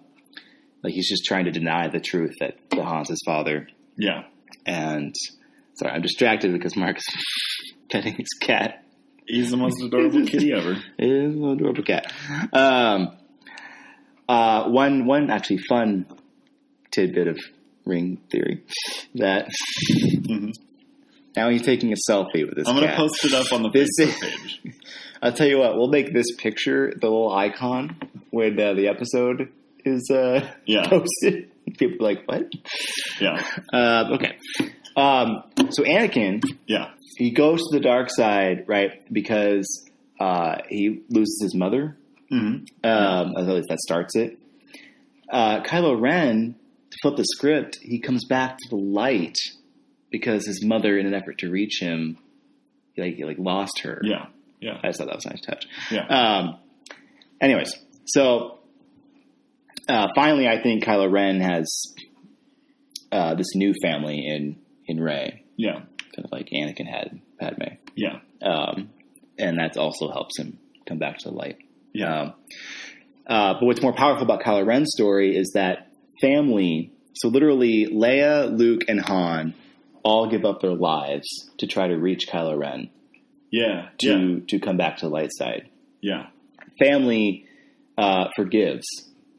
like 0.83 0.93
he's 0.93 1.09
just 1.09 1.25
trying 1.25 1.45
to 1.45 1.51
deny 1.51 1.87
the 1.87 1.99
truth 1.99 2.35
that 2.39 2.57
Han's 2.71 3.09
his 3.09 3.21
father. 3.25 3.67
yeah. 3.97 4.23
And 4.67 5.13
sorry, 5.75 5.91
I'm 5.93 6.01
distracted 6.01 6.51
because 6.53 6.75
Mark's 6.75 7.03
petting 7.91 8.13
his 8.15 8.29
cat. 8.41 8.83
He's 9.27 9.51
the 9.51 9.57
most 9.57 9.81
adorable 9.81 10.25
kitty 10.25 10.51
ever. 10.59 10.77
Is 10.99 11.35
an 11.35 11.43
adorable 11.49 11.83
cat. 11.83 12.11
Um, 12.53 13.15
uh, 14.27 14.69
one 14.69 15.05
one 15.05 15.29
actually 15.29 15.59
fun 15.69 16.05
tidbit 16.95 17.27
of 17.27 17.37
ring 17.85 18.17
theory 18.31 18.63
that 19.15 19.47
Mhm. 20.27 20.51
now 21.35 21.49
he's 21.49 21.61
taking 21.61 21.91
a 21.93 21.95
selfie 22.09 22.45
with 22.45 22.55
this 22.55 22.67
I'm 22.67 22.75
gonna 22.75 22.87
cat. 22.87 22.97
post 22.97 23.23
it 23.25 23.33
up 23.33 23.51
on 23.53 23.61
the 23.63 23.69
This 23.69 23.89
Facebook 23.99 24.07
is- 24.45 24.57
page. 24.63 24.73
I'll 25.21 25.31
tell 25.33 25.47
you 25.47 25.57
what, 25.59 25.75
we'll 25.75 25.87
make 25.89 26.13
this 26.13 26.27
picture 26.37 26.93
the 26.99 27.07
little 27.07 27.31
icon 27.31 27.97
when 28.31 28.59
uh, 28.59 28.73
the 28.73 28.87
episode 28.87 29.49
is 29.83 30.09
uh, 30.11 30.47
Yeah. 30.65 30.87
posted. 30.89 31.49
People 31.77 32.05
are 32.05 32.13
like, 32.13 32.27
what? 32.27 32.51
Yeah, 33.19 33.43
Uh, 33.73 34.05
okay. 34.13 34.37
Um, 34.95 35.43
so 35.71 35.83
Anakin, 35.83 36.41
yeah, 36.67 36.91
he 37.17 37.31
goes 37.31 37.59
to 37.59 37.77
the 37.77 37.79
dark 37.83 38.09
side, 38.11 38.65
right? 38.67 38.91
Because 39.11 39.67
uh, 40.19 40.57
he 40.69 41.01
loses 41.09 41.39
his 41.41 41.55
mother. 41.55 41.97
hmm 42.29 42.57
Um, 42.83 43.33
At 43.37 43.47
least 43.47 43.67
that 43.69 43.79
starts 43.79 44.15
it. 44.15 44.37
Uh, 45.31 45.61
Kylo 45.63 45.99
Ren, 45.99 46.55
flip 47.01 47.15
the 47.17 47.25
script, 47.25 47.79
he 47.81 47.99
comes 47.99 48.25
back 48.25 48.57
to 48.57 48.69
the 48.69 48.75
light 48.75 49.35
because 50.11 50.45
his 50.45 50.63
mother, 50.63 50.97
in 50.97 51.05
an 51.05 51.13
effort 51.13 51.39
to 51.39 51.49
reach 51.49 51.79
him, 51.81 52.17
like 52.97 53.17
like 53.19 53.37
lost 53.39 53.79
her. 53.81 53.99
yeah, 54.03 54.27
yeah, 54.61 54.77
I 54.83 54.87
just 54.87 54.99
thought 54.99 55.07
that 55.07 55.15
was 55.15 55.25
a 55.25 55.29
nice 55.29 55.41
touch. 55.41 55.65
yeah. 55.91 56.05
Um, 56.07 56.57
anyways, 57.41 57.73
so 58.05 58.59
uh, 59.89 60.07
finally, 60.15 60.47
I 60.47 60.61
think 60.61 60.83
Kylo 60.83 61.11
Ren 61.11 61.41
has 61.41 61.67
uh, 63.11 63.35
this 63.35 63.55
new 63.55 63.73
family 63.83 64.25
in 64.27 64.57
in 64.87 64.99
Rey. 65.01 65.43
yeah, 65.57 65.73
kind 65.79 66.25
of 66.25 66.31
like 66.31 66.49
Anakin 66.53 66.87
had 66.87 67.19
Padme, 67.39 67.75
yeah, 67.95 68.19
um, 68.41 68.89
and 69.37 69.59
that 69.59 69.77
also 69.77 70.09
helps 70.11 70.37
him 70.39 70.59
come 70.87 70.97
back 70.99 71.17
to 71.19 71.29
the 71.29 71.35
light. 71.35 71.57
yeah, 71.93 72.21
Um, 72.21 72.33
uh, 73.27 73.53
but 73.55 73.63
what's 73.65 73.81
more 73.81 73.93
powerful 73.93 74.23
about 74.23 74.41
Kylo 74.43 74.65
Ren's 74.65 74.91
story 74.95 75.35
is 75.35 75.51
that 75.55 75.84
family. 76.21 76.91
So 77.13 77.29
literally, 77.29 77.87
Leia, 77.91 78.55
Luke, 78.57 78.81
and 78.87 78.99
Han 79.01 79.53
all 80.03 80.27
give 80.29 80.45
up 80.45 80.61
their 80.61 80.73
lives 80.75 81.27
to 81.57 81.67
try 81.67 81.87
to 81.87 81.95
reach 81.95 82.27
Kylo 82.27 82.57
Ren 82.57 82.89
yeah, 83.51 83.89
to 83.99 84.07
yeah, 84.07 84.39
to 84.49 84.59
come 84.59 84.77
back 84.77 84.97
to 84.97 85.05
the 85.05 85.11
light 85.11 85.31
side. 85.33 85.69
yeah, 86.01 86.27
family 86.79 87.45
uh, 87.97 88.27
forgives. 88.35 88.85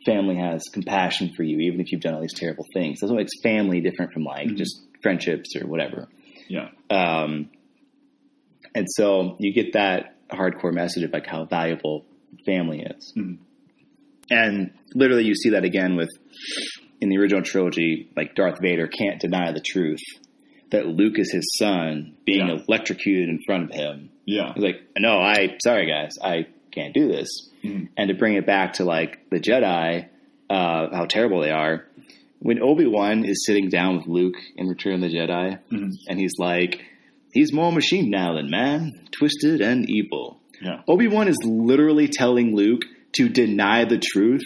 Family 0.07 0.37
has 0.37 0.63
compassion 0.73 1.33
for 1.37 1.43
you, 1.43 1.59
even 1.61 1.81
if 1.81 1.91
you've 1.93 2.01
done 2.01 2.15
all 2.15 2.21
these 2.21 2.33
terrible 2.35 2.65
things. 2.73 3.01
That's 3.01 3.11
what 3.11 3.17
makes 3.19 3.33
family 3.43 3.81
different 3.81 4.13
from 4.13 4.23
like 4.25 4.47
Mhm. 4.49 4.57
just 4.57 4.81
friendships 5.03 5.55
or 5.57 5.67
whatever. 5.67 6.09
yeah, 6.49 6.69
Um, 6.91 7.51
and 8.75 8.87
so 8.89 9.37
you 9.41 9.53
get 9.53 9.73
that 9.73 10.15
hardcore 10.31 10.73
message 10.73 11.03
of 11.03 11.13
like 11.13 11.27
how 11.27 11.45
valuable 11.45 12.05
family 12.47 12.83
is. 12.83 13.13
Mhm. 13.17 13.39
And 14.31 14.71
literally, 14.95 15.25
you 15.25 15.35
see 15.35 15.51
that 15.51 15.65
again 15.65 15.97
with 15.97 16.09
in 17.01 17.09
the 17.11 17.19
original 17.19 17.43
trilogy. 17.43 18.09
Like 18.17 18.35
Darth 18.35 18.59
Vader 18.61 18.87
can't 18.89 19.21
deny 19.21 19.53
the 19.53 19.61
truth 19.61 20.01
that 20.71 20.87
Luke 20.87 21.19
is 21.19 21.31
his 21.31 21.55
son, 21.59 22.15
being 22.25 22.49
Yeah. 22.49 22.59
electrocuted 22.69 23.29
in 23.29 23.39
front 23.47 23.71
of 23.71 23.77
him. 23.77 24.11
yeah, 24.27 24.53
He's 24.55 24.63
like, 24.65 24.81
no, 24.99 25.19
I 25.19 25.57
sorry 25.63 25.87
guys, 25.87 26.11
I 26.21 26.47
can't 26.73 26.93
do 26.93 27.07
this. 27.07 27.29
Mhm. 27.65 27.89
And 27.97 28.09
to 28.09 28.15
bring 28.15 28.35
it 28.35 28.45
back 28.47 28.73
to 28.75 28.85
like 28.85 29.19
the 29.31 29.39
Jedi, 29.39 30.07
uh, 30.51 30.89
how 30.97 31.07
terrible 31.07 31.41
they 31.43 31.51
are. 31.53 31.85
When 32.41 32.61
Obi 32.61 32.87
Wan 32.87 33.25
is 33.25 33.45
sitting 33.47 33.69
down 33.69 33.97
with 33.99 34.07
Luke 34.09 34.37
in 34.57 34.67
Return 34.67 34.95
of 34.95 35.01
the 35.03 35.17
Jedi, 35.17 35.59
Mhm. 35.73 35.91
and 36.09 36.19
he's 36.19 36.35
like, 36.39 36.85
he's 37.33 37.53
more 37.53 37.71
machine 37.73 38.11
now 38.11 38.35
than 38.35 38.51
man, 38.51 38.93
twisted 39.13 39.61
and 39.61 39.89
evil. 39.89 40.41
yeah, 40.61 40.83
Obi 40.89 41.07
Wan 41.07 41.29
is 41.29 41.39
literally 41.45 42.09
telling 42.09 42.57
Luke 42.57 42.83
to 43.17 43.29
deny 43.29 43.85
the 43.85 43.99
truth 43.99 44.45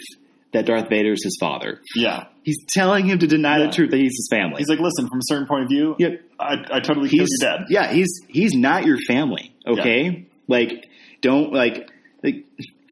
that 0.53 0.65
Darth 0.65 0.89
Vader 0.89 1.13
is 1.13 1.23
his 1.23 1.37
father. 1.39 1.79
yeah. 1.95 2.25
He's 2.43 2.57
telling 2.67 3.05
him 3.05 3.19
to 3.19 3.27
deny 3.27 3.59
Yeah. 3.59 3.67
the 3.67 3.71
truth 3.71 3.91
that 3.91 3.97
he's 3.99 4.15
his 4.17 4.27
family. 4.31 4.57
He's 4.57 4.67
like, 4.67 4.79
listen, 4.79 5.07
from 5.07 5.19
a 5.19 5.23
certain 5.25 5.47
point 5.47 5.63
of 5.63 5.69
view, 5.69 5.95
Yep. 5.99 6.21
I, 6.39 6.53
I 6.71 6.79
totally 6.79 7.07
killed 7.07 7.27
he's 7.29 7.37
your 7.41 7.57
dad. 7.57 7.65
yeah 7.69 7.93
he's 7.93 8.09
he's 8.27 8.53
not 8.55 8.83
your 8.85 8.97
family 9.07 9.53
okay 9.67 10.25
like 10.47 10.89
don't 11.21 11.53
like 11.53 11.87
like 12.23 12.45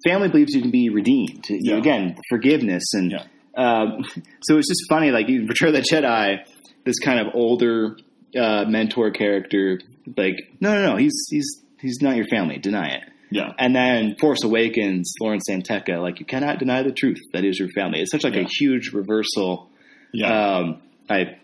family 0.08 0.30
believes 0.30 0.54
you 0.54 0.62
can 0.62 0.70
be 0.72 0.90
redeemed 0.90 1.46
Yeah. 1.50 1.78
again 1.78 2.16
forgiveness 2.30 2.84
and 2.94 3.12
Yeah. 3.12 3.24
um, 3.58 4.04
so 4.44 4.58
it's 4.60 4.70
just 4.70 4.84
funny 4.88 5.10
like 5.12 5.28
you 5.30 5.46
portray 5.48 5.72
the 5.72 5.82
Jedi 5.82 6.46
this 6.86 7.00
kind 7.00 7.20
of 7.20 7.34
older 7.34 7.98
uh, 8.40 8.66
mentor 8.68 9.10
character 9.12 9.80
like 10.16 10.36
no 10.62 10.74
no 10.76 10.92
no 10.92 10.96
he's 10.96 11.16
he's 11.32 11.60
he's 11.82 11.98
not 12.04 12.16
your 12.16 12.28
family 12.28 12.60
deny 12.60 12.90
it 12.90 13.04
Yeah, 13.32 13.54
and 13.58 13.76
then 13.76 14.16
Force 14.20 14.44
Awakens 14.44 15.14
Lor 15.22 15.38
San 15.40 15.62
Tekka 15.62 16.02
like 16.02 16.20
you 16.20 16.26
cannot 16.26 16.60
deny 16.60 16.82
the 16.84 16.92
truth 16.92 17.18
that 17.34 17.44
is 17.46 17.60
your 17.60 17.70
family 17.76 18.02
it's 18.02 18.12
such 18.12 18.24
like 18.24 18.34
Yeah. 18.34 18.42
a 18.42 18.48
huge 18.60 18.92
reversal 18.94 19.70
yeah. 20.14 20.58
um, 20.58 20.82
I 21.10 21.38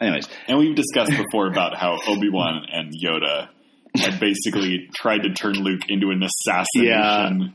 anyways 0.00 0.26
and 0.48 0.58
we've 0.58 0.74
discussed 0.74 1.12
before 1.12 1.46
about 1.46 1.76
how 1.76 1.98
Obi 2.08 2.28
Wan 2.28 2.66
and 2.72 2.92
Yoda 2.92 3.48
had 3.94 4.20
basically 4.20 4.88
tried 4.94 5.22
to 5.22 5.30
turn 5.30 5.54
Luke 5.54 5.82
into 5.88 6.10
an 6.10 6.22
assassination, 6.22 7.54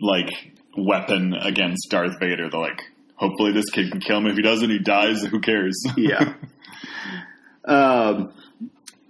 like 0.00 0.30
weapon 0.76 1.34
against 1.34 1.88
Darth 1.90 2.14
Vader. 2.20 2.48
They're 2.50 2.60
like, 2.60 2.80
hopefully 3.16 3.52
this 3.52 3.70
kid 3.70 3.90
can 3.90 4.00
kill 4.00 4.18
him. 4.18 4.26
If 4.26 4.36
he 4.36 4.42
doesn't, 4.42 4.68
he 4.70 4.78
dies. 4.78 5.22
Who 5.24 5.40
cares? 5.40 5.74
Yeah. 5.96 6.34
um, 7.64 8.32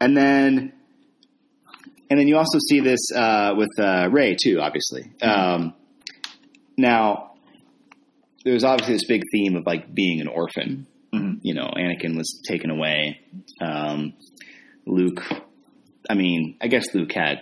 and 0.01 0.17
then, 0.17 0.73
and 2.11 2.19
then 2.19 2.29
you 2.29 2.37
also 2.37 2.59
see 2.69 2.81
this 2.81 3.01
uh, 3.15 3.55
with 3.57 3.69
uh, 3.79 4.09
Rey 4.11 4.37
too. 4.41 4.61
Obviously, 4.61 5.11
um, 5.23 5.75
now 6.77 7.33
there's 8.45 8.65
obviously 8.65 8.95
this 8.95 9.07
big 9.07 9.23
theme 9.33 9.57
of 9.57 9.65
like 9.67 9.93
being 9.95 10.21
an 10.21 10.29
orphan. 10.29 10.87
Mhm. 11.13 11.39
You 11.43 11.55
know, 11.55 11.71
Anakin 11.77 12.17
was 12.17 12.41
taken 12.47 12.71
away. 12.71 13.21
Um, 13.61 14.15
Luke, 14.87 15.25
I 16.09 16.15
mean, 16.15 16.57
I 16.61 16.69
guess 16.69 16.95
Luke 16.95 17.13
had 17.13 17.41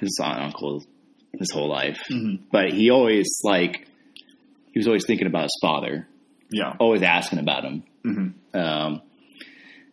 his 0.00 0.18
aunt 0.22 0.36
and 0.38 0.46
uncle 0.46 0.82
his 1.38 1.50
whole 1.50 1.68
life, 1.68 2.02
Mhm. 2.10 2.40
but 2.52 2.72
he 2.72 2.90
always 2.90 3.26
like 3.42 3.86
he 4.72 4.78
was 4.80 4.86
always 4.86 5.04
thinking 5.06 5.26
about 5.28 5.44
his 5.44 5.58
father, 5.62 6.08
Yeah. 6.50 6.74
always 6.80 7.02
asking 7.02 7.38
about 7.38 7.64
him. 7.64 7.82
hmm 8.02 8.28
Um, 8.58 9.02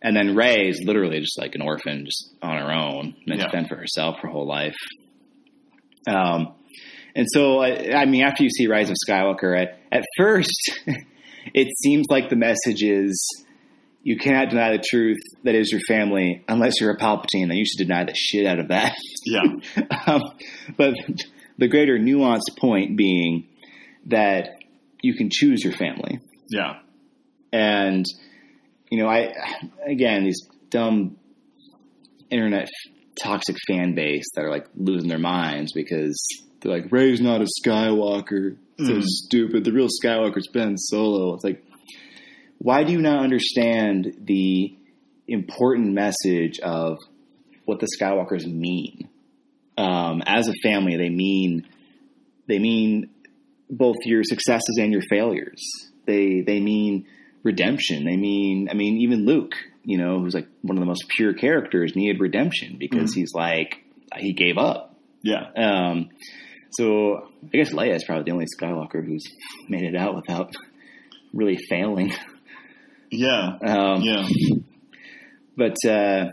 and 0.02 0.16
then 0.16 0.34
Rey 0.34 0.68
is 0.68 0.82
literally 0.84 1.20
just 1.20 1.38
like 1.38 1.54
an 1.54 1.62
orphan, 1.62 2.04
just 2.04 2.34
on 2.42 2.58
her 2.58 2.72
own, 2.72 3.14
meant 3.26 3.40
Yeah. 3.40 3.46
to 3.46 3.52
fend 3.52 3.68
for 3.68 3.76
herself 3.76 4.16
her 4.22 4.28
whole 4.28 4.46
life. 4.46 4.76
Um, 6.06 6.54
and 7.14 7.26
so, 7.32 7.58
I, 7.60 7.92
I 7.94 8.04
mean, 8.06 8.22
after 8.24 8.42
you 8.42 8.50
see 8.50 8.66
Rise 8.66 8.90
of 8.90 8.96
Skywalker, 9.08 9.56
at, 9.60 9.78
at 9.92 10.04
first, 10.16 10.72
it 11.54 11.68
seems 11.82 12.06
like 12.10 12.30
the 12.30 12.36
message 12.36 12.82
is 12.82 13.44
you 14.02 14.16
cannot 14.16 14.48
deny 14.50 14.72
the 14.76 14.82
truth 14.84 15.18
that 15.44 15.54
is 15.54 15.70
your 15.70 15.80
family 15.86 16.42
unless 16.48 16.80
you're 16.80 16.90
a 16.90 16.98
Palpatine, 16.98 17.44
and 17.44 17.54
you 17.54 17.64
should 17.64 17.86
deny 17.86 18.04
the 18.04 18.14
shit 18.16 18.46
out 18.46 18.58
of 18.58 18.68
that. 18.68 18.94
Yeah. 19.24 19.42
um, 20.06 20.22
but 20.76 20.94
the 21.58 21.68
greater 21.68 21.98
nuanced 21.98 22.58
point 22.58 22.96
being 22.96 23.46
that 24.06 24.48
you 25.02 25.14
can 25.14 25.28
choose 25.30 25.62
your 25.62 25.74
family. 25.74 26.18
Yeah. 26.50 26.78
And, 27.52 28.04
you 28.92 28.98
know, 29.02 29.08
I, 29.08 29.32
again, 29.86 30.24
these 30.24 30.46
dumb 30.68 31.16
internet 32.30 32.68
toxic 33.22 33.56
fan 33.66 33.94
base 33.94 34.26
that 34.34 34.42
are 34.44 34.50
like 34.50 34.66
losing 34.76 35.08
their 35.08 35.18
minds 35.18 35.72
because 35.72 36.14
they're 36.60 36.72
like, 36.72 36.92
Rey's 36.92 37.18
not 37.20 37.40
a 37.40 37.46
Skywalker. 37.64 38.56
So 38.78 38.84
Mhm. 38.84 39.02
stupid. 39.02 39.64
The 39.64 39.72
real 39.72 39.88
Skywalker's 40.02 40.48
Ben 40.48 40.76
Solo. 40.76 41.34
It's 41.34 41.42
like, 41.44 41.64
why 42.58 42.84
do 42.84 42.92
you 42.92 43.00
not 43.00 43.22
understand 43.24 44.14
the 44.24 44.74
important 45.26 45.94
message 45.94 46.58
of 46.60 46.98
what 47.64 47.80
the 47.80 47.88
Skywalkers 47.98 48.44
mean? 48.46 49.08
Um, 49.78 50.22
as 50.26 50.48
a 50.48 50.54
family, 50.62 50.96
they 50.98 51.08
mean 51.08 51.64
they 52.46 52.58
mean 52.58 53.08
both 53.70 53.96
your 54.04 54.22
successes 54.22 54.78
and 54.78 54.92
your 54.92 55.02
failures. 55.08 55.62
They 56.04 56.42
they 56.42 56.60
mean 56.60 57.06
redemption. 57.42 58.04
They 58.04 58.16
mean 58.16 58.68
I 58.70 58.74
mean 58.74 58.98
even 58.98 59.24
Luke, 59.26 59.54
you 59.84 59.98
know, 59.98 60.20
who's 60.20 60.34
like 60.34 60.48
one 60.62 60.76
of 60.76 60.80
the 60.80 60.86
most 60.86 61.04
pure 61.08 61.34
characters, 61.34 61.94
needed 61.96 62.20
redemption 62.20 62.76
because 62.78 63.12
he's 63.14 63.32
like 63.34 63.82
he 64.16 64.32
gave 64.32 64.58
up. 64.58 64.94
Yeah. 65.22 65.46
Um, 65.56 66.08
so 66.72 67.28
I 67.52 67.56
guess 67.56 67.72
Leia 67.72 67.94
is 67.94 68.04
probably 68.04 68.24
the 68.24 68.30
only 68.32 68.46
Skywalker 68.60 69.04
who's 69.04 69.24
made 69.68 69.84
it 69.84 69.94
out 69.96 70.14
without 70.14 70.50
really 71.32 71.58
failing. 71.68 72.12
Yeah. 73.10 73.56
Um, 73.64 74.02
Yeah. 74.02 74.26
But 75.56 75.76
uh, 75.86 76.30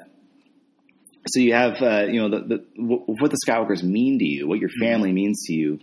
so 1.28 1.40
you 1.42 1.54
have 1.54 1.82
uh, 1.82 2.06
you 2.10 2.22
know 2.22 2.30
the, 2.30 2.46
the 2.48 2.58
wh- 2.82 3.08
what 3.10 3.32
the 3.32 3.38
Skywalkers 3.46 3.84
mean 3.84 4.18
to 4.20 4.26
you, 4.26 4.48
what 4.48 4.60
your 4.60 4.70
family 4.82 5.12
means 5.12 5.44
to 5.48 5.54
you. 5.54 5.80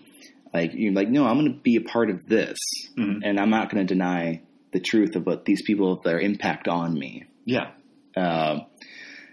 Like 0.54 0.70
you're 0.74 0.94
like, 0.94 1.08
no, 1.10 1.26
I'm 1.26 1.38
going 1.38 1.52
to 1.52 1.60
be 1.60 1.76
a 1.76 1.82
part 1.82 2.08
of 2.08 2.24
this, 2.26 2.56
Mhm. 2.98 3.20
and 3.24 3.38
I'm 3.38 3.50
not 3.50 3.70
going 3.70 3.86
to 3.86 3.94
deny 3.94 4.40
the 4.76 4.80
truth 4.80 5.16
of 5.16 5.24
what 5.24 5.44
these 5.46 5.62
people 5.62 6.00
their 6.04 6.20
impact 6.20 6.68
on 6.68 6.92
me. 6.92 7.24
Yeah. 7.46 7.70
Um, 8.16 8.66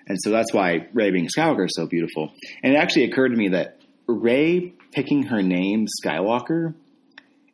and 0.07 0.17
so 0.21 0.29
that's 0.31 0.53
why 0.53 0.87
Rey 0.93 1.11
being 1.11 1.27
Skywalker 1.27 1.65
is 1.65 1.75
so 1.75 1.85
beautiful. 1.85 2.31
And 2.63 2.73
it 2.73 2.77
actually 2.77 3.05
occurred 3.05 3.29
to 3.29 3.35
me 3.37 3.49
that 3.49 3.79
Rey 4.07 4.73
picking 4.93 5.23
her 5.23 5.41
name 5.41 5.87
Skywalker, 6.03 6.75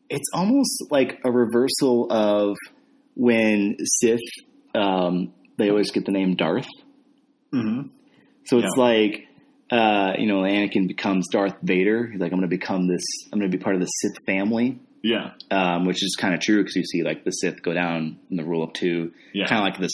it's 0.10 0.30
almost 0.34 0.86
like 0.92 1.20
a 1.24 1.32
reversal 1.32 2.12
of 2.12 2.56
when 3.16 3.78
Sith, 4.02 4.20
um, 4.76 5.34
they 5.58 5.70
always 5.70 5.92
get 5.92 6.06
the 6.06 6.12
name 6.12 6.36
Darth. 6.36 6.68
hmm 7.52 7.82
So 8.46 8.60
it's 8.60 8.76
Yeah. 8.78 8.84
like, 8.84 9.28
uh, 9.72 10.14
you 10.18 10.28
know, 10.28 10.42
Anakin 10.42 10.88
becomes 10.88 11.28
Darth 11.32 11.58
Vader. 11.64 12.08
He's 12.08 12.20
like, 12.20 12.32
I'm 12.32 12.40
going 12.40 12.50
to 12.50 12.56
become 12.56 12.88
this, 12.88 13.04
I'm 13.32 13.40
going 13.40 13.52
to 13.52 13.58
be 13.58 13.64
part 13.64 13.76
of 13.76 13.82
the 13.82 13.88
Sith 13.88 14.18
family. 14.26 14.80
Yeah. 15.02 15.32
Um, 15.52 15.86
which 15.86 16.04
is 16.04 16.16
kind 16.20 16.34
of 16.34 16.42
true 16.42 16.58
because 16.62 16.76
you 16.76 16.84
see 16.84 17.04
like 17.04 17.24
the 17.24 17.32
Sith 17.32 17.62
go 17.64 17.74
down 17.74 18.20
in 18.30 18.38
the 18.38 18.44
rule 18.44 18.64
of 18.64 18.74
two, 18.74 19.12
Yeah. 19.34 19.48
kind 19.48 19.60
of 19.60 19.66
like 19.74 19.80
this 19.80 19.92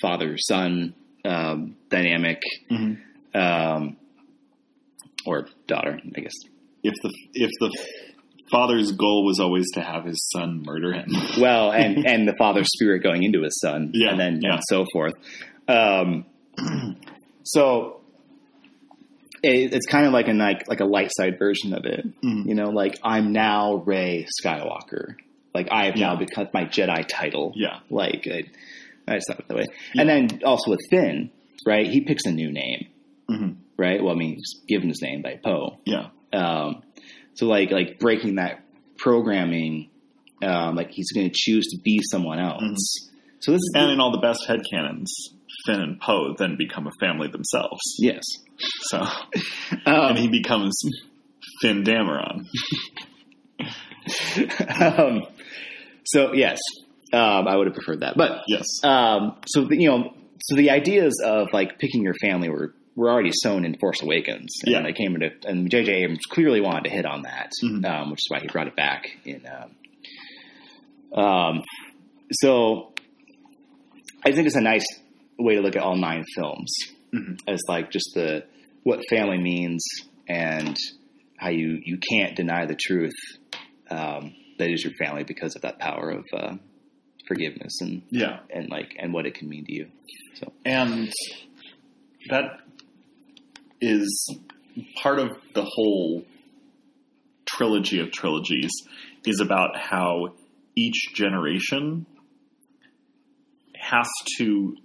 father 0.00 0.36
son 0.38 0.94
um, 1.24 1.76
dynamic, 1.90 2.40
hmm 2.68 2.94
um, 3.34 3.96
or 5.26 5.46
daughter, 5.66 5.98
I 6.16 6.20
guess. 6.20 6.32
If 6.82 6.94
the 7.02 7.12
if 7.34 7.50
the 7.60 7.76
father's 8.50 8.92
goal 8.92 9.26
was 9.26 9.38
always 9.40 9.66
to 9.74 9.82
have 9.82 10.04
his 10.06 10.18
son 10.32 10.62
murder 10.64 10.92
him. 10.94 11.08
Well, 11.38 11.70
and 11.70 12.06
and 12.06 12.26
the 12.26 12.34
father's 12.38 12.68
spirit 12.72 13.02
going 13.02 13.22
into 13.22 13.42
his 13.42 13.58
son, 13.60 13.90
Yeah, 13.92 14.10
and 14.12 14.20
then 14.20 14.40
yeah. 14.42 14.54
and 14.54 14.62
so 14.68 14.86
forth. 14.92 15.12
Um, 15.68 16.24
so 17.44 17.97
it, 19.42 19.72
it's 19.74 19.86
kind 19.86 20.06
of 20.06 20.12
like 20.12 20.28
a 20.28 20.32
like 20.32 20.68
like 20.68 20.80
a 20.80 20.84
light 20.84 21.10
side 21.16 21.38
version 21.38 21.72
of 21.74 21.84
it. 21.84 22.04
Mhm. 22.22 22.46
You 22.46 22.54
know, 22.54 22.70
like 22.70 22.98
I'm 23.02 23.32
now 23.32 23.76
Rey 23.76 24.26
Skywalker. 24.42 25.14
Like 25.54 25.68
I 25.72 25.86
have 25.86 25.96
now 25.96 26.16
become 26.16 26.48
my 26.54 26.64
Jedi 26.66 27.06
title. 27.08 27.52
Yeah. 27.56 27.80
Like 27.90 28.26
I, 28.30 28.42
I 29.06 29.14
just 29.16 29.28
thought 29.28 29.40
it 29.40 29.48
that 29.48 29.56
way. 29.56 29.66
And 29.94 30.08
then 30.08 30.40
also 30.44 30.70
with 30.70 30.80
Finn, 30.90 31.30
right? 31.66 31.86
He 31.86 32.02
picks 32.02 32.24
a 32.26 32.30
new 32.32 32.52
name, 32.52 32.88
hmm 33.28 33.48
right? 33.76 34.02
Well, 34.02 34.12
I 34.12 34.18
mean, 34.18 34.34
he's 34.34 34.60
given 34.68 34.88
his 34.88 35.00
name 35.02 35.22
by 35.22 35.38
Poe. 35.42 35.78
Yeah. 35.84 36.08
Um, 36.32 36.82
so 37.34 37.46
like 37.46 37.70
like 37.70 37.98
breaking 37.98 38.36
that 38.36 38.62
programming, 38.98 39.88
um, 40.42 40.74
like 40.76 40.90
he's 40.90 41.10
going 41.12 41.28
to 41.28 41.32
choose 41.34 41.64
to 41.68 41.78
be 41.82 42.00
someone 42.10 42.38
else. 42.38 43.08
So 43.40 43.52
this 43.52 43.58
is 43.60 43.72
And 43.76 43.90
in 43.92 44.00
all 44.00 44.10
the 44.12 44.18
best 44.18 44.40
headcanons, 44.48 45.06
Finn 45.64 45.80
and 45.80 46.00
Poe 46.00 46.34
then 46.38 46.56
become 46.56 46.86
a 46.86 46.90
family 47.00 47.28
themselves. 47.28 47.80
yes, 47.98 48.22
So 48.58 48.98
um, 49.00 49.10
and 49.86 50.18
he 50.18 50.28
becomes 50.28 50.78
Finn 51.62 51.84
Dameron. 51.84 52.42
um, 54.80 55.22
so 56.04 56.32
yes, 56.32 56.58
um, 57.12 57.46
I 57.48 57.56
would 57.56 57.66
have 57.66 57.74
preferred 57.74 58.00
that, 58.00 58.16
but 58.16 58.42
Yes. 58.48 58.64
um, 58.82 59.36
so 59.46 59.64
the, 59.64 59.76
you 59.80 59.88
know, 59.88 60.12
so 60.40 60.56
the 60.56 60.70
ideas 60.70 61.20
of 61.24 61.48
like 61.52 61.78
picking 61.78 62.02
your 62.02 62.14
family 62.20 62.48
were 62.48 62.74
were 62.96 63.10
already 63.10 63.30
sown 63.32 63.64
in 63.64 63.76
Force 63.78 64.02
Awakens, 64.02 64.50
and 64.64 64.72
Yeah. 64.72 64.82
they 64.82 64.92
came 64.92 65.14
into 65.14 65.30
and 65.46 65.70
J.J. 65.70 65.92
Abrams 66.02 66.24
clearly 66.30 66.60
wanted 66.60 66.84
to 66.84 66.90
hit 66.90 67.06
on 67.06 67.22
that, 67.22 67.50
Mhm. 67.62 67.84
um, 67.84 68.10
which 68.10 68.18
is 68.18 68.26
why 68.28 68.40
he 68.40 68.48
brought 68.48 68.66
it 68.66 68.74
back 68.76 69.08
in. 69.24 69.42
Um, 71.14 71.22
um, 71.24 71.62
so 72.32 72.92
I 74.24 74.32
think 74.32 74.46
it's 74.48 74.56
a 74.56 74.60
nice 74.60 74.84
way 75.38 75.54
to 75.54 75.60
look 75.60 75.76
at 75.76 75.82
all 75.82 75.96
nine 75.96 76.24
films 76.34 76.72
Mhm. 77.12 77.38
as 77.46 77.60
like 77.68 77.90
just 77.90 78.10
the 78.14 78.44
what 78.82 79.00
family 79.08 79.38
means 79.38 79.82
and 80.28 80.76
how 81.36 81.48
you 81.50 81.80
you 81.84 81.98
can't 82.10 82.36
deny 82.36 82.66
the 82.66 82.74
truth 82.76 83.14
um, 83.90 84.34
that 84.58 84.70
is 84.70 84.84
your 84.84 84.92
family 84.98 85.24
because 85.24 85.56
of 85.56 85.62
that 85.62 85.78
power 85.78 86.10
of 86.10 86.24
uh, 86.34 86.56
forgiveness 87.26 87.80
and 87.80 88.02
Yeah. 88.10 88.40
and 88.50 88.68
like 88.70 88.94
and 88.98 89.12
what 89.12 89.24
it 89.26 89.34
can 89.34 89.48
mean 89.48 89.64
to 89.64 89.72
you. 89.72 89.86
So 90.34 90.52
And 90.64 91.12
that 92.30 92.60
is 93.80 94.36
part 95.02 95.18
of 95.18 95.30
the 95.54 95.62
whole 95.64 96.24
trilogy 97.46 98.00
of 98.00 98.10
trilogies 98.12 98.70
is 99.24 99.40
about 99.40 99.76
how 99.78 100.34
each 100.76 101.14
generation 101.14 102.04
has 103.76 104.08
to 104.36 104.76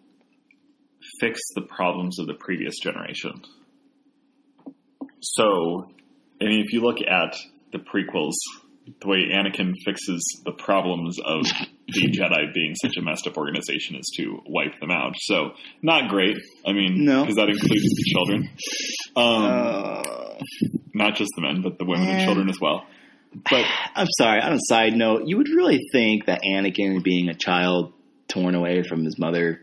fix 1.19 1.39
the 1.55 1.61
problems 1.61 2.19
of 2.19 2.27
the 2.27 2.33
previous 2.33 2.75
generation. 2.79 3.41
So, 5.21 5.85
I 6.41 6.45
mean, 6.45 6.63
if 6.65 6.73
you 6.73 6.81
look 6.81 6.97
at 7.01 7.35
the 7.71 7.79
prequels, 7.79 8.33
the 9.01 9.07
way 9.07 9.29
Anakin 9.31 9.71
fixes 9.85 10.21
the 10.43 10.51
problems 10.51 11.17
of 11.23 11.45
the 11.87 12.11
Jedi 12.11 12.53
being 12.53 12.75
such 12.75 12.97
a 12.97 13.01
messed 13.01 13.25
up 13.27 13.37
organization 13.37 13.95
is 13.95 14.11
to 14.17 14.41
wipe 14.45 14.79
them 14.81 14.91
out. 14.91 15.13
So, 15.21 15.51
not 15.81 16.09
great. 16.09 16.35
I 16.67 16.73
mean, 16.73 17.05
No. 17.05 17.21
because 17.21 17.35
that 17.37 17.49
includes 17.49 17.95
the 17.95 18.03
children. 18.13 18.49
Um, 19.15 19.43
uh, 19.45 20.03
not 20.93 21.15
just 21.15 21.31
the 21.35 21.41
men, 21.43 21.61
but 21.61 21.77
the 21.77 21.85
women 21.85 22.07
and 22.09 22.19
Eh. 22.21 22.25
children 22.25 22.49
as 22.49 22.59
well. 22.59 22.85
But 23.49 23.65
I'm 23.95 24.07
sorry. 24.17 24.41
On 24.41 24.53
a 24.53 24.59
side 24.67 24.93
note, 24.93 25.23
you 25.27 25.37
would 25.37 25.49
really 25.49 25.79
think 25.93 26.25
that 26.25 26.41
Anakin 26.45 27.01
being 27.03 27.29
a 27.29 27.33
child 27.33 27.93
torn 28.27 28.55
away 28.55 28.83
from 28.83 29.05
his 29.05 29.17
mother, 29.17 29.61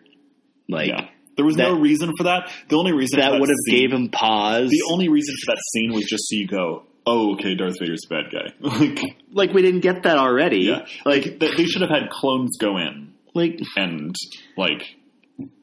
like 0.69 0.89
yeah, 0.89 1.09
there 1.41 1.47
was 1.47 1.57
no 1.57 1.79
reason 1.79 2.13
for 2.17 2.25
that. 2.25 2.51
The 2.69 2.77
only 2.77 2.93
reason 2.93 3.19
for 3.19 3.23
that 3.23 3.41
would 3.41 3.49
have 3.49 3.57
scene- 3.67 3.75
gave 3.81 3.93
him 3.93 4.09
pause. 4.11 4.71
The 4.71 4.83
only 4.91 5.09
reason 5.09 5.35
for 5.45 5.53
that 5.55 5.61
scene 5.73 5.93
was 5.93 6.05
just 6.05 6.25
so 6.29 6.37
you 6.37 6.47
go, 6.47 6.85
"Oh, 7.07 7.33
okay, 7.35 7.55
Darth 7.55 7.75
Vader's 7.81 8.05
a 8.11 8.15
bad 8.15 8.25
guy." 8.33 8.53
like, 8.61 9.01
like 9.33 9.53
we 9.53 9.63
didn't 9.63 9.81
get 9.81 10.03
that 10.05 10.19
already. 10.19 10.61
yeah, 10.61 10.87
like 11.05 11.39
they, 11.39 11.55
they 11.57 11.65
should 11.65 11.83
have 11.83 11.91
had 11.91 12.11
clones 12.11 12.57
go 12.59 12.77
in 12.79 13.13
Like 13.35 13.61
and 13.77 14.15
like, 14.57 14.97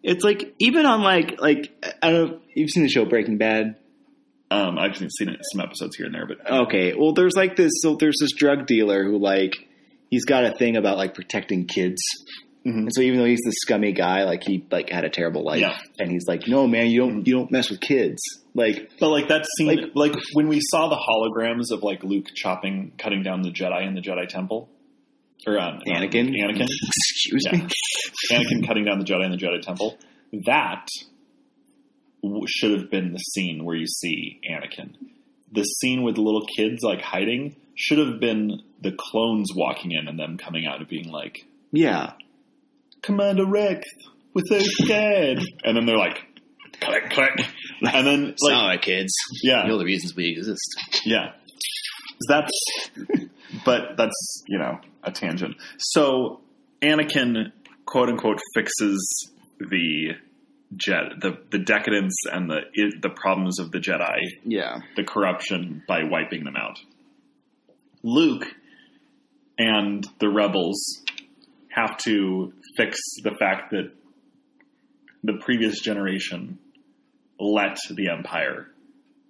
it's 0.03 0.23
like 0.23 0.53
even 0.59 0.85
on 0.85 1.01
like 1.01 1.39
like 1.39 1.71
I 2.01 2.11
don't 2.11 2.31
know. 2.31 2.39
You've 2.55 2.69
seen 2.71 2.83
the 2.83 2.89
show 2.89 3.05
Breaking 3.05 3.37
Bad. 3.37 3.75
um, 4.49 4.77
I've 4.79 4.97
seen 4.97 5.29
it 5.29 5.39
some 5.51 5.61
episodes 5.61 5.95
here 5.95 6.05
and 6.07 6.15
there, 6.15 6.25
but 6.25 6.49
Okay, 6.49 6.93
well, 6.95 7.13
there's 7.13 7.35
like 7.35 7.55
this. 7.55 7.71
So 7.81 7.95
there's 7.95 8.17
this 8.19 8.31
drug 8.33 8.65
dealer 8.65 9.03
who 9.03 9.19
like 9.19 9.53
he's 10.09 10.25
got 10.25 10.43
a 10.45 10.53
thing 10.57 10.75
about 10.77 10.97
like 10.97 11.13
protecting 11.13 11.67
kids. 11.67 12.01
Mhm. 12.67 12.77
And 12.79 12.93
so 12.93 13.01
even 13.01 13.19
though 13.19 13.25
he's 13.25 13.39
this 13.45 13.55
scummy 13.59 13.93
guy, 13.93 14.23
like 14.25 14.43
he 14.43 14.65
like 14.71 14.89
had 14.89 15.05
a 15.05 15.09
terrible 15.09 15.43
life, 15.43 15.61
Yeah. 15.61 15.77
and 15.99 16.11
he's 16.11 16.27
like, 16.27 16.47
no 16.47 16.67
man, 16.67 16.87
you 16.91 16.99
don't 16.99 17.25
you 17.25 17.33
don't 17.35 17.51
mess 17.51 17.69
with 17.69 17.79
kids. 17.79 18.19
Like 18.53 18.89
But 18.99 19.09
like 19.09 19.29
that 19.29 19.45
scene, 19.57 19.67
Like- 19.67 19.91
like, 19.95 20.15
when 20.33 20.47
we 20.47 20.59
saw 20.61 20.89
the 20.89 20.95
holograms 20.97 21.71
of 21.71 21.83
like 21.83 22.03
Luke 22.03 22.25
chopping, 22.35 22.91
cutting 22.97 23.23
down 23.23 23.41
the 23.43 23.51
Jedi 23.51 23.87
in 23.87 23.93
the 23.93 24.01
Jedi 24.01 24.27
Temple, 24.27 24.69
or 25.47 25.59
um, 25.59 25.79
Anakin, 25.87 26.29
Anakin, 26.35 26.67
excuse 27.07 27.43
Yeah. 27.45 27.57
me. 27.59 27.67
Anakin 28.31 28.67
cutting 28.67 28.83
down 28.85 28.99
the 28.99 29.05
Jedi 29.05 29.25
in 29.25 29.31
the 29.31 29.37
Jedi 29.37 29.61
Temple. 29.61 29.97
That 30.45 30.87
w- 32.23 32.43
should 32.47 32.71
have 32.71 32.89
been 32.89 33.13
the 33.13 33.19
scene 33.19 33.63
where 33.63 33.75
you 33.75 33.87
see 33.87 34.39
Anakin. 34.51 34.95
The 35.51 35.63
scene 35.63 36.03
with 36.03 36.15
the 36.15 36.21
little 36.21 36.45
kids 36.57 36.83
like 36.83 37.01
hiding 37.01 37.55
should 37.75 37.99
have 37.99 38.19
been 38.19 38.61
the 38.81 38.91
clones 38.91 39.51
walking 39.55 39.91
in 39.91 40.07
and 40.07 40.19
them 40.19 40.37
coming 40.37 40.65
out 40.65 40.79
and 40.79 40.87
being 40.87 41.09
like, 41.09 41.45
Yeah. 41.71 42.13
Commander 43.01 43.45
Rex, 43.45 43.87
we're 44.33 44.43
so 44.47 44.59
scared. 44.83 45.39
and 45.63 45.77
then 45.77 45.85
they're 45.85 45.97
like, 45.97 46.17
click, 46.81 47.09
click. 47.09 47.39
And 47.81 48.05
then, 48.07 48.25
like, 48.41 48.53
Sorry, 48.53 48.77
kids. 48.79 49.13
yeah. 49.43 49.63
You 49.63 49.69
know 49.69 49.77
the 49.77 49.85
reasons 49.85 50.15
we 50.15 50.29
exist. 50.31 50.61
Yeah. 51.05 51.31
That's, 52.27 52.51
but 53.65 53.95
that's, 53.97 54.43
you 54.47 54.57
know, 54.57 54.79
a 55.03 55.11
tangent. 55.11 55.55
So 55.77 56.41
Anakin, 56.81 57.51
quote 57.85 58.09
unquote, 58.09 58.39
fixes 58.55 59.31
the 59.59 60.15
jet, 60.75 61.03
the, 61.21 61.37
the 61.51 61.59
decadence 61.59 62.15
and 62.31 62.49
the, 62.49 62.61
the 63.01 63.09
problems 63.09 63.59
of 63.59 63.71
the 63.71 63.77
Jedi, 63.79 64.17
Yeah. 64.43 64.79
the 64.95 65.03
corruption 65.03 65.83
by 65.87 66.03
wiping 66.03 66.43
them 66.43 66.55
out. 66.57 66.79
Luke 68.03 68.45
and 69.57 70.03
the 70.19 70.29
rebels 70.29 71.03
have 71.69 71.97
to 71.97 72.53
fix 72.75 72.97
the 73.23 73.31
fact 73.39 73.71
that 73.71 73.91
the 75.23 75.33
previous 75.43 75.79
generation 75.81 76.59
let 77.39 77.77
the 77.91 78.09
empire 78.09 78.67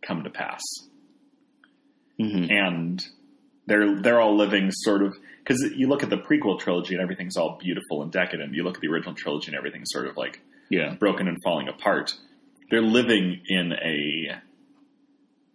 come 0.05 0.23
to 0.23 0.29
pass 0.29 0.61
hmm 2.19 2.45
and 2.49 3.03
they're 3.67 4.01
they're 4.01 4.19
all 4.21 4.35
living 4.37 4.69
sort 4.71 5.03
of 5.03 5.13
because 5.39 5.61
you 5.75 5.87
look 5.87 6.03
at 6.03 6.09
the 6.09 6.17
prequel 6.17 6.59
trilogy 6.59 6.93
and 6.93 7.01
everything's 7.03 7.35
all 7.37 7.57
beautiful 7.61 8.01
and 8.01 8.11
decadent. 8.11 8.53
You 8.53 8.63
look 8.63 8.75
at 8.75 8.81
the 8.81 8.87
original 8.87 9.13
trilogy 9.13 9.47
and 9.47 9.55
everything's 9.57 9.89
sort 9.91 10.07
of 10.07 10.15
like 10.17 10.41
Yeah. 10.69 10.95
broken 10.95 11.27
and 11.27 11.37
falling 11.43 11.67
apart. 11.69 12.13
They're 12.69 12.81
living 12.81 13.41
in 13.47 13.71
a 13.73 14.41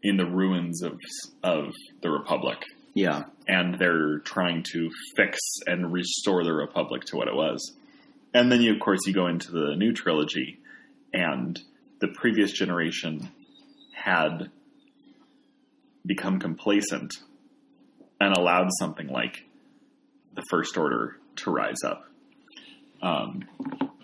in 0.02 0.16
the 0.18 0.26
ruins 0.26 0.82
of 0.82 0.98
of 1.42 1.72
the 2.02 2.10
republic, 2.10 2.62
Yeah. 2.94 3.22
And 3.48 3.78
they're 3.78 4.18
trying 4.20 4.64
to 4.72 4.90
fix 5.16 5.38
and 5.66 5.92
restore 5.92 6.44
the 6.44 6.52
republic 6.52 7.04
to 7.06 7.16
what 7.16 7.28
it 7.28 7.34
was. 7.34 7.74
And 8.34 8.50
then 8.50 8.62
you, 8.62 8.72
of 8.72 8.80
course, 8.80 9.00
you 9.06 9.12
go 9.12 9.26
into 9.26 9.50
the 9.50 9.74
new 9.76 9.92
trilogy, 9.92 10.58
and 11.12 11.60
the 12.00 12.08
previous 12.08 12.52
generation 12.52 13.30
had 13.92 14.50
become 16.04 16.40
complacent 16.40 17.12
and 18.20 18.34
allowed 18.34 18.68
something 18.78 19.08
like 19.08 19.44
the 20.34 20.42
First 20.50 20.76
Order 20.76 21.16
to 21.36 21.50
rise 21.50 21.82
up. 21.84 22.04
Um, 23.02 23.44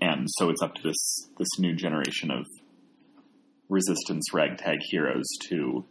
and 0.00 0.26
so 0.36 0.50
it's 0.50 0.62
up 0.62 0.74
to 0.74 0.82
this 0.82 1.28
this 1.38 1.48
new 1.58 1.74
generation 1.74 2.30
of 2.30 2.44
resistance 3.68 4.32
ragtag 4.32 4.78
heroes 4.90 5.26
to 5.48 5.84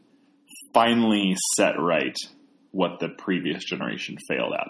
finally 0.73 1.35
set 1.55 1.79
right 1.79 2.15
what 2.77 2.99
the 2.99 3.09
previous 3.09 3.63
generation 3.63 4.17
failed 4.27 4.53
at. 4.53 4.67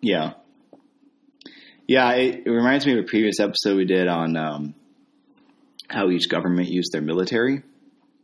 Yeah. 0.00 0.32
Yeah, 1.86 2.12
it, 2.12 2.44
it 2.46 2.50
reminds 2.50 2.86
me 2.86 2.94
of 2.94 3.00
a 3.04 3.06
previous 3.06 3.40
episode 3.40 3.76
we 3.76 3.84
did 3.84 4.08
on 4.08 4.38
um, 4.38 4.74
how 5.86 6.08
each 6.08 6.30
government 6.30 6.68
used 6.70 6.92
their 6.92 7.02
military. 7.02 7.58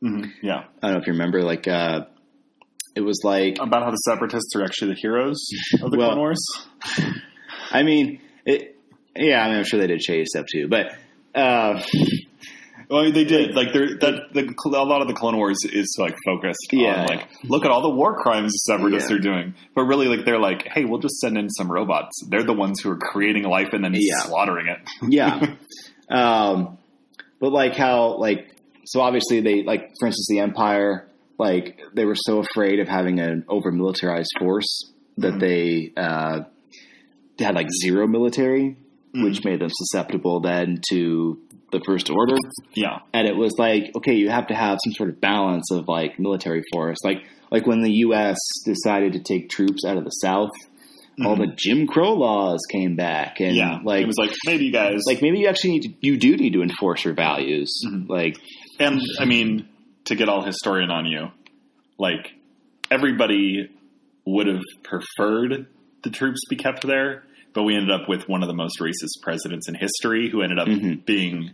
Mm-hmm. 0.03 0.31
Yeah, 0.41 0.65
I 0.83 0.87
don't 0.87 0.93
know 0.93 1.01
if 1.01 1.07
you 1.07 1.13
remember, 1.13 1.43
like, 1.43 1.69
uh, 1.69 2.07
it 2.97 3.03
was 3.03 3.21
like, 3.23 3.59
about 3.61 3.83
how 3.83 3.91
the 3.91 3.97
separatists 3.99 4.57
are 4.57 4.65
actually 4.65 4.95
the 4.95 5.01
heroes 5.01 5.45
of 5.83 5.91
the 5.91 5.99
Well- 5.99 6.13
Clone 6.13 6.19
Wars. 6.21 6.43
I 7.71 7.83
mean, 7.83 8.23
it, 8.47 8.79
yeah, 9.15 9.45
I 9.45 9.49
mean, 9.51 9.59
I'm 9.59 9.65
sure 9.65 9.79
they 9.79 9.89
did 9.89 10.03
shady 10.03 10.25
stuff 10.25 10.47
too, 10.51 10.69
but, 10.69 10.87
uh, 11.35 11.83
Well, 12.91 13.13
they 13.13 13.25
did. 13.25 13.55
Like, 13.55 13.73
that 13.75 14.29
the, 14.33 14.55
a 14.77 14.85
lot 14.85 15.03
of 15.03 15.09
the 15.09 15.15
Clone 15.15 15.37
Wars 15.37 15.59
is 15.65 15.95
like 15.99 16.15
focused 16.25 16.69
Yeah. 16.73 17.03
on 17.03 17.07
like, 17.07 17.29
look 17.45 17.65
at 17.65 17.71
all 17.71 17.83
the 17.83 17.91
war 17.95 18.17
crimes 18.23 18.53
the 18.53 18.73
separatists 18.73 19.11
Yeah. 19.11 19.17
are 19.17 19.21
doing. 19.21 19.55
But 19.75 19.83
really, 19.83 20.07
like, 20.09 20.25
they're 20.25 20.39
like, 20.41 20.67
hey, 20.73 20.85
we'll 20.87 21.01
just 21.01 21.17
send 21.21 21.37
in 21.37 21.51
some 21.51 21.71
robots. 21.71 22.13
They're 22.29 22.45
the 22.45 22.55
ones 22.55 22.81
who 22.81 22.91
are 22.91 22.97
creating 22.97 23.45
life 23.45 23.69
and 23.73 23.85
then 23.85 23.93
Yeah. 23.95 24.19
slaughtering 24.21 24.69
it. 24.69 24.79
yeah. 25.09 25.55
um, 26.11 26.79
but 27.41 27.53
like 27.53 27.75
how, 27.75 28.17
like, 28.19 28.47
so 28.87 29.01
obviously 29.01 29.41
they, 29.43 29.63
like, 29.65 29.83
for 30.01 30.07
instance, 30.07 30.27
the 30.31 30.39
Empire, 30.41 31.09
like, 31.39 31.79
they 31.95 32.07
were 32.07 32.17
so 32.17 32.39
afraid 32.39 32.81
of 32.81 32.89
having 32.89 33.21
an 33.21 33.45
over 33.49 33.71
militarized 33.71 34.31
force 34.39 34.93
that 35.19 35.35
Mhm. 35.35 35.41
they, 35.41 35.93
uh, 35.97 36.41
they 37.37 37.45
had 37.45 37.55
like 37.55 37.69
zero 37.85 38.07
military, 38.09 38.77
Mm. 39.15 39.25
which 39.25 39.45
made 39.45 39.61
them 39.61 39.71
susceptible 39.73 40.41
then 40.41 40.81
to 40.91 41.41
the 41.73 41.81
First 41.87 42.11
Order. 42.11 42.37
Yeah, 42.75 42.99
and 43.15 43.27
it 43.27 43.37
was 43.37 43.55
like 43.59 43.85
okay 43.97 44.15
you 44.15 44.29
have 44.31 44.49
to 44.49 44.55
have 44.55 44.79
some 44.85 44.93
sort 44.93 45.09
of 45.11 45.21
balance 45.21 45.71
of 45.71 45.87
like 45.89 46.19
military 46.19 46.63
force 46.73 46.99
like 47.05 47.25
like 47.51 47.67
when 47.67 47.83
the 47.83 47.93
US 48.07 48.37
decided 48.67 49.15
to 49.15 49.21
take 49.21 49.49
troops 49.51 49.85
out 49.87 49.97
of 49.97 50.05
the 50.05 50.11
south 50.11 50.51
all 51.25 51.35
the 51.37 51.53
Jim 51.57 51.87
Crow 51.89 52.13
laws 52.15 52.61
came 52.71 52.95
back 52.97 53.41
and 53.41 53.49
Mm-hmm. 53.49 53.57
yeah. 53.57 53.79
like 53.83 54.03
it 54.03 54.07
was 54.07 54.17
like 54.19 54.31
maybe 54.47 54.67
you 54.67 54.73
guys 54.73 55.01
like 55.07 55.21
maybe 55.23 55.39
you 55.41 55.49
actually 55.49 55.71
need 55.73 55.83
to 55.83 55.95
you 56.01 56.17
do 56.17 56.37
need 56.37 56.53
to 56.53 56.63
enforce 56.63 57.05
your 57.05 57.15
values 57.15 57.73
Mhm. 57.87 58.09
like 58.09 58.37
And 58.79 59.01
I 59.19 59.25
mean, 59.25 59.69
to 60.05 60.15
get 60.15 60.29
all 60.29 60.43
historian 60.45 60.91
on 60.91 61.07
you, 61.07 61.29
like 61.99 62.31
everybody 62.91 63.69
would 64.25 64.47
have 64.47 64.63
preferred 64.85 65.67
the 66.05 66.11
troops 66.11 66.41
be 66.49 66.57
kept 66.57 66.87
there, 66.87 67.25
but 67.59 67.65
we 67.65 67.75
ended 67.75 67.91
up 67.91 68.09
with 68.09 68.29
one 68.29 68.43
of 68.43 68.47
the 68.49 68.55
most 68.55 68.79
racist 68.79 69.21
presidents 69.21 69.69
in 69.69 69.75
history 69.75 70.31
who 70.31 70.43
ended 70.43 70.61
up 70.61 70.69
Mhm. 70.69 71.05
being 71.05 71.51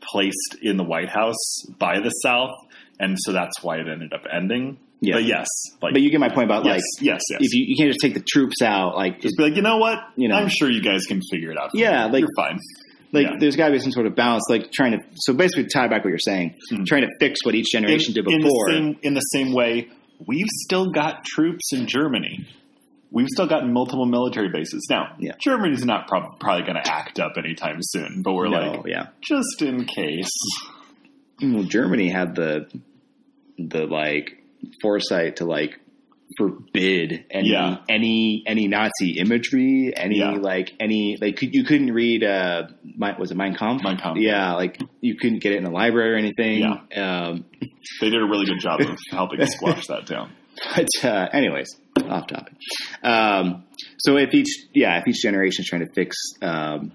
placed 0.00 0.56
in 0.60 0.76
the 0.76 0.82
White 0.82 1.08
House 1.08 1.62
by 1.78 2.00
the 2.00 2.10
South, 2.10 2.50
and 2.98 3.16
so 3.20 3.32
that's 3.32 3.62
why 3.62 3.76
it 3.78 3.86
ended 3.88 4.12
up 4.12 4.26
ending. 4.32 4.78
Yeah. 5.00 5.14
But 5.14 5.24
yes, 5.24 5.46
like 5.80 5.92
but 5.92 6.02
you 6.02 6.10
get 6.10 6.18
my 6.18 6.28
point 6.28 6.46
about 6.46 6.64
yes, 6.64 6.74
like 6.74 6.82
yes, 7.06 7.20
yes. 7.30 7.38
if 7.40 7.54
you, 7.54 7.64
you 7.68 7.76
can't 7.76 7.88
just 7.90 8.00
take 8.00 8.14
the 8.14 8.24
troops 8.26 8.62
out 8.62 8.96
like 8.96 9.20
just 9.20 9.36
be 9.36 9.44
like, 9.44 9.54
you 9.54 9.62
know 9.62 9.76
what? 9.76 9.98
You 10.16 10.28
know. 10.28 10.34
I'm 10.36 10.48
sure 10.48 10.68
you 10.70 10.82
guys 10.82 11.04
can 11.06 11.20
figure 11.30 11.50
it 11.52 11.58
out. 11.58 11.70
Yeah, 11.74 12.06
like- 12.06 12.20
you're 12.20 12.28
fine. 12.36 12.58
like 13.12 13.26
Yeah. 13.28 13.36
there's 13.38 13.54
got 13.54 13.66
to 13.68 13.72
be 13.72 13.78
some 13.78 13.92
sort 13.92 14.06
of 14.06 14.16
balance 14.16 14.42
like 14.50 14.72
trying 14.72 14.90
to 14.92 14.98
so 15.14 15.34
basically 15.34 15.66
tie 15.72 15.86
back 15.86 16.02
what 16.04 16.10
you're 16.10 16.18
saying 16.18 16.54
Mhm. 16.72 16.84
trying 16.86 17.02
to 17.02 17.10
fix 17.20 17.44
what 17.44 17.54
each 17.54 17.70
generation 17.70 18.12
did 18.12 18.26
in 18.26 18.38
before 18.42 18.70
the 18.70 18.72
same 18.76 18.96
in 19.02 19.14
the 19.14 19.20
same 19.20 19.52
way, 19.52 19.86
we've 20.26 20.48
still 20.66 20.90
got 20.90 21.24
troops 21.24 21.72
in 21.72 21.86
Germany. 21.86 22.44
We've 23.14 23.28
still 23.32 23.46
got 23.46 23.66
multiple 23.68 24.06
military 24.06 24.48
bases. 24.48 24.86
Now, 24.90 25.14
Yeah. 25.20 25.32
Germany's 25.40 25.84
not 25.84 26.08
prob- 26.08 26.38
probably 26.40 26.62
going 26.64 26.82
to 26.82 26.86
act 26.92 27.20
up 27.20 27.34
anytime 27.38 27.78
soon, 27.80 28.22
but 28.22 28.32
we're 28.34 28.48
no, 28.48 28.72
like, 28.72 28.86
yeah 28.86 29.06
just 29.20 29.62
in 29.62 29.84
case. 29.84 30.28
well, 31.40 31.62
Germany 31.62 32.08
had 32.10 32.34
the 32.34 32.66
the 33.56 33.86
like 33.86 34.42
foresight 34.82 35.36
to 35.36 35.44
like 35.44 35.78
forbid 36.38 37.24
any 37.30 37.50
Yeah. 37.50 37.76
any 37.88 38.42
any 38.46 38.66
Nazi 38.68 39.18
imagery, 39.18 39.92
any 39.96 40.18
Yeah. 40.18 40.32
like 40.32 40.72
any 40.80 41.16
like 41.20 41.36
could, 41.36 41.54
you 41.54 41.64
couldn't 41.64 41.92
read 41.92 42.24
uh 42.24 42.64
my, 42.96 43.16
was 43.18 43.30
it 43.30 43.36
Mein 43.36 43.54
Kampf? 43.54 43.84
Mein 43.84 43.96
Kampf. 43.96 44.20
Yeah, 44.20 44.54
like 44.54 44.80
you 45.00 45.16
couldn't 45.16 45.40
get 45.40 45.52
it 45.52 45.56
in 45.58 45.64
the 45.64 45.70
library 45.70 46.14
or 46.14 46.16
anything. 46.16 46.60
Yeah. 46.60 47.26
Um, 47.28 47.44
They 48.00 48.10
did 48.10 48.20
a 48.20 48.26
really 48.26 48.46
good 48.46 48.60
job 48.60 48.80
of 48.80 48.98
helping 49.10 49.44
squash 49.46 49.86
that 49.86 50.06
down. 50.06 50.32
but 50.74 50.88
uh, 51.04 51.28
anyways, 51.32 51.68
off 52.08 52.26
topic. 52.26 52.54
Um, 53.02 53.64
so 53.98 54.16
if 54.16 54.34
each 54.34 54.66
yeah 54.74 54.98
if 54.98 55.06
each 55.08 55.22
generation 55.22 55.62
is 55.62 55.68
trying 55.68 55.86
to 55.86 55.92
fix 55.94 56.16
um, 56.42 56.92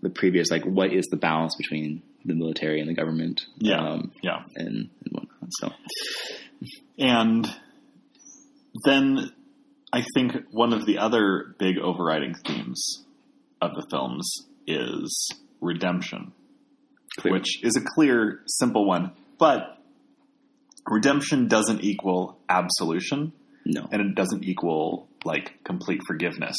the 0.00 0.10
previous 0.10 0.50
like 0.50 0.64
what 0.64 0.92
is 0.92 1.06
the 1.10 1.16
balance 1.16 1.54
between 1.56 2.02
the 2.24 2.34
military 2.34 2.80
and 2.80 2.88
the 2.88 2.94
government? 2.94 3.42
Yeah. 3.58 3.78
um, 3.78 4.12
Yeah. 4.22 4.42
and, 4.56 4.68
and 4.68 4.88
whatnot. 5.10 5.50
So 5.60 5.72
And 6.98 7.48
then 8.84 9.30
I 9.92 10.04
think 10.14 10.32
one 10.50 10.72
of 10.72 10.86
the 10.86 10.98
other 10.98 11.54
big 11.58 11.78
overriding 11.78 12.34
themes 12.46 13.04
of 13.60 13.72
the 13.74 13.84
films 13.90 14.30
is 14.66 15.30
redemption, 15.60 16.32
Clear. 17.18 17.34
which 17.34 17.62
is 17.64 17.76
a 17.76 17.80
clear, 17.94 18.40
simple 18.46 18.86
one. 18.86 19.12
But 19.38 19.78
redemption 20.86 21.48
doesn't 21.48 21.82
equal 21.84 22.38
absolution, 22.48 23.32
no, 23.64 23.88
and 23.90 24.00
it 24.02 24.14
doesn't 24.14 24.44
equal 24.44 25.08
like 25.24 25.62
complete 25.64 26.00
forgiveness. 26.06 26.56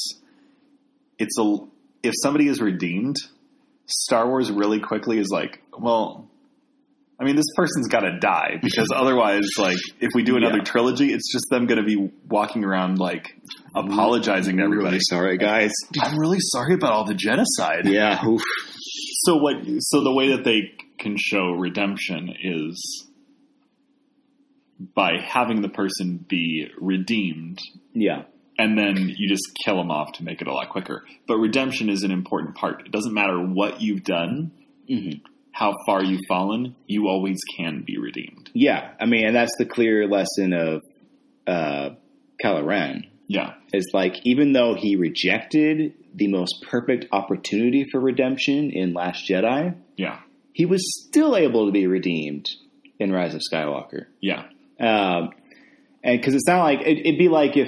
It's 1.19 1.37
a 1.39 1.57
if 2.03 2.13
somebody 2.21 2.47
is 2.47 2.59
redeemed, 2.61 3.15
Star 3.85 4.27
Wars 4.27 4.51
really 4.51 4.79
quickly 4.79 5.19
is 5.19 5.29
like, 5.31 5.61
well, 5.77 6.27
I 7.19 7.25
mean, 7.25 7.35
this 7.35 7.45
person's 7.55 7.87
got 7.87 8.01
to 8.01 8.19
die 8.19 8.59
because 8.61 8.87
otherwise, 8.95 9.45
like, 9.57 9.77
if 10.01 10.09
we 10.15 10.23
do 10.23 10.35
another 10.35 10.57
Yeah. 10.57 10.63
trilogy, 10.63 11.13
it's 11.13 11.31
just 11.31 11.45
them 11.49 11.65
going 11.67 11.77
to 11.79 11.85
be 11.85 12.11
walking 12.27 12.63
around 12.65 12.97
like 12.99 13.35
apologizing 13.75 14.57
to 14.57 14.63
everybody. 14.63 14.87
really 14.89 14.99
sorry 15.09 15.37
guys. 15.37 15.71
I'm 16.01 16.17
really 16.19 16.39
sorry 16.39 16.73
about 16.73 16.91
all 16.93 17.05
the 17.05 17.13
genocide. 17.13 17.85
Yeah. 17.85 18.21
So 19.25 19.37
what? 19.37 19.55
So 19.79 20.03
the 20.03 20.13
way 20.13 20.35
that 20.35 20.43
they 20.43 20.73
can 20.99 21.15
show 21.17 21.51
redemption 21.51 22.33
is 22.43 23.07
by 24.95 25.17
having 25.23 25.61
the 25.61 25.69
person 25.69 26.25
be 26.27 26.67
redeemed 26.79 27.59
yeah, 27.93 28.23
and 28.57 28.77
then 28.77 28.95
you 29.17 29.29
just 29.29 29.43
kill 29.65 29.77
them 29.77 29.91
off 29.91 30.13
to 30.13 30.23
make 30.23 30.41
it 30.41 30.47
a 30.47 30.53
lot 30.53 30.69
quicker. 30.69 31.03
But 31.27 31.37
redemption 31.37 31.89
is 31.89 32.03
an 32.03 32.11
important 32.11 32.55
part. 32.55 32.85
It 32.85 32.91
doesn't 32.91 33.13
matter 33.13 33.37
what 33.39 33.81
you've 33.81 34.03
done, 34.03 34.51
Mhm. 34.89 35.21
how 35.51 35.73
far 35.85 36.03
you've 36.03 36.25
fallen, 36.27 36.75
you 36.87 37.07
always 37.07 37.39
can 37.57 37.83
be 37.85 37.97
redeemed. 37.97 38.49
yeah. 38.53 38.91
I 38.99 39.05
mean, 39.05 39.25
and 39.27 39.35
that's 39.35 39.55
the 39.59 39.65
clear 39.65 40.07
lesson 40.07 40.53
of 40.53 40.81
uh, 41.47 41.91
Kylo 42.43 42.65
Ren. 42.65 43.05
Yeah. 43.27 43.53
It's 43.73 43.93
like 43.93 44.15
even 44.25 44.53
though 44.53 44.75
he 44.75 44.95
rejected 44.95 45.93
the 46.15 46.27
most 46.27 46.63
perfect 46.69 47.05
opportunity 47.11 47.85
for 47.91 47.99
redemption 47.99 48.69
in 48.71 48.93
Last 48.93 49.27
Jedi, 49.29 49.75
Yeah. 49.97 50.19
he 50.53 50.65
was 50.65 50.81
still 51.07 51.35
able 51.35 51.65
to 51.67 51.71
be 51.71 51.85
redeemed 51.87 52.49
in 52.99 53.11
Rise 53.11 53.33
of 53.35 53.41
Skywalker. 53.51 54.05
Yeah. 54.21 54.45
Um, 54.85 55.29
and 56.03 56.19
because 56.19 56.33
it's 56.35 56.47
not 56.47 56.63
like 56.63 56.81
it, 56.81 56.99
it'd 57.05 57.17
be 57.17 57.29
like 57.29 57.55
if 57.57 57.67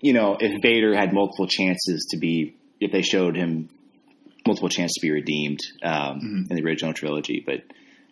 you 0.00 0.12
know 0.12 0.36
if 0.40 0.52
Vader 0.62 0.94
had 0.94 1.12
multiple 1.12 1.46
chances 1.48 2.06
to 2.10 2.18
be 2.18 2.54
if 2.80 2.92
they 2.92 3.02
showed 3.02 3.36
him 3.36 3.68
multiple 4.46 4.68
chances 4.68 4.94
to 4.94 5.00
be 5.06 5.10
redeemed 5.10 5.58
um, 5.82 6.20
Mhm. 6.20 6.50
in 6.50 6.56
the 6.56 6.62
original 6.62 6.92
trilogy, 6.92 7.42
but 7.44 7.62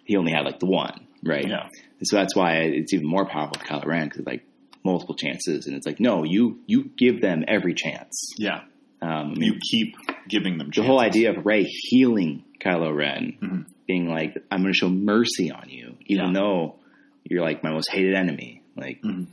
he 0.05 0.16
only 0.16 0.32
had 0.32 0.45
like 0.45 0.59
the 0.59 0.66
one, 0.66 1.07
right? 1.22 1.47
Yeah. 1.47 1.68
And 1.99 2.09
so 2.09 2.16
that's 2.16 2.35
why 2.35 2.57
it's 2.62 2.93
even 2.93 3.07
more 3.07 3.24
powerful 3.26 3.57
with 3.61 3.68
Kylo 3.68 3.87
Ren 3.87 4.09
because 4.09 4.26
like 4.26 4.43
multiple 4.85 5.14
chances, 5.14 5.66
and 5.66 5.76
it's 5.76 5.87
like 5.87 6.01
no, 6.01 6.24
you 6.24 6.59
you 6.66 6.91
give 6.99 7.20
them 7.20 7.45
every 7.47 7.74
chance. 7.74 8.32
Yeah. 8.39 8.62
Um, 9.03 9.11
I 9.11 9.24
mean, 9.35 9.43
You 9.43 9.59
keep 9.70 9.95
giving 10.28 10.57
them 10.59 10.70
the 10.74 10.82
whole 10.82 10.99
idea 11.01 11.30
of 11.30 11.45
Rey 11.47 11.64
healing 11.64 12.43
Kylo 12.64 12.95
Ren, 12.97 13.37
Mhm. 13.43 13.66
being 13.87 14.09
like, 14.09 14.35
"I'm 14.51 14.62
going 14.62 14.72
to 14.72 14.78
show 14.78 14.89
mercy 14.89 15.51
on 15.51 15.68
you, 15.68 15.97
even 16.07 16.28
Yeah. 16.28 16.32
though 16.32 16.76
you're 17.24 17.42
like 17.42 17.62
my 17.64 17.70
most 17.70 17.90
hated 17.90 18.14
enemy." 18.14 18.62
Like, 18.76 19.00
Mhm. 19.02 19.26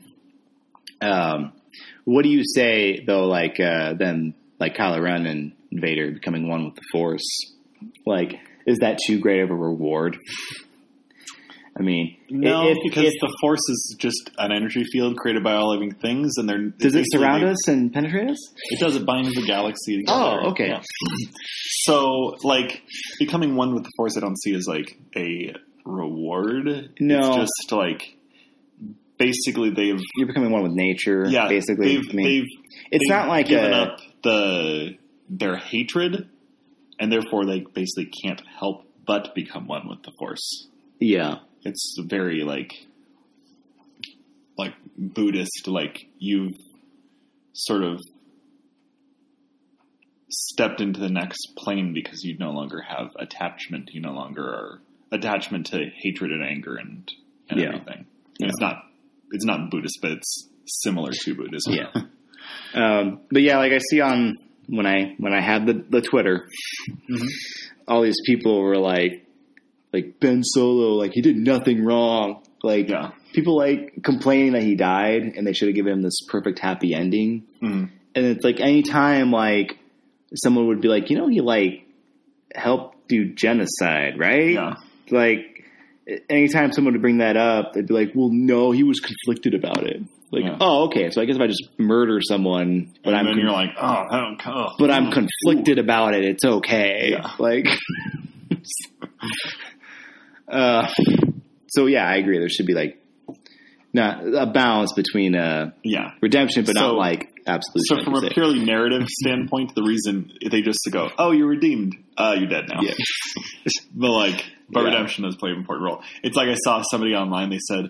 um, 1.02 1.54
what 2.06 2.24
do 2.24 2.30
you 2.30 2.44
say 2.44 3.04
though? 3.06 3.28
Like 3.28 3.60
uh, 3.60 3.94
them, 3.94 4.34
like 4.60 4.76
Kylo 4.76 5.02
Ren 5.02 5.26
and 5.26 5.54
Vader 5.72 6.12
becoming 6.12 6.48
one 6.50 6.66
with 6.66 6.76
the 6.76 6.82
Force. 6.92 7.24
Like, 8.06 8.40
is 8.68 8.80
that 8.80 9.00
too 9.06 9.20
great 9.20 9.42
of 9.42 9.50
a 9.50 9.56
reward? 9.56 10.18
I 11.80 11.84
mean, 11.84 12.18
No, 12.30 12.68
if, 12.68 12.78
because 12.84 13.06
if- 13.06 13.14
the 13.22 13.34
force 13.40 13.62
is 13.70 13.96
just 13.98 14.30
an 14.38 14.52
energy 14.52 14.84
field 14.92 15.16
created 15.16 15.42
by 15.42 15.54
all 15.54 15.72
living 15.72 15.94
things, 15.96 16.34
and 16.38 16.48
they're 16.48 16.68
does 16.78 16.94
it 16.96 17.06
surround 17.12 17.46
us 17.46 17.66
and 17.70 17.94
penetrate 17.94 18.30
us? 18.30 18.54
It 18.72 18.80
does. 18.82 18.98
It 18.98 19.06
binds 19.06 19.34
the 19.34 19.46
galaxy 19.48 19.98
together. 20.00 20.40
Oh, 20.44 20.50
okay. 20.52 20.68
Yeah. 20.68 20.82
So, 21.84 22.36
like, 22.44 22.84
becoming 23.20 23.56
one 23.56 23.74
with 23.74 23.84
the 23.84 23.90
Force, 23.96 24.18
I 24.18 24.20
don't 24.20 24.38
see 24.40 24.54
as 24.54 24.66
like 24.68 24.98
a 25.16 25.54
reward. 25.86 26.94
No. 27.00 27.18
it's 27.18 27.36
just 27.38 27.72
like 27.72 28.16
basically 29.18 29.70
they've 29.70 30.00
You're 30.18 30.28
becoming 30.28 30.52
one 30.52 30.64
with 30.64 30.72
nature. 30.74 31.26
yeah 31.28 31.48
basically. 31.48 31.98
they've 31.98 32.10
I 32.10 32.14
mean, 32.14 32.26
they've 32.26 32.48
it's 32.92 33.04
they've 33.08 33.18
not 33.18 33.28
like 33.28 33.48
given 33.48 33.74
a, 33.74 33.76
up 33.78 34.00
the 34.24 34.98
their 35.30 35.56
hatred, 35.58 36.30
and 37.00 37.12
therefore 37.12 37.46
they 37.46 37.62
basically 37.62 38.12
can't 38.24 38.42
help 38.60 38.86
but 39.06 39.34
become 39.34 39.66
one 39.68 39.88
with 39.88 40.04
the 40.04 40.12
Force. 40.20 40.68
yeah. 41.00 41.40
It's 41.64 41.96
very 42.08 42.44
like 42.44 42.88
like 44.58 44.74
Buddhist, 44.98 45.68
like 45.68 46.08
you've 46.18 46.56
sort 47.54 47.84
of 47.84 48.00
stepped 50.30 50.82
into 50.82 51.00
the 51.00 51.10
next 51.10 51.54
plane 51.58 51.94
because 51.94 52.24
you 52.24 52.38
no 52.38 52.52
longer 52.52 52.82
have 52.82 53.10
attachment. 53.20 53.92
You 53.94 54.02
no 54.02 54.14
longer 54.14 54.44
are 54.44 54.82
attachment 55.12 55.68
to 55.68 55.90
hatred 56.04 56.32
and 56.32 56.44
anger 56.44 56.76
and, 56.76 57.12
and 57.50 57.60
Yeah. 57.60 57.68
everything. 57.68 58.06
And 58.40 58.50
It's 58.50 58.60
not 58.60 58.84
it's 59.34 59.46
not 59.46 59.70
Buddhist, 59.72 60.00
but 60.02 60.12
it's 60.12 60.50
similar 60.66 61.12
to 61.14 61.36
Buddhism. 61.36 61.74
Yeah. 61.74 61.92
Um, 62.74 63.22
but 63.32 63.42
yeah, 63.42 63.58
like 63.58 63.72
I 63.72 63.78
see 63.90 64.02
on 64.02 64.36
when 64.68 64.86
I 64.86 65.16
when 65.18 65.34
I 65.34 65.42
had 65.42 65.66
the 65.66 65.74
the 65.90 66.02
Twitter, 66.02 66.48
Mhm. 67.10 67.28
all 67.88 68.02
these 68.02 68.20
people 68.26 68.62
were 68.62 68.78
like, 68.78 69.26
like 69.94 70.20
Ben 70.20 70.44
Solo, 70.44 70.96
like 70.96 71.12
he 71.14 71.22
did 71.22 71.38
nothing 71.38 71.84
wrong. 71.84 72.44
Like 72.64 72.90
Yeah. 72.90 73.12
people 73.34 73.58
like 73.58 74.02
complaining 74.04 74.54
that 74.54 74.64
he 74.64 74.76
died 74.76 75.24
and 75.36 75.46
they 75.48 75.54
should 75.54 75.68
have 75.68 75.76
given 75.76 75.94
him 75.94 76.02
this 76.02 76.20
perfect 76.28 76.60
happy 76.60 76.94
ending. 76.94 77.44
Mhm. 77.62 77.90
And 78.16 78.26
it's 78.26 78.44
like 78.44 78.60
anytime 78.60 79.32
like 79.32 79.78
someone 80.36 80.68
would 80.68 80.82
be 80.82 80.88
like, 80.88 81.10
you 81.10 81.18
know, 81.18 81.28
he 81.28 81.42
like 81.42 81.86
helped 82.56 83.08
do 83.08 83.34
genocide, 83.34 84.18
right? 84.20 84.52
Yeah. 84.54 84.76
Like 85.12 85.64
anytime 86.30 86.72
someone 86.72 86.94
would 86.94 87.02
bring 87.02 87.20
that 87.20 87.38
up, 87.38 87.74
they'd 87.74 87.88
be 87.88 87.94
like, 87.94 88.12
well, 88.16 88.30
no, 88.32 88.72
he 88.72 88.84
was 88.84 89.00
conflicted 89.00 89.54
about 89.54 89.86
it. 89.86 90.02
Like, 90.32 90.44
Yeah. 90.46 90.58
oh, 90.62 90.86
okay, 90.86 91.10
so 91.12 91.22
I 91.22 91.26
guess 91.26 91.36
if 91.36 91.42
I 91.42 91.48
just 91.48 91.68
murder 91.78 92.20
someone, 92.22 92.94
but 93.04 93.10
and 93.14 93.18
I'm 93.18 93.26
then 93.26 93.34
con- 93.36 93.42
you're 93.44 93.52
like, 93.52 93.72
oh, 93.78 94.06
I 94.10 94.20
don't 94.22 94.48
oh, 94.48 94.70
but 94.80 94.90
I'm 94.90 95.08
oh, 95.08 95.12
conflicted 95.12 95.78
about 95.78 96.14
it. 96.14 96.24
It's 96.24 96.46
okay. 96.46 97.10
Yeah. 97.12 97.32
Like, 97.38 97.68
uh, 100.48 100.88
so 101.70 101.86
yeah, 101.88 102.06
I 102.08 102.16
agree. 102.18 102.40
There 102.40 102.50
should 102.50 102.66
be 102.66 102.74
like 102.74 102.98
not 103.94 104.26
a 104.26 104.46
balance 104.46 104.94
between 104.94 105.36
uh, 105.36 105.72
Yeah. 105.84 106.12
redemption, 106.22 106.64
but 106.66 106.76
not 106.76 106.96
like 106.96 107.30
absolute. 107.48 107.86
So 107.88 108.04
from 108.04 108.16
a 108.16 108.30
purely 108.30 108.60
narrative 108.64 109.08
standpoint, 109.08 109.74
the 109.76 109.84
reason 109.84 110.32
they 110.50 110.62
just 110.62 110.80
go, 110.92 111.10
"Oh, 111.18 111.32
you're 111.32 111.48
redeemed. 111.48 111.96
Uh, 112.18 112.36
you're 112.38 112.50
dead 112.50 112.66
now." 112.70 112.82
Yeah. 112.82 112.94
but 113.96 114.12
like, 114.12 114.46
but 114.70 114.82
Yeah. 114.82 114.86
redemption 114.88 115.24
does 115.24 115.36
play 115.36 115.52
an 115.52 115.58
important 115.58 115.86
role. 115.86 116.02
It's 116.24 116.36
like 116.36 116.50
I 116.50 116.56
saw 116.64 116.82
somebody 116.90 117.14
online. 117.16 117.50
They 117.50 117.60
said 117.68 117.90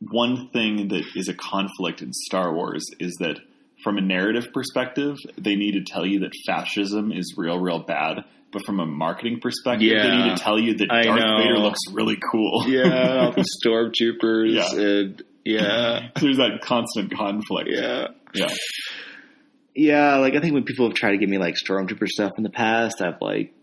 one 0.00 0.48
thing 0.52 0.88
that 0.88 1.02
is 1.16 1.28
a 1.28 1.34
conflict 1.34 2.02
in 2.02 2.12
Star 2.12 2.54
Wars 2.54 2.84
is 3.00 3.16
that 3.20 3.38
from 3.82 3.96
a 3.98 4.00
narrative 4.00 4.48
perspective, 4.52 5.16
they 5.36 5.54
need 5.56 5.72
to 5.72 5.82
tell 5.84 6.04
you 6.06 6.20
that 6.20 6.32
fascism 6.46 7.12
is 7.12 7.34
real, 7.36 7.58
real 7.58 7.80
bad. 7.80 8.24
But 8.50 8.64
from 8.64 8.80
a 8.80 8.86
marketing 8.86 9.40
perspective, 9.40 9.90
they 10.02 10.16
need 10.16 10.34
to 10.36 10.42
tell 10.42 10.58
you 10.58 10.74
that 10.78 10.90
I 10.90 11.02
Darth 11.02 11.20
know. 11.20 11.36
Vader 11.38 11.58
looks 11.58 11.80
really 11.92 12.16
cool. 12.32 12.64
yeah, 12.66 13.30
the 13.36 13.44
stormtroopers 13.64 14.54
Yeah. 14.54 14.80
and 14.80 15.22
yeah, 15.52 16.08
There's 16.20 16.36
that 16.36 16.60
constant 16.62 17.14
conflict. 17.16 17.70
yeah. 17.72 18.08
Yeah. 18.34 18.50
Yeah, 19.74 20.16
like 20.16 20.34
I 20.34 20.40
think 20.40 20.54
when 20.54 20.64
people 20.64 20.88
have 20.88 20.94
tried 20.96 21.12
to 21.12 21.18
give 21.18 21.28
me 21.28 21.38
like 21.38 21.54
stormtrooper 21.54 22.08
stuff 22.08 22.32
in 22.36 22.42
the 22.42 22.50
past, 22.50 23.00
I've 23.00 23.20
like 23.20 23.54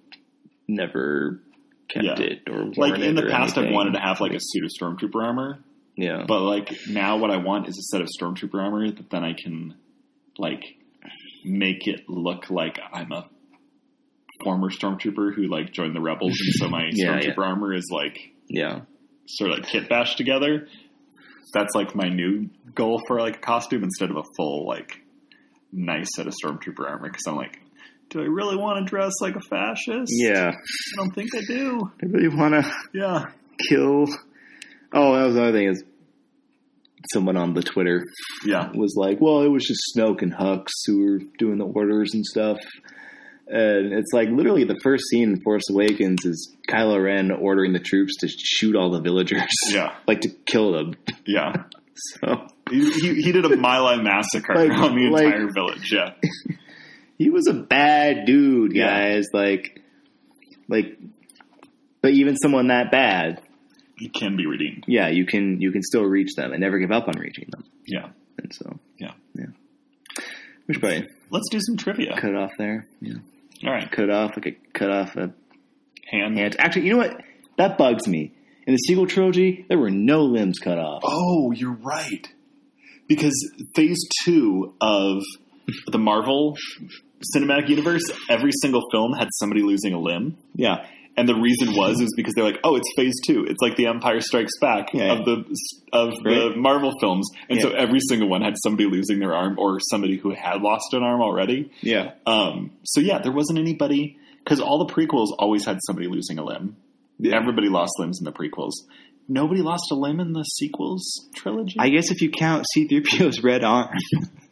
never 0.67 1.41
kept 1.89 2.05
Yeah. 2.05 2.19
it 2.19 2.49
or 2.49 2.65
Like 2.77 2.99
in 2.99 3.15
the 3.15 3.23
past, 3.27 3.57
I've 3.57 3.71
wanted 3.71 3.93
to 3.93 3.99
have 3.99 4.21
like 4.21 4.31
a 4.33 4.39
suit 4.39 4.63
of 4.63 4.71
stormtrooper 4.79 5.21
armor. 5.23 5.59
Yeah, 5.97 6.23
But 6.27 6.41
like 6.41 6.73
now, 6.89 7.17
what 7.17 7.31
I 7.31 7.37
want 7.37 7.67
is 7.69 7.77
a 7.77 7.83
set 7.91 8.01
of 8.01 8.07
stormtrooper 8.19 8.55
armor 8.61 8.89
that 8.91 9.09
then 9.09 9.23
I 9.23 9.33
can 9.33 9.75
like 10.37 10.61
make 11.45 11.87
it 11.87 12.09
look 12.09 12.49
like 12.49 12.79
I'm 12.93 13.11
a 13.11 13.25
former 14.43 14.69
stormtrooper 14.69 15.33
who 15.33 15.43
like 15.47 15.71
joined 15.73 15.95
the 15.95 16.01
rebels, 16.01 16.31
and 16.33 16.53
so 16.55 16.69
my 16.69 16.89
Yeah, 16.91 17.19
stormtrooper 17.19 17.37
armor 17.45 17.73
is 17.73 17.89
like 17.91 18.17
yeah, 18.49 18.81
sort 19.27 19.51
of 19.51 19.59
like 19.59 19.67
kit 19.67 19.87
bashed 19.89 20.17
together. 20.17 20.67
That's 21.53 21.73
like 21.75 21.95
my 21.95 22.09
new 22.09 22.49
goal 22.73 23.01
for 23.07 23.19
like 23.19 23.37
a 23.37 23.39
costume 23.39 23.83
instead 23.83 24.09
of 24.09 24.17
a 24.17 24.23
full 24.35 24.65
like 24.67 25.01
nice 25.71 26.07
set 26.15 26.27
of 26.27 26.33
stormtrooper 26.33 26.85
armor 26.87 27.07
because 27.09 27.23
I'm 27.27 27.35
like, 27.35 27.59
do 28.09 28.21
I 28.21 28.25
really 28.25 28.55
want 28.57 28.85
to 28.85 28.89
dress 28.89 29.13
like 29.21 29.35
a 29.35 29.41
fascist? 29.49 30.11
yeah. 30.15 30.51
I 30.51 30.95
don't 30.95 31.11
think 31.15 31.29
I 31.35 31.41
do. 31.47 31.91
I 32.01 32.05
really 32.07 32.27
want 32.29 32.53
to 32.53 32.71
Yeah, 32.93 33.25
kill. 33.69 34.05
Oh, 34.93 35.15
that 35.17 35.25
was 35.27 35.35
another 35.35 35.51
thing 35.57 35.67
is 35.69 35.83
someone 37.13 37.37
on 37.37 37.53
the 37.53 37.61
Twitter 37.61 38.03
yeah, 38.45 38.69
was 38.73 38.95
like, 38.97 39.19
"Well, 39.21 39.41
it 39.41 39.49
was 39.49 39.65
just 39.65 39.81
Snoke 39.95 40.21
and 40.21 40.33
Hux 40.33 40.67
who 40.87 41.03
were 41.05 41.19
doing 41.37 41.57
the 41.57 41.65
orders 41.65 42.11
and 42.13 42.25
stuff." 42.25 42.57
And 43.47 43.93
it's 43.93 44.11
like 44.11 44.29
literally 44.29 44.63
the 44.63 44.79
first 44.83 45.03
scene 45.09 45.33
in 45.33 45.41
Force 45.41 45.69
Awakens 45.69 46.25
is 46.25 46.55
Kylo 46.67 47.03
Ren 47.03 47.29
ordering 47.31 47.73
the 47.73 47.79
troops 47.79 48.15
to 48.21 48.27
shoot 48.27 48.75
all 48.75 48.89
the 48.91 49.01
villagers, 49.01 49.43
yeah, 49.69 49.93
like 50.07 50.21
to 50.21 50.29
kill 50.29 50.71
them. 50.73 50.95
yeah. 51.25 51.53
So 52.21 52.47
He, 52.69 52.91
he, 52.91 53.21
he 53.21 53.31
did 53.31 53.45
a 53.45 53.55
My 53.55 53.77
Lai 53.79 53.95
massacre 54.01 54.53
Like- 54.53 54.69
on 54.71 54.95
the 54.97 55.09
like- 55.09 55.23
entire 55.27 55.47
village. 55.53 55.93
Yeah, 55.93 56.13
he 57.17 57.29
was 57.29 57.47
a 57.47 57.53
bad 57.53 58.25
dude, 58.25 58.73
Yeah. 58.75 59.13
guys. 59.13 59.27
Like, 59.31 59.81
like, 60.67 60.97
but 62.01 62.11
even 62.11 62.35
someone 62.35 62.67
that 62.67 62.91
bad, 62.91 63.41
he 63.97 64.09
can 64.09 64.35
be 64.35 64.45
redeemed. 64.45 64.83
yeah, 64.87 65.07
you 65.07 65.25
can 65.25 65.61
you 65.61 65.71
can 65.71 65.83
still 65.83 66.03
reach 66.03 66.35
them 66.35 66.51
and 66.51 66.59
never 66.59 66.79
give 66.79 66.91
up 66.91 67.07
on 67.07 67.17
reaching 67.17 67.47
them. 67.49 67.63
Yeah. 67.87 68.09
And 68.43 68.53
so, 68.53 68.77
Yeah. 68.99 69.13
yeah. 69.33 69.45
Should 70.69 70.81
probably 70.81 71.07
Let's 71.31 71.47
do 71.49 71.59
some 71.61 71.77
trivia. 71.77 72.17
cut 72.19 72.35
off 72.35 72.51
there. 72.57 72.87
Yeah, 72.99 73.13
All 73.63 73.71
right, 73.71 73.89
cut 73.91 74.09
off 74.09 74.31
like 74.35 74.47
a 74.47 74.77
cut 74.77 74.89
off 74.91 75.15
a 75.15 75.33
hand. 76.11 76.37
hand. 76.37 76.55
Actually, 76.59 76.87
you 76.87 76.93
know 76.93 76.97
what? 76.99 77.17
That 77.57 77.77
bugs 77.77 78.07
me. 78.07 78.33
In 78.67 78.73
the 78.73 78.77
sequel 78.77 79.05
trilogy, 79.05 79.65
there 79.69 79.77
were 79.77 79.91
no 79.91 80.23
limbs 80.23 80.59
cut 80.59 80.79
off. 80.79 81.03
Oh, 81.05 81.51
you're 81.51 81.77
right. 81.77 82.27
Because 83.07 83.33
phase 83.75 83.99
two 84.23 84.73
of 84.81 85.21
the 85.91 85.99
Marvel 85.99 86.55
cinematic 87.35 87.69
universe, 87.69 88.03
every 88.29 88.51
single 88.61 88.81
film 88.91 89.13
had 89.13 89.29
somebody 89.33 89.61
losing 89.61 89.93
a 89.93 89.99
limb. 89.99 90.37
Yeah, 90.55 90.87
And 91.17 91.29
the 91.29 91.35
reason 91.35 91.69
was 91.75 92.01
is 92.01 92.13
because 92.17 92.33
they're 92.33 92.43
like, 92.43 92.59
oh, 92.65 92.75
it's 92.75 92.87
phase 92.97 93.13
two. 93.25 93.45
It's 93.45 93.61
like 93.61 93.77
the 93.77 93.87
Empire 93.87 94.19
Strikes 94.19 94.51
Back 94.59 94.93
Yeah. 94.93 95.13
of 95.13 95.25
the 95.25 95.45
of 95.93 96.09
the 96.23 96.53
Marvel 96.57 96.91
films, 96.99 97.29
and 97.49 97.61
so 97.61 97.69
every 97.69 97.99
single 98.09 98.27
one 98.27 98.41
had 98.41 98.55
somebody 98.63 98.89
losing 98.89 99.19
their 99.19 99.33
arm 99.33 99.57
or 99.57 99.79
somebody 99.79 100.17
who 100.17 100.31
had 100.31 100.61
lost 100.61 100.93
an 100.93 101.03
arm 101.03 101.21
already. 101.21 101.71
yeah, 101.81 102.11
Um, 102.25 102.71
so 102.83 102.99
yeah, 102.99 103.19
there 103.19 103.31
wasn't 103.31 103.59
anybody 103.59 104.17
because 104.39 104.59
all 104.59 104.85
the 104.85 104.93
prequels 104.93 105.27
always 105.39 105.63
had 105.65 105.77
somebody 105.87 106.07
losing 106.09 106.37
a 106.37 106.43
limb. 106.43 106.75
Yeah. 107.17 107.37
Everybody 107.37 107.69
lost 107.69 107.93
limbs 107.97 108.19
in 108.19 108.25
the 108.25 108.33
prequels. 108.33 108.73
Nobody 109.29 109.61
lost 109.61 109.85
a 109.91 109.95
limb 109.95 110.19
in 110.19 110.33
the 110.33 110.43
sequels 110.43 111.29
trilogy. 111.33 111.77
I 111.79 111.89
guess 111.89 112.11
if 112.11 112.21
you 112.21 112.29
count 112.29 112.65
C-3PO's 112.73 113.41
red 113.41 113.63
arm, 113.63 113.89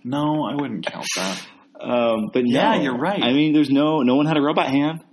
No, 0.06 0.46
I 0.46 0.56
wouldn't 0.56 0.86
count 0.86 1.06
that. 1.18 1.46
Um, 1.80 2.30
but 2.34 2.44
Yeah, 2.46 2.78
no. 2.78 2.82
you're 2.84 2.98
right. 2.98 3.22
I 3.22 3.34
mean, 3.34 3.54
there's 3.54 3.70
no 3.70 4.02
no 4.02 4.16
one 4.16 4.26
had 4.26 4.38
a 4.38 4.42
robot 4.42 4.70
hand. 4.70 5.04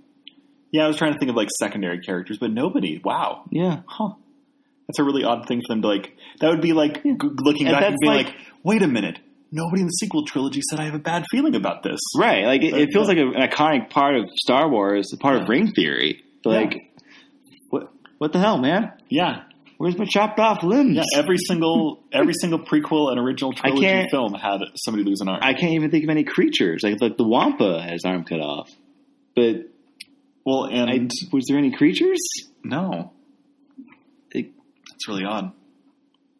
Yeah, 0.71 0.85
I 0.85 0.87
was 0.87 0.95
trying 0.97 1.13
to 1.13 1.19
think 1.19 1.29
of 1.29 1.35
like 1.35 1.49
secondary 1.59 1.99
characters, 1.99 2.37
but 2.37 2.51
nobody. 2.51 2.99
Wow. 3.03 3.43
Yeah, 3.49 3.81
Huh. 3.87 4.13
That's 4.87 4.99
a 4.99 5.03
really 5.03 5.23
odd 5.23 5.47
thing 5.47 5.61
for 5.65 5.73
them 5.73 5.81
to 5.83 5.87
like. 5.87 6.17
That 6.41 6.49
would 6.49 6.61
be 6.61 6.73
like 6.73 7.01
g- 7.03 7.15
looking 7.21 7.67
And 7.67 7.75
back 7.75 7.83
and 7.91 7.97
being 8.01 8.13
like- 8.13 8.25
like, 8.27 8.35
wait 8.63 8.81
a 8.81 8.87
minute. 8.87 9.19
Nobody 9.53 9.81
in 9.81 9.87
the 9.87 9.91
sequel 9.91 10.25
trilogy 10.25 10.61
said 10.69 10.79
I 10.79 10.85
have 10.85 10.95
a 10.95 10.99
bad 10.99 11.25
feeling 11.31 11.55
about 11.55 11.83
this. 11.83 11.99
right. 12.17 12.45
Like 12.45 12.61
it, 12.63 12.73
it 12.73 12.89
feels 12.93 13.07
Yeah. 13.09 13.23
like 13.23 13.35
a, 13.35 13.39
an 13.39 13.49
iconic 13.49 13.89
part 13.89 14.15
of 14.17 14.29
Star 14.41 14.69
Wars, 14.69 15.11
a 15.13 15.17
part 15.17 15.41
of 15.41 15.47
ring 15.49 15.71
theory. 15.71 16.23
Like, 16.45 16.75
what 17.69 17.89
what 18.17 18.33
the 18.33 18.39
hell, 18.39 18.57
man? 18.57 18.91
Yeah. 19.09 19.43
Where's 19.77 19.97
my 19.97 20.05
chopped 20.05 20.39
off 20.39 20.61
limbs? 20.63 20.95
Yeah. 20.97 21.03
Every 21.15 21.37
single 21.37 22.03
every 22.11 22.33
single 22.33 22.59
prequel 22.59 23.11
and 23.11 23.19
original 23.19 23.51
trilogy 23.53 24.07
film 24.11 24.33
had 24.33 24.59
somebody 24.75 25.03
lose 25.03 25.21
an 25.21 25.27
arm. 25.29 25.39
I 25.41 25.53
can't 25.53 25.73
even 25.73 25.89
think 25.91 26.03
of 26.03 26.09
any 26.09 26.23
creatures. 26.23 26.81
Like, 26.83 27.01
like 27.01 27.17
the 27.17 27.27
Wampa 27.27 27.81
has 27.81 28.03
arm 28.05 28.23
cut 28.25 28.39
off, 28.41 28.69
but 29.35 29.69
well, 30.45 30.65
and 30.65 30.89
I, 30.89 31.07
was 31.31 31.45
there 31.47 31.57
any 31.57 31.71
creatures? 31.71 32.19
no, 32.63 33.11
It, 34.31 34.51
it's 34.93 35.07
really 35.07 35.25
odd. 35.25 35.51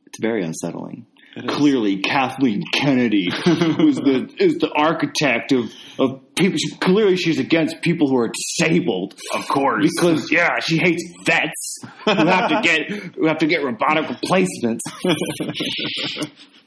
it's 0.08 0.20
very 0.22 0.44
unsettling. 0.44 1.06
It. 1.34 1.48
Clearly, 1.48 2.02
Kathleen 2.02 2.62
Kennedy 2.74 3.30
was 3.30 3.96
the 3.96 4.30
is 4.38 4.56
the 4.56 4.70
architect 4.76 5.54
of 5.54 5.72
of 5.98 6.20
people. 6.36 6.58
She, 6.58 6.76
clearly, 6.76 7.16
she's 7.16 7.40
against 7.40 7.82
people 7.82 8.10
who 8.10 8.18
are 8.18 8.30
disabled. 8.60 9.18
Of 9.34 9.48
course. 9.48 9.88
Because 9.96 10.30
yeah, 10.30 10.60
she 10.60 10.78
hates 10.78 11.02
vets 11.26 11.80
who 12.04 12.12
have 12.28 12.50
to 12.50 12.60
get 12.62 12.90
who 13.16 13.28
have 13.28 13.38
to 13.38 13.48
get 13.48 13.64
robotic 13.64 14.10
replacements. 14.10 14.84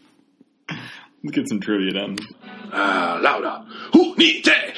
Let's 1.25 1.37
get 1.37 1.49
some 1.49 1.61
trivia 1.61 1.95
done. 1.95 2.18
Ah, 2.70 3.18
louder. 3.22 3.64
Who 3.95 4.14
needs 4.16 4.47
it? 4.47 4.75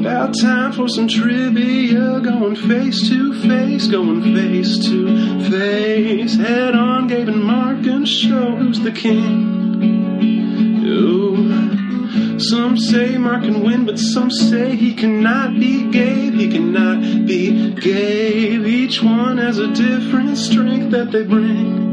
Now 0.00 0.32
time 0.32 0.72
for 0.72 0.88
some 0.88 1.08
trivia. 1.08 2.20
Going 2.20 2.56
face 2.56 3.06
to 3.10 3.38
face, 3.42 3.86
going 3.88 4.34
face 4.34 4.78
to 4.86 5.50
face. 5.50 6.36
Head 6.38 6.74
on, 6.74 7.08
Gabe 7.08 7.28
and 7.28 7.44
Mark, 7.44 7.84
and 7.84 8.08
show 8.08 8.56
who's 8.56 8.80
the 8.80 8.92
king. 8.92 10.69
Some 12.40 12.78
say 12.78 13.18
Mark 13.18 13.42
can 13.42 13.62
win, 13.62 13.84
but 13.84 13.98
some 13.98 14.30
say 14.30 14.74
he 14.74 14.94
cannot 14.94 15.60
be 15.60 15.90
Gabe. 15.90 16.32
He 16.32 16.48
cannot 16.50 17.26
be 17.26 17.74
Gabe. 17.74 18.66
Each 18.66 19.02
one 19.02 19.36
has 19.36 19.58
a 19.58 19.68
different 19.68 20.38
strength 20.38 20.90
that 20.92 21.12
they 21.12 21.22
bring. 21.22 21.90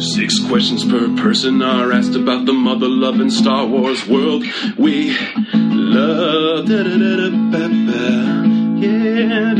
Six 0.00 0.38
questions 0.48 0.82
per 0.82 1.14
person 1.16 1.60
are 1.60 1.92
asked 1.92 2.16
about 2.16 2.46
the 2.46 2.54
mother 2.54 2.88
loving 2.88 3.28
Star 3.28 3.66
Wars 3.66 4.06
world 4.08 4.44
we 4.78 5.14
love. 5.52 6.66
Yeah. 8.80 9.54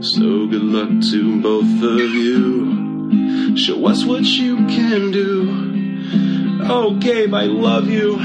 So 0.00 0.48
good 0.48 0.64
luck 0.64 0.90
to 1.12 1.40
both 1.40 1.82
of 1.84 2.00
you. 2.00 3.56
Show 3.56 3.86
us 3.86 4.04
what 4.04 4.24
you 4.24 4.56
can 4.66 5.12
do. 5.12 5.83
Oh, 6.66 6.96
Gabe, 6.98 7.34
I 7.34 7.44
love 7.44 7.88
you. 7.88 8.16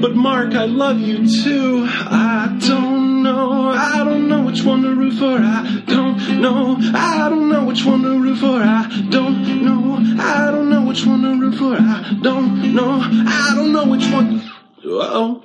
But 0.00 0.14
Mark, 0.14 0.54
I 0.54 0.66
love 0.66 0.98
you 0.98 1.28
too. 1.42 1.86
I 1.88 2.56
don't 2.60 3.22
know. 3.22 3.70
I 3.70 4.04
don't 4.04 4.28
know 4.28 4.42
which 4.42 4.62
one 4.62 4.82
to 4.82 4.94
root 4.94 5.14
for. 5.14 5.38
I 5.38 5.82
don't 5.86 6.40
know. 6.40 6.76
I 6.94 7.28
don't 7.28 7.48
know 7.48 7.64
which 7.64 7.84
one 7.84 8.02
to 8.02 8.20
root 8.20 8.38
for. 8.38 8.60
I 8.62 9.06
don't 9.10 9.64
know. 9.64 9.96
I 10.22 10.50
don't 10.50 10.70
know 10.70 10.84
which 10.84 11.04
one 11.04 11.22
to 11.22 11.40
root 11.40 11.58
for. 11.58 11.74
I 11.74 12.18
don't 12.22 12.74
know. 12.74 13.00
I 13.00 13.52
don't 13.54 13.72
know 13.72 13.86
which 13.86 14.06
one. 14.10 14.42
Oh. 14.84 15.42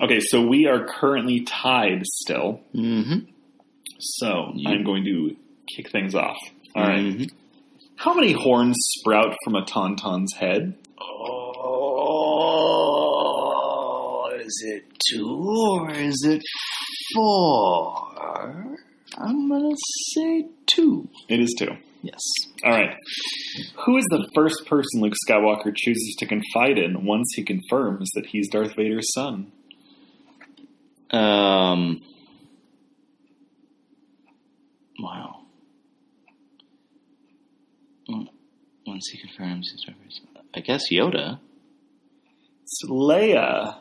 Okay, 0.00 0.20
so 0.20 0.46
we 0.46 0.66
are 0.66 0.86
currently 0.86 1.42
tied 1.42 2.06
still. 2.06 2.60
Mm-hmm. 2.74 3.30
So 3.98 4.54
I'm 4.66 4.84
going 4.84 5.04
to 5.04 5.36
kick 5.74 5.90
things 5.90 6.14
off. 6.14 6.38
All 6.74 6.82
right. 6.82 7.30
How 8.02 8.14
many 8.14 8.32
horns 8.32 8.76
sprout 8.98 9.36
from 9.44 9.54
a 9.54 9.64
tauntaun's 9.64 10.32
head? 10.34 10.76
Oh, 11.00 11.38
is 14.44 14.64
it 14.66 14.82
two 15.08 15.78
or 15.78 15.88
is 15.92 16.26
it 16.28 16.42
four? 17.14 18.76
I'm 19.16 19.48
gonna 19.48 19.76
say 20.16 20.46
two. 20.66 21.08
It 21.28 21.38
is 21.38 21.54
two. 21.56 21.76
Yes. 22.02 22.18
All 22.64 22.72
right. 22.72 22.96
Who 23.86 23.96
is 23.96 24.04
the 24.10 24.28
first 24.34 24.66
person 24.66 25.00
Luke 25.00 25.14
Skywalker 25.28 25.72
chooses 25.72 26.16
to 26.18 26.26
confide 26.26 26.78
in 26.78 27.06
once 27.06 27.28
he 27.36 27.44
confirms 27.44 28.10
that 28.16 28.26
he's 28.26 28.48
Darth 28.48 28.74
Vader's 28.74 29.12
son? 29.14 29.52
Um. 31.12 32.00
Wow. 34.98 35.42
Mm, 38.08 38.28
Once 38.86 39.08
he 39.12 39.18
confirms 39.18 39.70
his 39.70 39.86
reference, 39.86 40.20
I 40.54 40.60
guess 40.60 40.82
Yoda. 40.90 41.38
It's 42.62 42.80
Leia. 42.90 43.76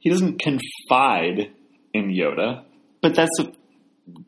He 0.00 0.10
doesn't 0.10 0.40
confide 0.40 1.50
in 1.92 2.08
Yoda. 2.10 2.64
But 3.02 3.14
that's 3.14 3.30
the 3.36 3.52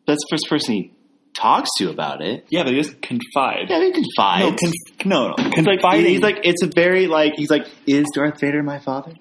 that's 0.07 0.21
the 0.23 0.27
first 0.31 0.47
person 0.51 0.75
he 0.75 0.93
talks 1.35 1.71
to 1.79 1.89
about 1.91 2.21
it. 2.21 2.45
Yeah, 2.51 2.65
but 2.65 2.73
he 2.73 2.77
doesn't 2.77 3.01
confide. 3.01 3.67
Yeah, 3.71 3.81
he 3.81 3.93
confides. 3.93 4.43
No, 4.45 4.57
conf- 4.57 5.07
no, 5.07 5.29
no. 5.29 5.35
He's 5.55 5.65
like, 5.67 5.81
Confiding. 5.81 6.07
he's 6.07 6.21
like, 6.21 6.41
it's 6.45 6.63
a 6.63 6.67
very 6.67 7.07
like, 7.07 7.33
he's 7.37 7.51
like, 7.51 7.67
is 7.87 8.07
Darth 8.15 8.39
Vader 8.41 8.63
my 8.63 8.79
father? 8.79 9.13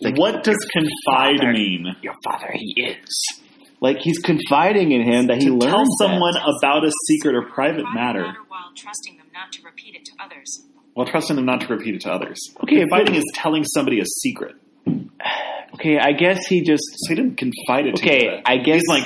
like- 0.00 0.18
what 0.18 0.44
does 0.44 0.58
confide 0.72 1.38
Father. 1.38 1.52
mean? 1.52 1.96
Your 2.02 2.14
father, 2.24 2.50
he 2.52 2.82
is. 2.82 3.40
Like 3.80 3.98
he's 3.98 4.18
confiding 4.18 4.92
in 4.92 5.02
him 5.02 5.26
that 5.28 5.38
he 5.38 5.46
to 5.46 5.54
learns 5.54 5.64
tell 5.72 5.78
that. 5.84 5.96
someone 5.98 6.34
about 6.36 6.84
a 6.84 6.90
secret 7.08 7.34
or 7.34 7.42
private 7.42 7.84
matter 7.94 8.32
while 8.48 8.70
trusting 8.76 9.16
them 9.16 9.21
not 9.32 9.52
to 9.52 9.62
repeat 9.62 9.94
it 9.94 10.04
to 10.06 10.12
others. 10.22 10.66
while 10.94 11.06
trusting 11.06 11.36
them 11.36 11.46
not 11.46 11.60
to 11.62 11.66
repeat 11.68 11.94
it 11.94 12.02
to 12.02 12.12
others. 12.12 12.38
Okay, 12.64 12.80
confiding 12.80 13.06
but- 13.14 13.16
is 13.16 13.24
telling 13.34 13.64
somebody 13.64 13.98
a 14.00 14.04
secret. 14.04 14.54
Okay, 15.74 15.98
I 15.98 16.12
guess 16.12 16.46
he 16.46 16.60
just. 16.62 16.82
So 16.96 17.08
he 17.10 17.14
didn't 17.14 17.36
confide 17.38 17.86
it 17.86 17.96
to 17.96 18.02
Okay, 18.02 18.26
Yoda. 18.26 18.42
I 18.44 18.56
guess 18.58 18.80
He's 18.80 18.88
like, 18.88 19.04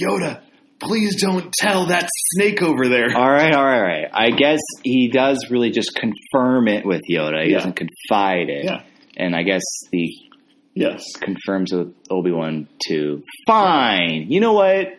Yoda, 0.00 0.40
please 0.78 1.20
don't 1.20 1.52
tell 1.52 1.86
that 1.86 2.08
snake 2.34 2.62
over 2.62 2.88
there. 2.88 3.08
All 3.16 3.28
right, 3.28 3.52
all 3.52 3.64
right, 3.64 3.76
all 3.76 3.82
right. 3.82 4.06
I 4.12 4.30
guess 4.30 4.60
he 4.84 5.08
does 5.08 5.48
really 5.50 5.70
just 5.70 5.94
confirm 5.96 6.68
it 6.68 6.86
with 6.86 7.02
Yoda. 7.10 7.44
He 7.44 7.50
Yeah. 7.50 7.58
doesn't 7.58 7.76
confide 7.76 8.48
it. 8.48 8.64
Yeah. 8.64 8.82
And 9.16 9.34
I 9.34 9.42
guess 9.42 9.62
the 9.90 10.08
Yes. 10.74 11.02
confirms 11.20 11.72
with 11.72 11.92
Obi 12.08 12.30
Wan 12.30 12.68
too. 12.86 13.24
Fine. 13.48 14.26
You 14.30 14.38
know 14.40 14.52
what? 14.52 14.94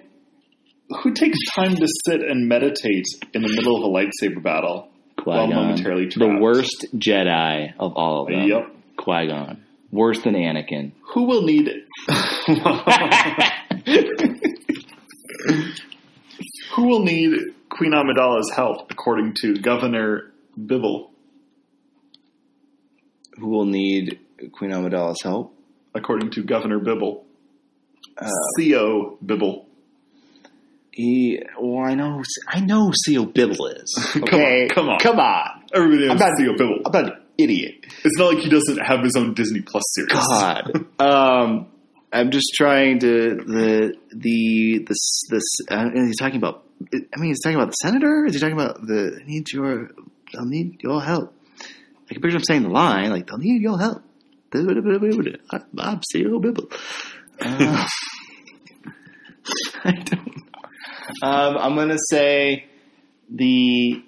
Who 1.03 1.13
takes 1.13 1.37
time 1.55 1.75
to 1.75 1.87
sit 2.05 2.21
and 2.21 2.47
meditate 2.47 3.05
in 3.33 3.41
the 3.41 3.49
middle 3.49 3.77
of 3.77 3.83
a 3.83 3.87
lightsaber 3.87 4.41
battle 4.43 4.89
while 5.23 5.45
Qui-Gon, 5.45 5.63
momentarily 5.63 6.07
the 6.07 6.37
worst 6.39 6.87
Jedi 6.95 7.73
of 7.79 7.93
all 7.95 8.23
of 8.23 8.27
them. 8.29 8.47
Yep. 8.47 8.75
Qui 8.97 9.27
Gon, 9.27 9.63
worse 9.91 10.21
than 10.21 10.33
Anakin. 10.33 10.91
Who 11.13 11.23
will 11.23 11.43
need 11.43 11.67
it? 11.67 11.83
Who 16.75 16.87
will 16.87 17.03
need 17.03 17.33
Queen 17.69 17.91
Amidala's 17.91 18.51
help, 18.55 18.91
according 18.91 19.33
to 19.41 19.55
Governor 19.55 20.31
Bibble? 20.57 21.11
Who 23.37 23.47
will 23.47 23.65
need 23.65 24.19
Queen 24.53 24.71
Amidala's 24.71 25.21
help? 25.23 25.53
According 25.93 26.31
to 26.31 26.43
Governor 26.43 26.79
Bibble. 26.79 27.25
Uh, 28.17 28.29
Sio 28.57 29.17
Bibble. 29.25 29.67
He. 30.91 31.41
Well, 31.59 31.85
I 31.85 31.95
know. 31.95 32.21
I 32.47 32.59
know. 32.59 32.87
who 32.87 32.93
Sio 33.07 33.33
Bibble 33.33 33.67
is. 33.67 33.93
Come 34.13 34.23
on, 34.23 34.29
Okay, 34.29 34.67
come 34.69 34.89
on. 34.89 34.99
come 34.99 35.19
on. 35.19 35.63
Everybody 35.73 36.07
knows 36.07 36.11
I'm 36.11 36.17
not- 36.17 36.39
Sio 36.39 36.57
Bibble. 36.57 36.79
I'm 36.85 36.91
not 36.91 37.05
an 37.13 37.21
idiot. 37.37 37.75
It's 38.03 38.17
not 38.17 38.33
like 38.33 38.43
he 38.43 38.49
doesn't 38.49 38.77
have 38.77 39.01
his 39.03 39.15
own 39.15 39.33
Disney 39.33 39.61
Plus 39.61 39.83
series. 39.95 40.11
God. 40.13 40.85
um, 40.99 41.67
I'm 42.11 42.29
just 42.31 42.51
trying 42.55 42.99
to 42.99 43.07
the 43.35 43.93
the 44.15 44.85
this 44.87 45.21
this. 45.29 45.43
Uh, 45.69 45.75
and 45.93 46.07
he's 46.07 46.17
talking 46.19 46.37
about. 46.37 46.65
I 46.93 47.19
mean, 47.19 47.29
he's 47.29 47.41
talking 47.41 47.55
about 47.57 47.69
the 47.69 47.73
senator. 47.75 48.25
Is 48.25 48.33
he 48.33 48.39
talking 48.39 48.55
about 48.59 48.81
the? 48.85 49.19
I 49.21 49.25
need 49.27 49.49
your. 49.53 49.91
I'll 50.37 50.45
need 50.45 50.81
your 50.83 51.01
help. 51.01 51.33
I 52.09 52.13
can 52.13 52.21
picture 52.21 52.37
him 52.37 52.43
saying 52.43 52.63
the 52.63 52.69
line 52.69 53.09
like, 53.11 53.27
"They'll 53.27 53.37
need 53.37 53.61
your 53.61 53.79
help." 53.79 54.03
I'm 54.53 55.99
Cyril 56.11 56.39
Bibble. 56.41 56.67
Uh, 57.39 57.87
I 59.85 59.91
don't 59.91 60.27
know. 60.27 60.40
Um, 61.24 61.58
I'm 61.58 61.76
gonna 61.76 61.97
say 62.10 62.66
the 63.30 64.04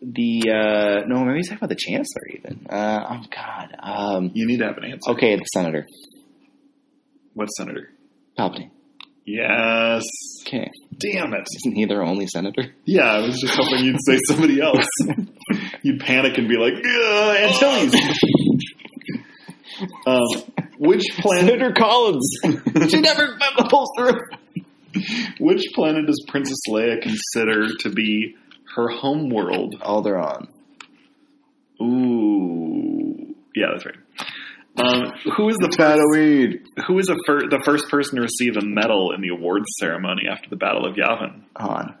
the 0.00 0.42
uh, 0.50 1.02
no, 1.06 1.24
maybe 1.24 1.42
talking 1.42 1.58
about 1.58 1.68
the 1.70 1.76
chancellor 1.76 2.22
even. 2.36 2.66
Uh, 2.70 3.04
oh 3.10 3.22
God. 3.30 3.74
Um, 3.80 4.30
You 4.34 4.46
need 4.46 4.58
to 4.58 4.66
have 4.66 4.78
an 4.78 4.84
answer. 4.84 5.10
okay, 5.12 5.36
the 5.36 5.44
senator 5.52 5.86
What 7.34 7.46
senator? 7.48 7.90
Palpatine. 8.38 8.70
Yes. 9.26 10.04
Okay. 10.46 10.70
Damn 10.98 11.34
it. 11.34 11.46
Isn't 11.56 11.74
he 11.74 11.84
their 11.84 12.02
only 12.02 12.26
senator? 12.28 12.72
Yeah, 12.86 13.02
I 13.02 13.18
was 13.20 13.38
just 13.40 13.54
hoping 13.54 13.84
you'd 13.84 13.98
say 14.06 14.18
somebody 14.26 14.60
else. 14.60 14.86
you'd 15.82 16.00
panic 16.00 16.38
and 16.38 16.48
be 16.48 16.56
like, 16.56 16.74
Antilles. 16.74 17.94
um, 20.06 20.22
which 20.78 21.04
planet? 21.18 21.50
Senator 21.50 21.72
Collins. 21.76 22.30
she 22.90 23.00
never 23.00 23.36
pulls 23.68 23.90
through. 23.98 24.12
Which 25.40 25.62
planet 25.74 26.06
does 26.06 26.24
Princess 26.28 26.58
Leia 26.68 27.00
consider 27.00 27.68
to 27.80 27.90
be 27.90 28.36
her 28.74 28.88
home 28.88 29.30
world? 29.30 29.76
Alderaan. 29.80 30.48
Ooh, 31.80 33.34
yeah, 33.54 33.66
that's 33.72 33.86
right. 33.86 33.94
Um, 34.80 35.12
who 35.36 35.48
is 35.48 35.56
the 35.56 35.72
first, 35.76 36.86
who 36.86 36.98
is 36.98 37.08
a 37.08 37.16
fir- 37.26 37.48
the 37.48 37.60
first 37.64 37.88
person 37.88 38.16
to 38.16 38.22
receive 38.22 38.56
a 38.56 38.64
medal 38.64 39.12
in 39.12 39.20
the 39.20 39.28
awards 39.28 39.66
ceremony 39.80 40.28
after 40.30 40.48
the 40.48 40.56
Battle 40.56 40.86
of 40.86 40.94
Yavin? 40.94 41.42
Han. 41.56 41.96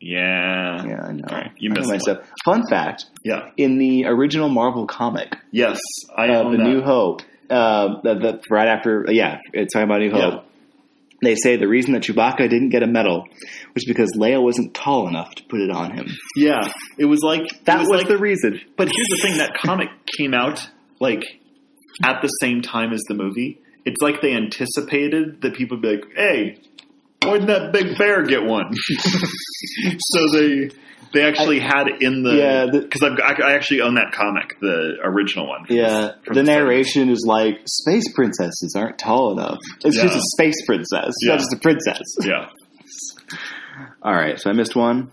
Yeah, 0.00 0.84
Yeah, 0.84 1.02
I 1.02 1.12
know. 1.12 1.24
Right, 1.28 1.52
you 1.58 1.70
missed 1.70 1.86
my 1.88 1.94
one. 1.94 2.00
stuff. 2.00 2.18
Fun 2.44 2.62
fact: 2.68 3.06
yeah, 3.24 3.50
in 3.56 3.78
the 3.78 4.04
original 4.04 4.48
Marvel 4.48 4.86
comic, 4.86 5.36
yes, 5.50 5.80
I 6.14 6.28
uh, 6.28 6.50
The 6.50 6.58
that. 6.58 6.62
New 6.62 6.82
Hope, 6.82 7.22
uh, 7.50 8.00
the, 8.02 8.14
the, 8.14 8.40
right 8.50 8.68
after, 8.68 9.06
yeah, 9.08 9.38
it's 9.52 9.72
talking 9.72 9.84
about 9.88 10.00
New 10.00 10.10
Hope. 10.10 10.34
Yeah. 10.34 10.40
They 11.24 11.34
say 11.34 11.56
the 11.56 11.68
reason 11.68 11.92
that 11.94 12.02
Chewbacca 12.02 12.48
didn't 12.48 12.68
get 12.70 12.82
a 12.82 12.86
medal 12.86 13.26
was 13.74 13.84
because 13.84 14.12
Leia 14.16 14.42
wasn't 14.42 14.74
tall 14.74 15.08
enough 15.08 15.34
to 15.36 15.44
put 15.44 15.60
it 15.60 15.70
on 15.70 15.90
him. 15.92 16.06
Yeah, 16.36 16.70
it 16.98 17.06
was 17.06 17.20
like 17.22 17.64
That 17.64 17.80
was, 17.80 17.88
like, 17.88 18.08
the 18.08 18.18
reason. 18.18 18.60
But 18.76 18.88
here's 18.88 19.08
the 19.08 19.18
thing: 19.22 19.38
that 19.38 19.54
comic 19.54 19.88
came 20.16 20.34
out 20.34 20.68
like 21.00 21.22
at 22.04 22.22
the 22.22 22.28
same 22.28 22.62
time 22.62 22.92
as 22.92 23.02
the 23.08 23.14
movie. 23.14 23.60
It's 23.84 24.00
like 24.00 24.20
they 24.22 24.32
anticipated 24.34 25.42
that 25.42 25.54
people 25.54 25.76
would 25.76 25.82
be 25.82 25.96
like, 25.96 26.04
"Hey, 26.16 26.58
why 27.26 27.32
didn't 27.38 27.46
that 27.48 27.72
big 27.72 27.96
bear 27.98 28.22
get 28.24 28.42
one?" 28.44 28.72
so 29.98 30.20
they 30.32 30.70
they 31.12 31.22
actually 31.22 31.60
had 31.60 31.86
in 32.00 32.22
the 32.22 32.34
Yeah, 32.34 32.66
because 32.72 33.02
I've 33.02 33.18
I, 33.20 33.50
I 33.50 33.52
actually 33.54 33.82
own 33.82 33.94
that 33.94 34.12
comic, 34.12 34.58
the 34.60 34.96
original 35.02 35.46
one. 35.48 35.64
Yeah, 35.68 36.12
the 36.26 36.40
70s. 36.40 36.44
narration 36.46 37.08
is 37.10 37.24
like 37.26 37.60
space 37.66 38.12
princesses 38.14 38.74
aren't 38.76 38.98
tall 38.98 39.32
enough. 39.38 39.58
It's 39.84 39.96
just 39.96 40.16
a 40.16 40.20
space 40.34 40.64
princess, 40.66 41.14
Yeah. 41.22 41.30
not 41.32 41.38
just 41.40 41.52
a 41.54 41.58
princess. 41.58 42.00
Yeah, 42.20 42.48
All 44.02 44.12
right, 44.14 44.38
so 44.40 44.50
I 44.50 44.52
missed 44.54 44.74
one. 44.76 45.10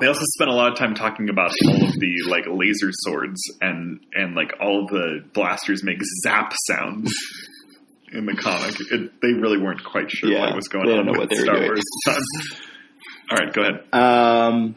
they 0.00 0.06
also 0.06 0.22
spent 0.36 0.50
a 0.50 0.54
lot 0.54 0.72
of 0.72 0.78
time 0.78 0.94
talking 0.94 1.28
about 1.28 1.50
all 1.66 1.84
of 1.88 1.92
the 1.98 2.22
like 2.28 2.44
laser 2.48 2.90
swords 2.92 3.40
and 3.60 4.00
and 4.14 4.34
like 4.34 4.52
all 4.60 4.86
the 4.86 5.24
blasters 5.34 5.82
make 5.82 5.98
zap 6.22 6.52
sounds. 6.66 7.12
In 8.12 8.26
the 8.26 8.34
comic, 8.34 8.74
it, 8.90 9.12
they 9.22 9.32
really 9.32 9.58
weren't 9.58 9.84
quite 9.84 10.10
sure 10.10 10.30
Yeah, 10.30 10.46
what 10.46 10.56
was 10.56 10.68
going 10.68 10.88
on 10.90 11.06
with 11.06 11.16
what 11.18 11.30
they 11.30 11.36
were 11.38 11.44
Star. 11.44 11.60
Wars. 11.60 11.78
at 11.78 11.84
the 12.06 12.12
time. 12.12 12.22
All 13.30 13.38
right, 13.38 13.52
go 13.52 13.62
ahead. 13.62 13.84
Um, 13.92 14.76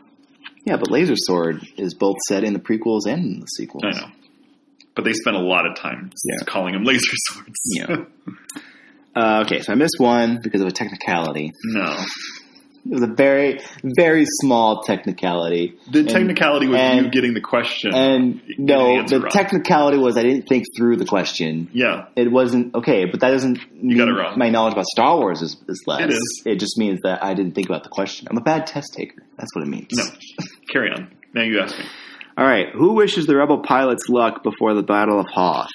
yeah, 0.65 0.77
but 0.77 0.91
Laser 0.91 1.15
Sword 1.17 1.65
is 1.77 1.95
both 1.95 2.17
set 2.27 2.43
in 2.43 2.53
the 2.53 2.59
prequels 2.59 3.07
and 3.07 3.25
in 3.25 3.39
the 3.39 3.47
sequels. 3.47 3.84
I 3.86 3.91
know. 3.99 4.07
But 4.95 5.05
they 5.05 5.13
spent 5.13 5.36
a 5.36 5.39
lot 5.39 5.65
of 5.65 5.75
time 5.75 6.11
Yeah. 6.25 6.43
calling 6.45 6.73
them 6.73 6.84
laser 6.86 7.01
swords. 7.29 7.59
Yeah. 7.75 7.95
Uh, 9.15 9.43
okay, 9.45 9.61
so 9.61 9.71
I 9.73 9.75
missed 9.75 9.95
one 9.97 10.39
because 10.43 10.61
of 10.61 10.67
a 10.67 10.71
technicality. 10.71 11.51
no. 11.65 11.97
It 12.86 12.91
was 12.95 13.01
a 13.03 13.07
very, 13.07 13.61
very 13.81 14.25
small 14.41 14.84
technicality. 14.84 15.75
The 15.89 15.99
And- 15.99 16.09
technicality 16.09 16.67
was 16.67 16.79
and- 16.81 17.05
you 17.05 17.11
getting 17.11 17.34
the 17.34 17.39
question. 17.39 17.93
And 17.93 18.41
no, 18.57 18.97
answer 18.97 19.19
the 19.19 19.29
technicality 19.29 19.97
was 19.97 20.17
I 20.17 20.23
didn't 20.23 20.47
think 20.49 20.65
through 20.75 20.97
the 20.97 21.05
question. 21.05 21.69
Yeah. 21.71 22.07
It 22.17 22.29
wasn't 22.29 22.75
okay, 22.75 23.05
but 23.05 23.21
that 23.21 23.29
doesn't 23.31 23.59
mean 23.81 23.97
got 23.97 24.09
it 24.09 24.11
wrong. 24.11 24.38
my 24.38 24.49
knowledge 24.49 24.73
about 24.73 24.86
Star 24.88 25.17
Wars 25.17 25.41
is, 25.41 25.55
is 25.69 25.81
less. 25.88 26.01
It 26.01 26.09
is. 26.11 26.43
It 26.45 26.59
just 26.59 26.77
means 26.77 26.99
that 27.03 27.23
I 27.23 27.34
didn't 27.34 27.53
think 27.53 27.69
about 27.69 27.84
the 27.84 27.89
question. 27.89 28.27
I'm 28.29 28.38
a 28.38 28.41
bad 28.41 28.67
test 28.67 28.93
taker. 28.97 29.23
That's 29.38 29.55
what 29.55 29.63
it 29.63 29.69
means. 29.69 29.88
No. 29.93 30.03
Carry 30.71 30.91
on. 30.91 31.09
Now 31.34 31.43
you 31.43 31.61
ask 31.61 31.77
me. 31.77 31.86
All 32.38 32.45
right. 32.45 32.67
Who 32.73 32.93
wishes 32.95 33.27
the 33.27 33.36
rebel 33.38 33.59
pilots 33.59 34.09
luck 34.09 34.43
before 34.43 34.73
the 34.73 34.84
Battle 34.84 35.19
of 35.21 35.27
Hoth? 35.34 35.69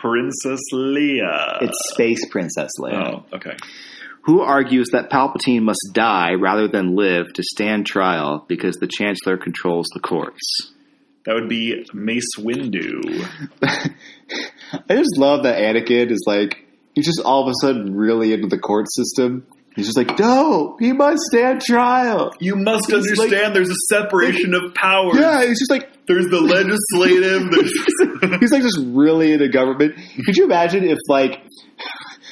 Princess 0.00 0.60
Leia. 0.72 1.62
It's 1.62 1.76
Space 1.94 2.28
Princess 2.30 2.70
Leia. 2.80 3.24
Oh, 3.32 3.36
okay. 3.36 3.56
Who 4.26 4.40
argues 4.40 4.88
that 4.92 5.10
Palpatine 5.10 5.62
must 5.62 5.90
die 5.92 6.34
rather 6.34 6.68
than 6.68 6.94
live 6.96 7.32
to 7.34 7.42
stand 7.42 7.86
trial 7.86 8.44
because 8.48 8.76
the 8.76 8.88
Chancellor 8.88 9.36
controls 9.36 9.86
the 9.94 10.00
courts? 10.00 10.72
That 11.24 11.34
would 11.34 11.48
be 11.48 11.84
Mace 11.94 12.36
Windu. 12.38 13.26
I 13.62 14.94
just 14.96 15.16
love 15.16 15.44
that 15.44 15.58
Anakin 15.58 16.10
is 16.10 16.22
like 16.26 16.64
he's 16.94 17.06
just 17.06 17.20
all 17.24 17.42
of 17.42 17.48
a 17.48 17.54
sudden 17.60 17.94
really 17.96 18.32
into 18.32 18.48
the 18.48 18.58
court 18.58 18.86
system. 18.90 19.46
He's 19.74 19.86
just 19.86 19.98
like, 19.98 20.18
no, 20.18 20.76
he 20.80 20.92
must 20.92 21.20
stand 21.30 21.60
trial. 21.60 22.32
You 22.40 22.56
must 22.56 22.86
He's 22.90 22.94
like- 23.18 23.26
understand 23.32 23.54
there's 23.54 23.68
a 23.70 23.74
separation 23.94 24.54
of 24.54 24.74
powers. 24.74 25.18
Yeah, 25.18 25.44
he's 25.44 25.58
just 25.58 25.70
like 25.70 26.06
There's 26.06 26.26
the 26.30 26.40
legislative. 26.40 27.50
There's 27.50 28.40
he's 28.40 28.52
like 28.52 28.62
just 28.62 28.80
really 28.86 29.32
into 29.32 29.48
government. 29.48 29.96
Could 30.24 30.36
you 30.36 30.44
imagine 30.44 30.84
if 30.84 30.98
like 31.08 31.42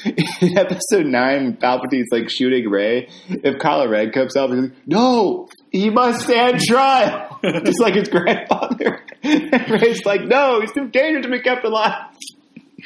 in 0.05 0.59
episode 0.59 1.07
nine 1.07 1.57
Palpatine's 1.57 2.09
like 2.11 2.29
shooting 2.31 2.69
Rey, 2.69 3.09
if 3.29 3.57
Kylo 3.61 3.89
Ren 3.89 4.11
comes 4.11 4.37
out 4.37 4.51
and 4.51 4.65
he's 4.65 4.71
like, 4.71 4.87
No, 4.89 5.49
he 5.71 5.91
must 5.91 6.23
stand 6.23 6.61
trial. 6.61 7.39
Just 7.45 7.81
like 7.81 7.95
his 7.95 8.09
grandfather. 8.09 9.01
And 9.23 9.71
Rey's 9.71 10.05
like, 10.05 10.23
No, 10.23 10.61
he's 10.61 10.73
too 10.73 10.89
dangerous 10.89 11.25
to 11.27 11.31
be 11.31 11.41
kept 11.41 11.65
alive. 11.65 12.05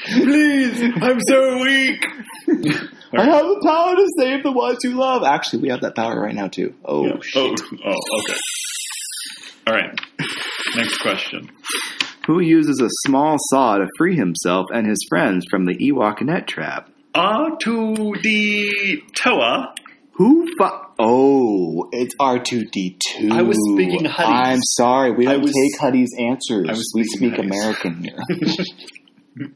Please, 0.06 0.80
I'm 1.02 1.18
so 1.28 1.58
weak. 1.62 2.04
I 3.12 3.24
have 3.24 3.46
the 3.46 3.62
power 3.66 3.96
to 3.96 4.06
save 4.18 4.42
the 4.42 4.52
ones 4.52 4.78
who 4.82 4.90
love. 4.90 5.24
Actually, 5.24 5.62
we 5.62 5.68
have 5.70 5.80
that 5.80 5.96
power 5.96 6.20
right 6.20 6.34
now 6.34 6.46
too. 6.48 6.74
Oh 6.84 7.06
Yeah. 7.06 7.16
shit. 7.22 7.60
Oh, 7.84 7.84
oh, 7.86 8.20
okay. 8.20 8.38
All 9.66 9.74
right. 9.74 9.98
Next 10.76 10.98
question. 10.98 11.50
Who 12.26 12.40
uses 12.40 12.80
a 12.80 12.88
small 13.06 13.36
saw 13.50 13.78
to 13.78 13.86
free 13.96 14.14
himself 14.14 14.66
and 14.72 14.86
his 14.86 14.98
friends 15.08 15.46
from 15.50 15.64
the 15.64 15.74
Ewok 15.76 16.20
net 16.22 16.46
trap? 16.46 16.90
R2D 17.14 19.12
Toa. 19.14 19.74
Who 20.12 20.46
fu- 20.58 20.84
Oh, 21.00 21.88
it's 21.92 22.12
R 22.18 22.40
two 22.40 22.64
D 22.72 22.96
two. 23.00 23.28
I 23.30 23.42
was 23.42 23.56
speaking 23.72 24.04
Huttese. 24.04 24.24
I'm 24.26 24.58
sorry, 24.62 25.12
we 25.12 25.26
don't 25.26 25.42
was- 25.42 25.52
take 25.52 25.80
Huttese 25.80 26.08
answers. 26.18 26.66
I 26.68 26.72
was 26.72 26.90
we 26.94 27.04
speak 27.04 27.34
Huttese. 27.34 27.44
American 27.44 28.02
here. 28.02 28.18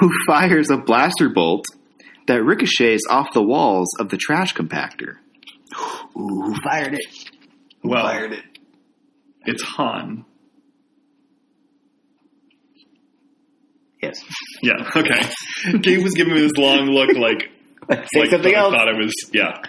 Who 0.00 0.10
fires 0.26 0.68
a 0.70 0.76
blaster 0.76 1.30
bolt 1.30 1.64
that 2.26 2.42
ricochets 2.44 3.04
off 3.08 3.32
the 3.32 3.42
walls 3.42 3.88
of 3.98 4.10
the 4.10 4.18
trash 4.18 4.52
compactor? 4.54 5.16
Ooh, 6.16 6.42
who 6.42 6.54
fired 6.62 6.92
it? 6.94 7.06
Who 7.82 7.88
Well, 7.90 8.02
fired 8.04 8.32
it? 8.32 8.44
It's 9.46 9.62
Han. 9.62 10.26
Yes. 14.04 14.22
Yeah, 14.62 14.90
okay. 14.96 15.78
Gabe 15.80 16.02
was 16.02 16.14
giving 16.14 16.34
me 16.34 16.40
this 16.40 16.52
long 16.56 16.86
look 16.90 17.10
like 17.16 17.50
Say 17.90 18.20
like 18.20 18.30
something 18.30 18.54
I 18.54 18.58
else. 18.58 18.72
thought 18.74 18.88
it 18.88 18.96
was 18.96 19.12
yeah. 19.32 19.60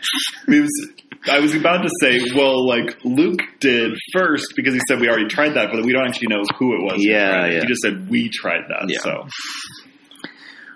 It 0.47 0.61
was 0.61 0.89
I 1.29 1.39
was 1.39 1.55
about 1.55 1.81
to 1.81 1.89
say, 2.01 2.21
well, 2.35 2.65
like 2.67 2.97
Luke 3.03 3.39
did 3.59 3.93
first 4.13 4.53
because 4.55 4.73
he 4.75 4.79
said 4.87 4.99
we 4.99 5.09
already 5.09 5.27
tried 5.27 5.55
that, 5.55 5.69
but 5.71 5.83
we 5.83 5.91
don't 5.91 6.07
actually 6.07 6.27
know 6.27 6.43
who 6.57 6.75
it 6.75 6.83
was. 6.83 6.97
Yeah, 7.03 7.29
tried 7.31 7.53
yeah. 7.53 7.59
He 7.61 7.65
just 7.65 7.81
said 7.81 8.09
we 8.09 8.29
tried 8.29 8.61
that. 8.69 8.85
Yeah. 8.89 8.99
So 8.99 9.27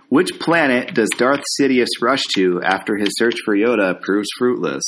Which 0.09 0.39
planet 0.39 0.95
does 0.95 1.09
Darth 1.17 1.43
Sidious 1.59 1.87
rush 2.01 2.23
to 2.35 2.61
after 2.63 2.97
his 2.97 3.09
search 3.17 3.35
for 3.45 3.55
Yoda 3.55 4.01
proves 4.01 4.27
fruitless? 4.37 4.83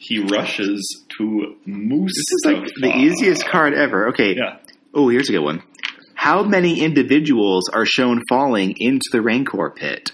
he 0.00 0.20
rushes 0.20 1.04
to 1.18 1.56
Moose. 1.66 2.12
This 2.16 2.32
is 2.32 2.42
like 2.46 2.64
the 2.80 2.96
easiest 2.96 3.44
card 3.46 3.74
ever. 3.74 4.08
Okay. 4.08 4.34
Yeah. 4.34 4.56
Oh, 4.94 5.10
here's 5.10 5.28
a 5.28 5.32
good 5.32 5.40
one. 5.44 5.62
How 6.18 6.42
many 6.42 6.80
individuals 6.80 7.68
are 7.72 7.86
shown 7.86 8.22
falling 8.28 8.74
into 8.78 9.06
the 9.12 9.22
Rancor 9.22 9.70
pit? 9.70 10.10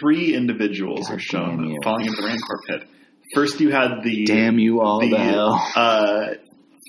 Three 0.00 0.34
individuals 0.34 1.10
are 1.10 1.18
shown 1.20 1.76
falling 1.84 2.06
into 2.06 2.16
the 2.20 2.26
Rancor 2.26 2.60
pit. 2.68 2.88
First, 3.34 3.60
you 3.60 3.70
had 3.70 4.02
the 4.02 4.24
Damn 4.24 4.58
you 4.58 4.80
all 4.80 5.00
the 5.00 5.14
uh, 5.16 6.34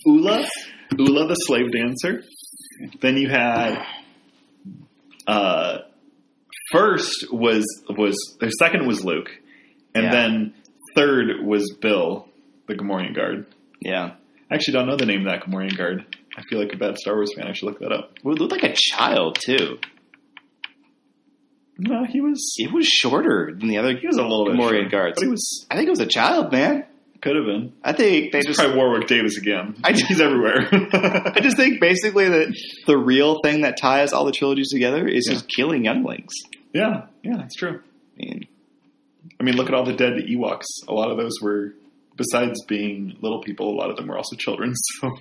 Oola, 0.08 0.48
Oola 1.00 1.28
the 1.28 1.36
slave 1.36 1.72
dancer. 1.72 2.24
Then 3.02 3.18
you 3.18 3.30
had 3.30 3.84
uh, 5.28 5.80
first 6.72 7.28
was 7.32 7.66
was 7.90 8.16
the 8.40 8.50
second 8.52 8.88
was 8.88 9.04
Luke, 9.06 9.30
and 9.94 10.06
Yeah. 10.06 10.12
then 10.12 10.54
third 10.96 11.44
was 11.46 11.76
Bill, 11.82 12.28
the 12.68 12.76
Gamorrean 12.76 13.16
guard. 13.16 13.46
Yeah. 13.82 14.16
I 14.52 14.56
actually 14.56 14.74
don't 14.74 14.88
know 14.88 14.96
the 14.96 15.06
name 15.06 15.26
of 15.28 15.32
that 15.32 15.44
Gamorrean 15.46 15.78
guard. 15.78 16.18
I 16.38 16.42
feel 16.50 16.60
like 16.60 16.74
a 16.74 16.78
bad 16.78 16.98
Star 16.98 17.16
Wars 17.16 17.32
fan. 17.36 17.48
I 17.48 17.54
should 17.54 17.66
look 17.66 17.80
that 17.80 17.92
up. 17.92 18.14
Well, 18.24 18.36
it 18.36 18.40
looked 18.40 18.52
like 18.52 18.64
a 18.64 18.74
child, 18.76 19.38
too. 19.40 19.78
No, 21.78 22.04
he 22.04 22.20
was 22.20 22.56
It 22.58 22.74
was 22.74 22.86
shorter 22.88 23.54
than 23.58 23.70
the 23.70 23.78
other 23.78 23.96
he 23.98 24.06
was 24.08 24.18
a 24.18 24.22
little 24.22 24.46
bit 24.46 24.56
Gamorrean 24.56 24.80
short, 24.82 24.92
guards. 24.92 25.14
but 25.16 25.24
he 25.24 25.30
was 25.30 25.66
I 25.72 25.76
think 25.76 25.88
it 25.88 25.92
was 25.92 26.00
a 26.02 26.06
child, 26.08 26.52
man. 26.52 26.86
Could 27.22 27.36
have 27.36 27.46
been. 27.46 27.74
I 27.84 27.92
think 27.94 28.32
they 28.32 28.40
It's 28.40 28.48
just. 28.48 28.60
probably 28.60 28.78
Warwick 28.78 29.08
Davis 29.08 29.38
again. 29.38 29.76
I- 29.84 29.94
He's 29.94 30.20
everywhere. 30.22 30.68
I 30.72 31.40
just 31.42 31.58
think 31.58 31.80
basically 31.80 32.28
that 32.30 32.54
the 32.88 32.98
real 32.98 33.40
thing 33.44 33.62
that 33.62 33.78
ties 33.78 34.14
all 34.14 34.26
the 34.26 34.32
trilogies 34.32 34.70
together 34.72 35.08
is 35.08 35.26
Yeah. 35.28 35.34
just 35.36 35.48
killing 35.50 35.86
younglings. 35.86 36.34
yeah, 36.74 37.04
yeah, 37.24 37.38
that's 37.38 37.56
true. 37.56 37.82
I 37.82 38.26
mean, 38.26 38.48
I 39.40 39.44
mean, 39.44 39.56
look 39.56 39.68
at 39.70 39.74
all 39.74 39.86
the 39.86 39.94
dead 39.94 40.14
Ewoks. 40.30 40.66
A 40.88 40.94
lot 40.94 41.12
of 41.12 41.18
those 41.18 41.34
were, 41.42 41.74
besides 42.20 42.64
being 42.68 43.18
little 43.22 43.42
people, 43.42 43.70
a 43.74 43.76
lot 43.76 43.90
of 43.90 43.96
them 43.98 44.06
were 44.08 44.18
also 44.18 44.36
children. 44.36 44.74
So, 45.02 45.12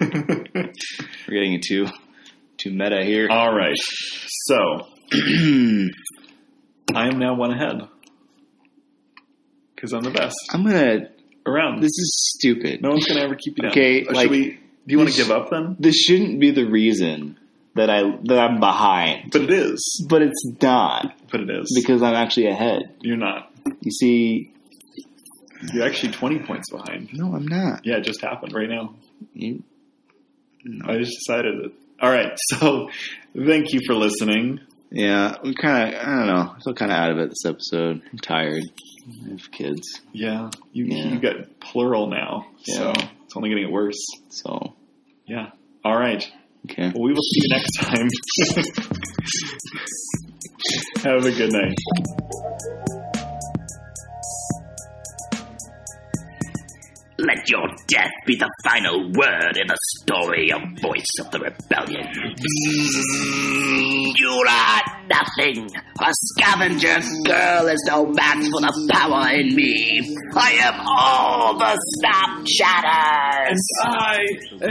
we're 0.00 0.70
getting 1.28 1.54
into 1.54 1.86
too 2.58 2.70
meta 2.70 3.02
here. 3.04 3.28
all 3.30 3.54
right. 3.54 3.74
So 3.76 4.56
I 6.94 7.08
am 7.08 7.18
now 7.18 7.34
one 7.34 7.50
ahead 7.52 7.88
because 9.74 9.92
I'm 9.92 10.02
the 10.02 10.10
best 10.10 10.36
I'm 10.52 10.64
gonna. 10.64 11.08
around. 11.46 11.80
This 11.80 11.90
is 11.90 12.34
stupid. 12.38 12.82
no 12.82 12.90
one's 12.90 13.06
gonna 13.06 13.20
ever 13.20 13.34
keep 13.34 13.56
you 13.56 13.62
down. 13.62 13.70
Okay, 13.72 14.04
Uh, 14.06 14.12
like, 14.12 14.22
should 14.24 14.30
we? 14.30 14.50
Do 14.86 14.92
you 14.92 14.98
want 14.98 15.10
to 15.10 15.16
give 15.16 15.30
up 15.30 15.50
then? 15.50 15.76
This 15.80 15.96
shouldn't 15.96 16.38
be 16.40 16.50
the 16.50 16.66
reason 16.66 17.38
that 17.74 17.90
I 17.90 18.02
that 18.24 18.38
I'm 18.38 18.60
behind, 18.60 19.30
But 19.32 19.42
it 19.42 19.50
is. 19.50 20.06
but 20.08 20.22
it's 20.22 20.44
not 20.62 21.14
But 21.32 21.40
it 21.40 21.50
is 21.50 21.72
because 21.74 22.02
I'm 22.02 22.14
actually 22.14 22.46
ahead. 22.48 22.82
you're 23.00 23.16
not. 23.16 23.50
You 23.80 23.90
see, 23.90 24.52
You're 25.72 25.86
actually 25.86 26.12
20 26.12 26.40
points 26.40 26.70
behind. 26.70 27.10
no, 27.12 27.34
I'm 27.34 27.46
not. 27.46 27.84
Yeah, 27.84 27.96
it 27.96 28.04
just 28.04 28.20
happened 28.20 28.52
right 28.52 28.68
now. 28.68 28.94
You- 29.32 29.62
I 30.86 30.96
just 30.98 31.12
decided 31.18 31.54
it. 31.66 31.72
All 32.00 32.10
right. 32.10 32.32
So, 32.50 32.88
thank 33.36 33.72
you 33.72 33.80
for 33.86 33.94
listening. 33.94 34.60
Yeah, 34.90 35.36
I'm 35.42 35.54
kind 35.54 35.94
of. 35.94 36.00
I 36.00 36.04
don't 36.16 36.26
know. 36.26 36.54
I 36.56 36.60
feel 36.64 36.74
kind 36.74 36.90
of 36.92 36.96
out 36.98 37.10
of 37.12 37.18
it 37.18 37.28
this 37.30 37.44
episode. 37.46 38.00
I'm 38.12 38.18
tired. 38.18 38.62
I 39.26 39.28
have 39.30 39.50
kids, 39.50 40.00
Yeah, 40.12 40.50
you 40.72 40.86
Yeah. 40.86 41.04
you 41.08 41.18
got 41.20 41.60
plural 41.60 42.06
now, 42.08 42.46
so 42.62 42.84
Yeah. 42.96 43.08
it's 43.24 43.36
only 43.36 43.50
getting 43.50 43.70
worse. 43.70 44.02
so 44.30 44.74
Yeah. 45.26 45.50
All 45.84 45.96
right. 45.96 46.26
okay. 46.70 46.90
Well, 46.94 47.02
we 47.02 47.12
will 47.12 47.20
see 47.22 47.40
you 47.42 47.48
next 47.50 47.72
time. 47.80 48.08
Have 51.04 51.24
a 51.26 51.32
good 51.32 51.52
night. 51.52 51.74
Let 57.26 57.48
your 57.48 57.66
death 57.88 58.10
be 58.26 58.36
the 58.36 58.50
final 58.64 59.00
word 59.12 59.56
in 59.56 59.66
the 59.66 59.78
story 59.96 60.52
of 60.52 60.60
Voice 60.82 61.06
of 61.20 61.30
the 61.30 61.40
Rebellion. 61.40 62.06
You 64.16 64.44
are 64.46 64.82
nothing. 65.08 65.70
A 66.00 66.12
scavenger 66.12 67.00
girl 67.24 67.68
is 67.68 67.82
no 67.86 68.04
match 68.04 68.44
for 68.50 68.60
the 68.60 68.90
power 68.92 69.30
in 69.30 69.54
me. 69.54 70.16
I 70.34 70.52
am 70.64 70.74
all 70.86 71.56
the 71.56 71.78
Snapchatters. 71.96 73.48
And 73.48 73.60
I 73.80 74.18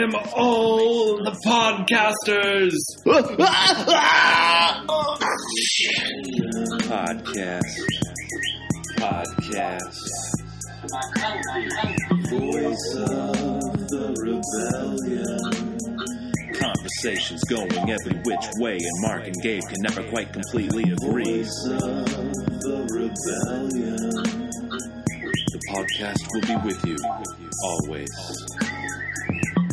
am 0.04 0.14
all 0.36 1.24
the 1.24 1.32
podcasters. 1.48 2.78
Podcast. 6.88 7.80
Podcast. 9.00 10.34
Voice 12.34 12.96
of 12.96 13.78
the 13.90 14.10
rebellion. 14.18 15.38
Conversations 16.60 17.44
going 17.44 17.72
every 17.92 18.18
which 18.26 18.46
way, 18.58 18.74
and 18.74 19.02
Mark 19.02 19.28
and 19.28 19.36
Gabe 19.44 19.62
can 19.70 19.82
never 19.82 20.02
quite 20.10 20.34
completely 20.34 20.84
agree. 20.84 21.44
Voice 21.44 21.68
of 21.70 22.06
the 22.62 22.88
rebellion. 22.90 24.10
The 25.52 25.60
podcast 25.70 26.22
will 26.34 26.42
be 26.48 26.56
with 26.66 26.82
you 26.88 26.98
always. 27.64 28.10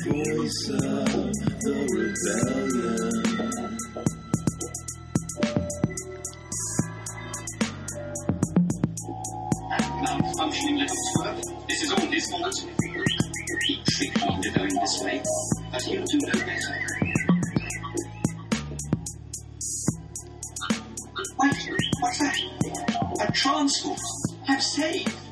Voice 0.04 0.68
of 0.68 1.32
the 1.64 1.76
rebellion. 1.96 3.59
12. 10.48 11.68
This 11.68 11.82
is 11.82 11.92
all 11.92 12.00
his 12.06 12.30
fault. 12.30 12.64
He 13.66 13.82
tricked 13.90 14.24
me 14.24 14.34
into 14.36 14.50
going 14.50 14.74
this 14.74 15.02
way, 15.02 15.22
but 15.70 15.82
he'll 15.82 16.04
do 16.06 16.18
no 16.18 16.32
better. 16.32 16.76
Wait, 21.38 21.70
what's 22.00 22.18
that? 22.20 22.38
A 23.20 23.32
transport. 23.32 24.00
I'm 24.48 24.60
saved. 24.60 25.29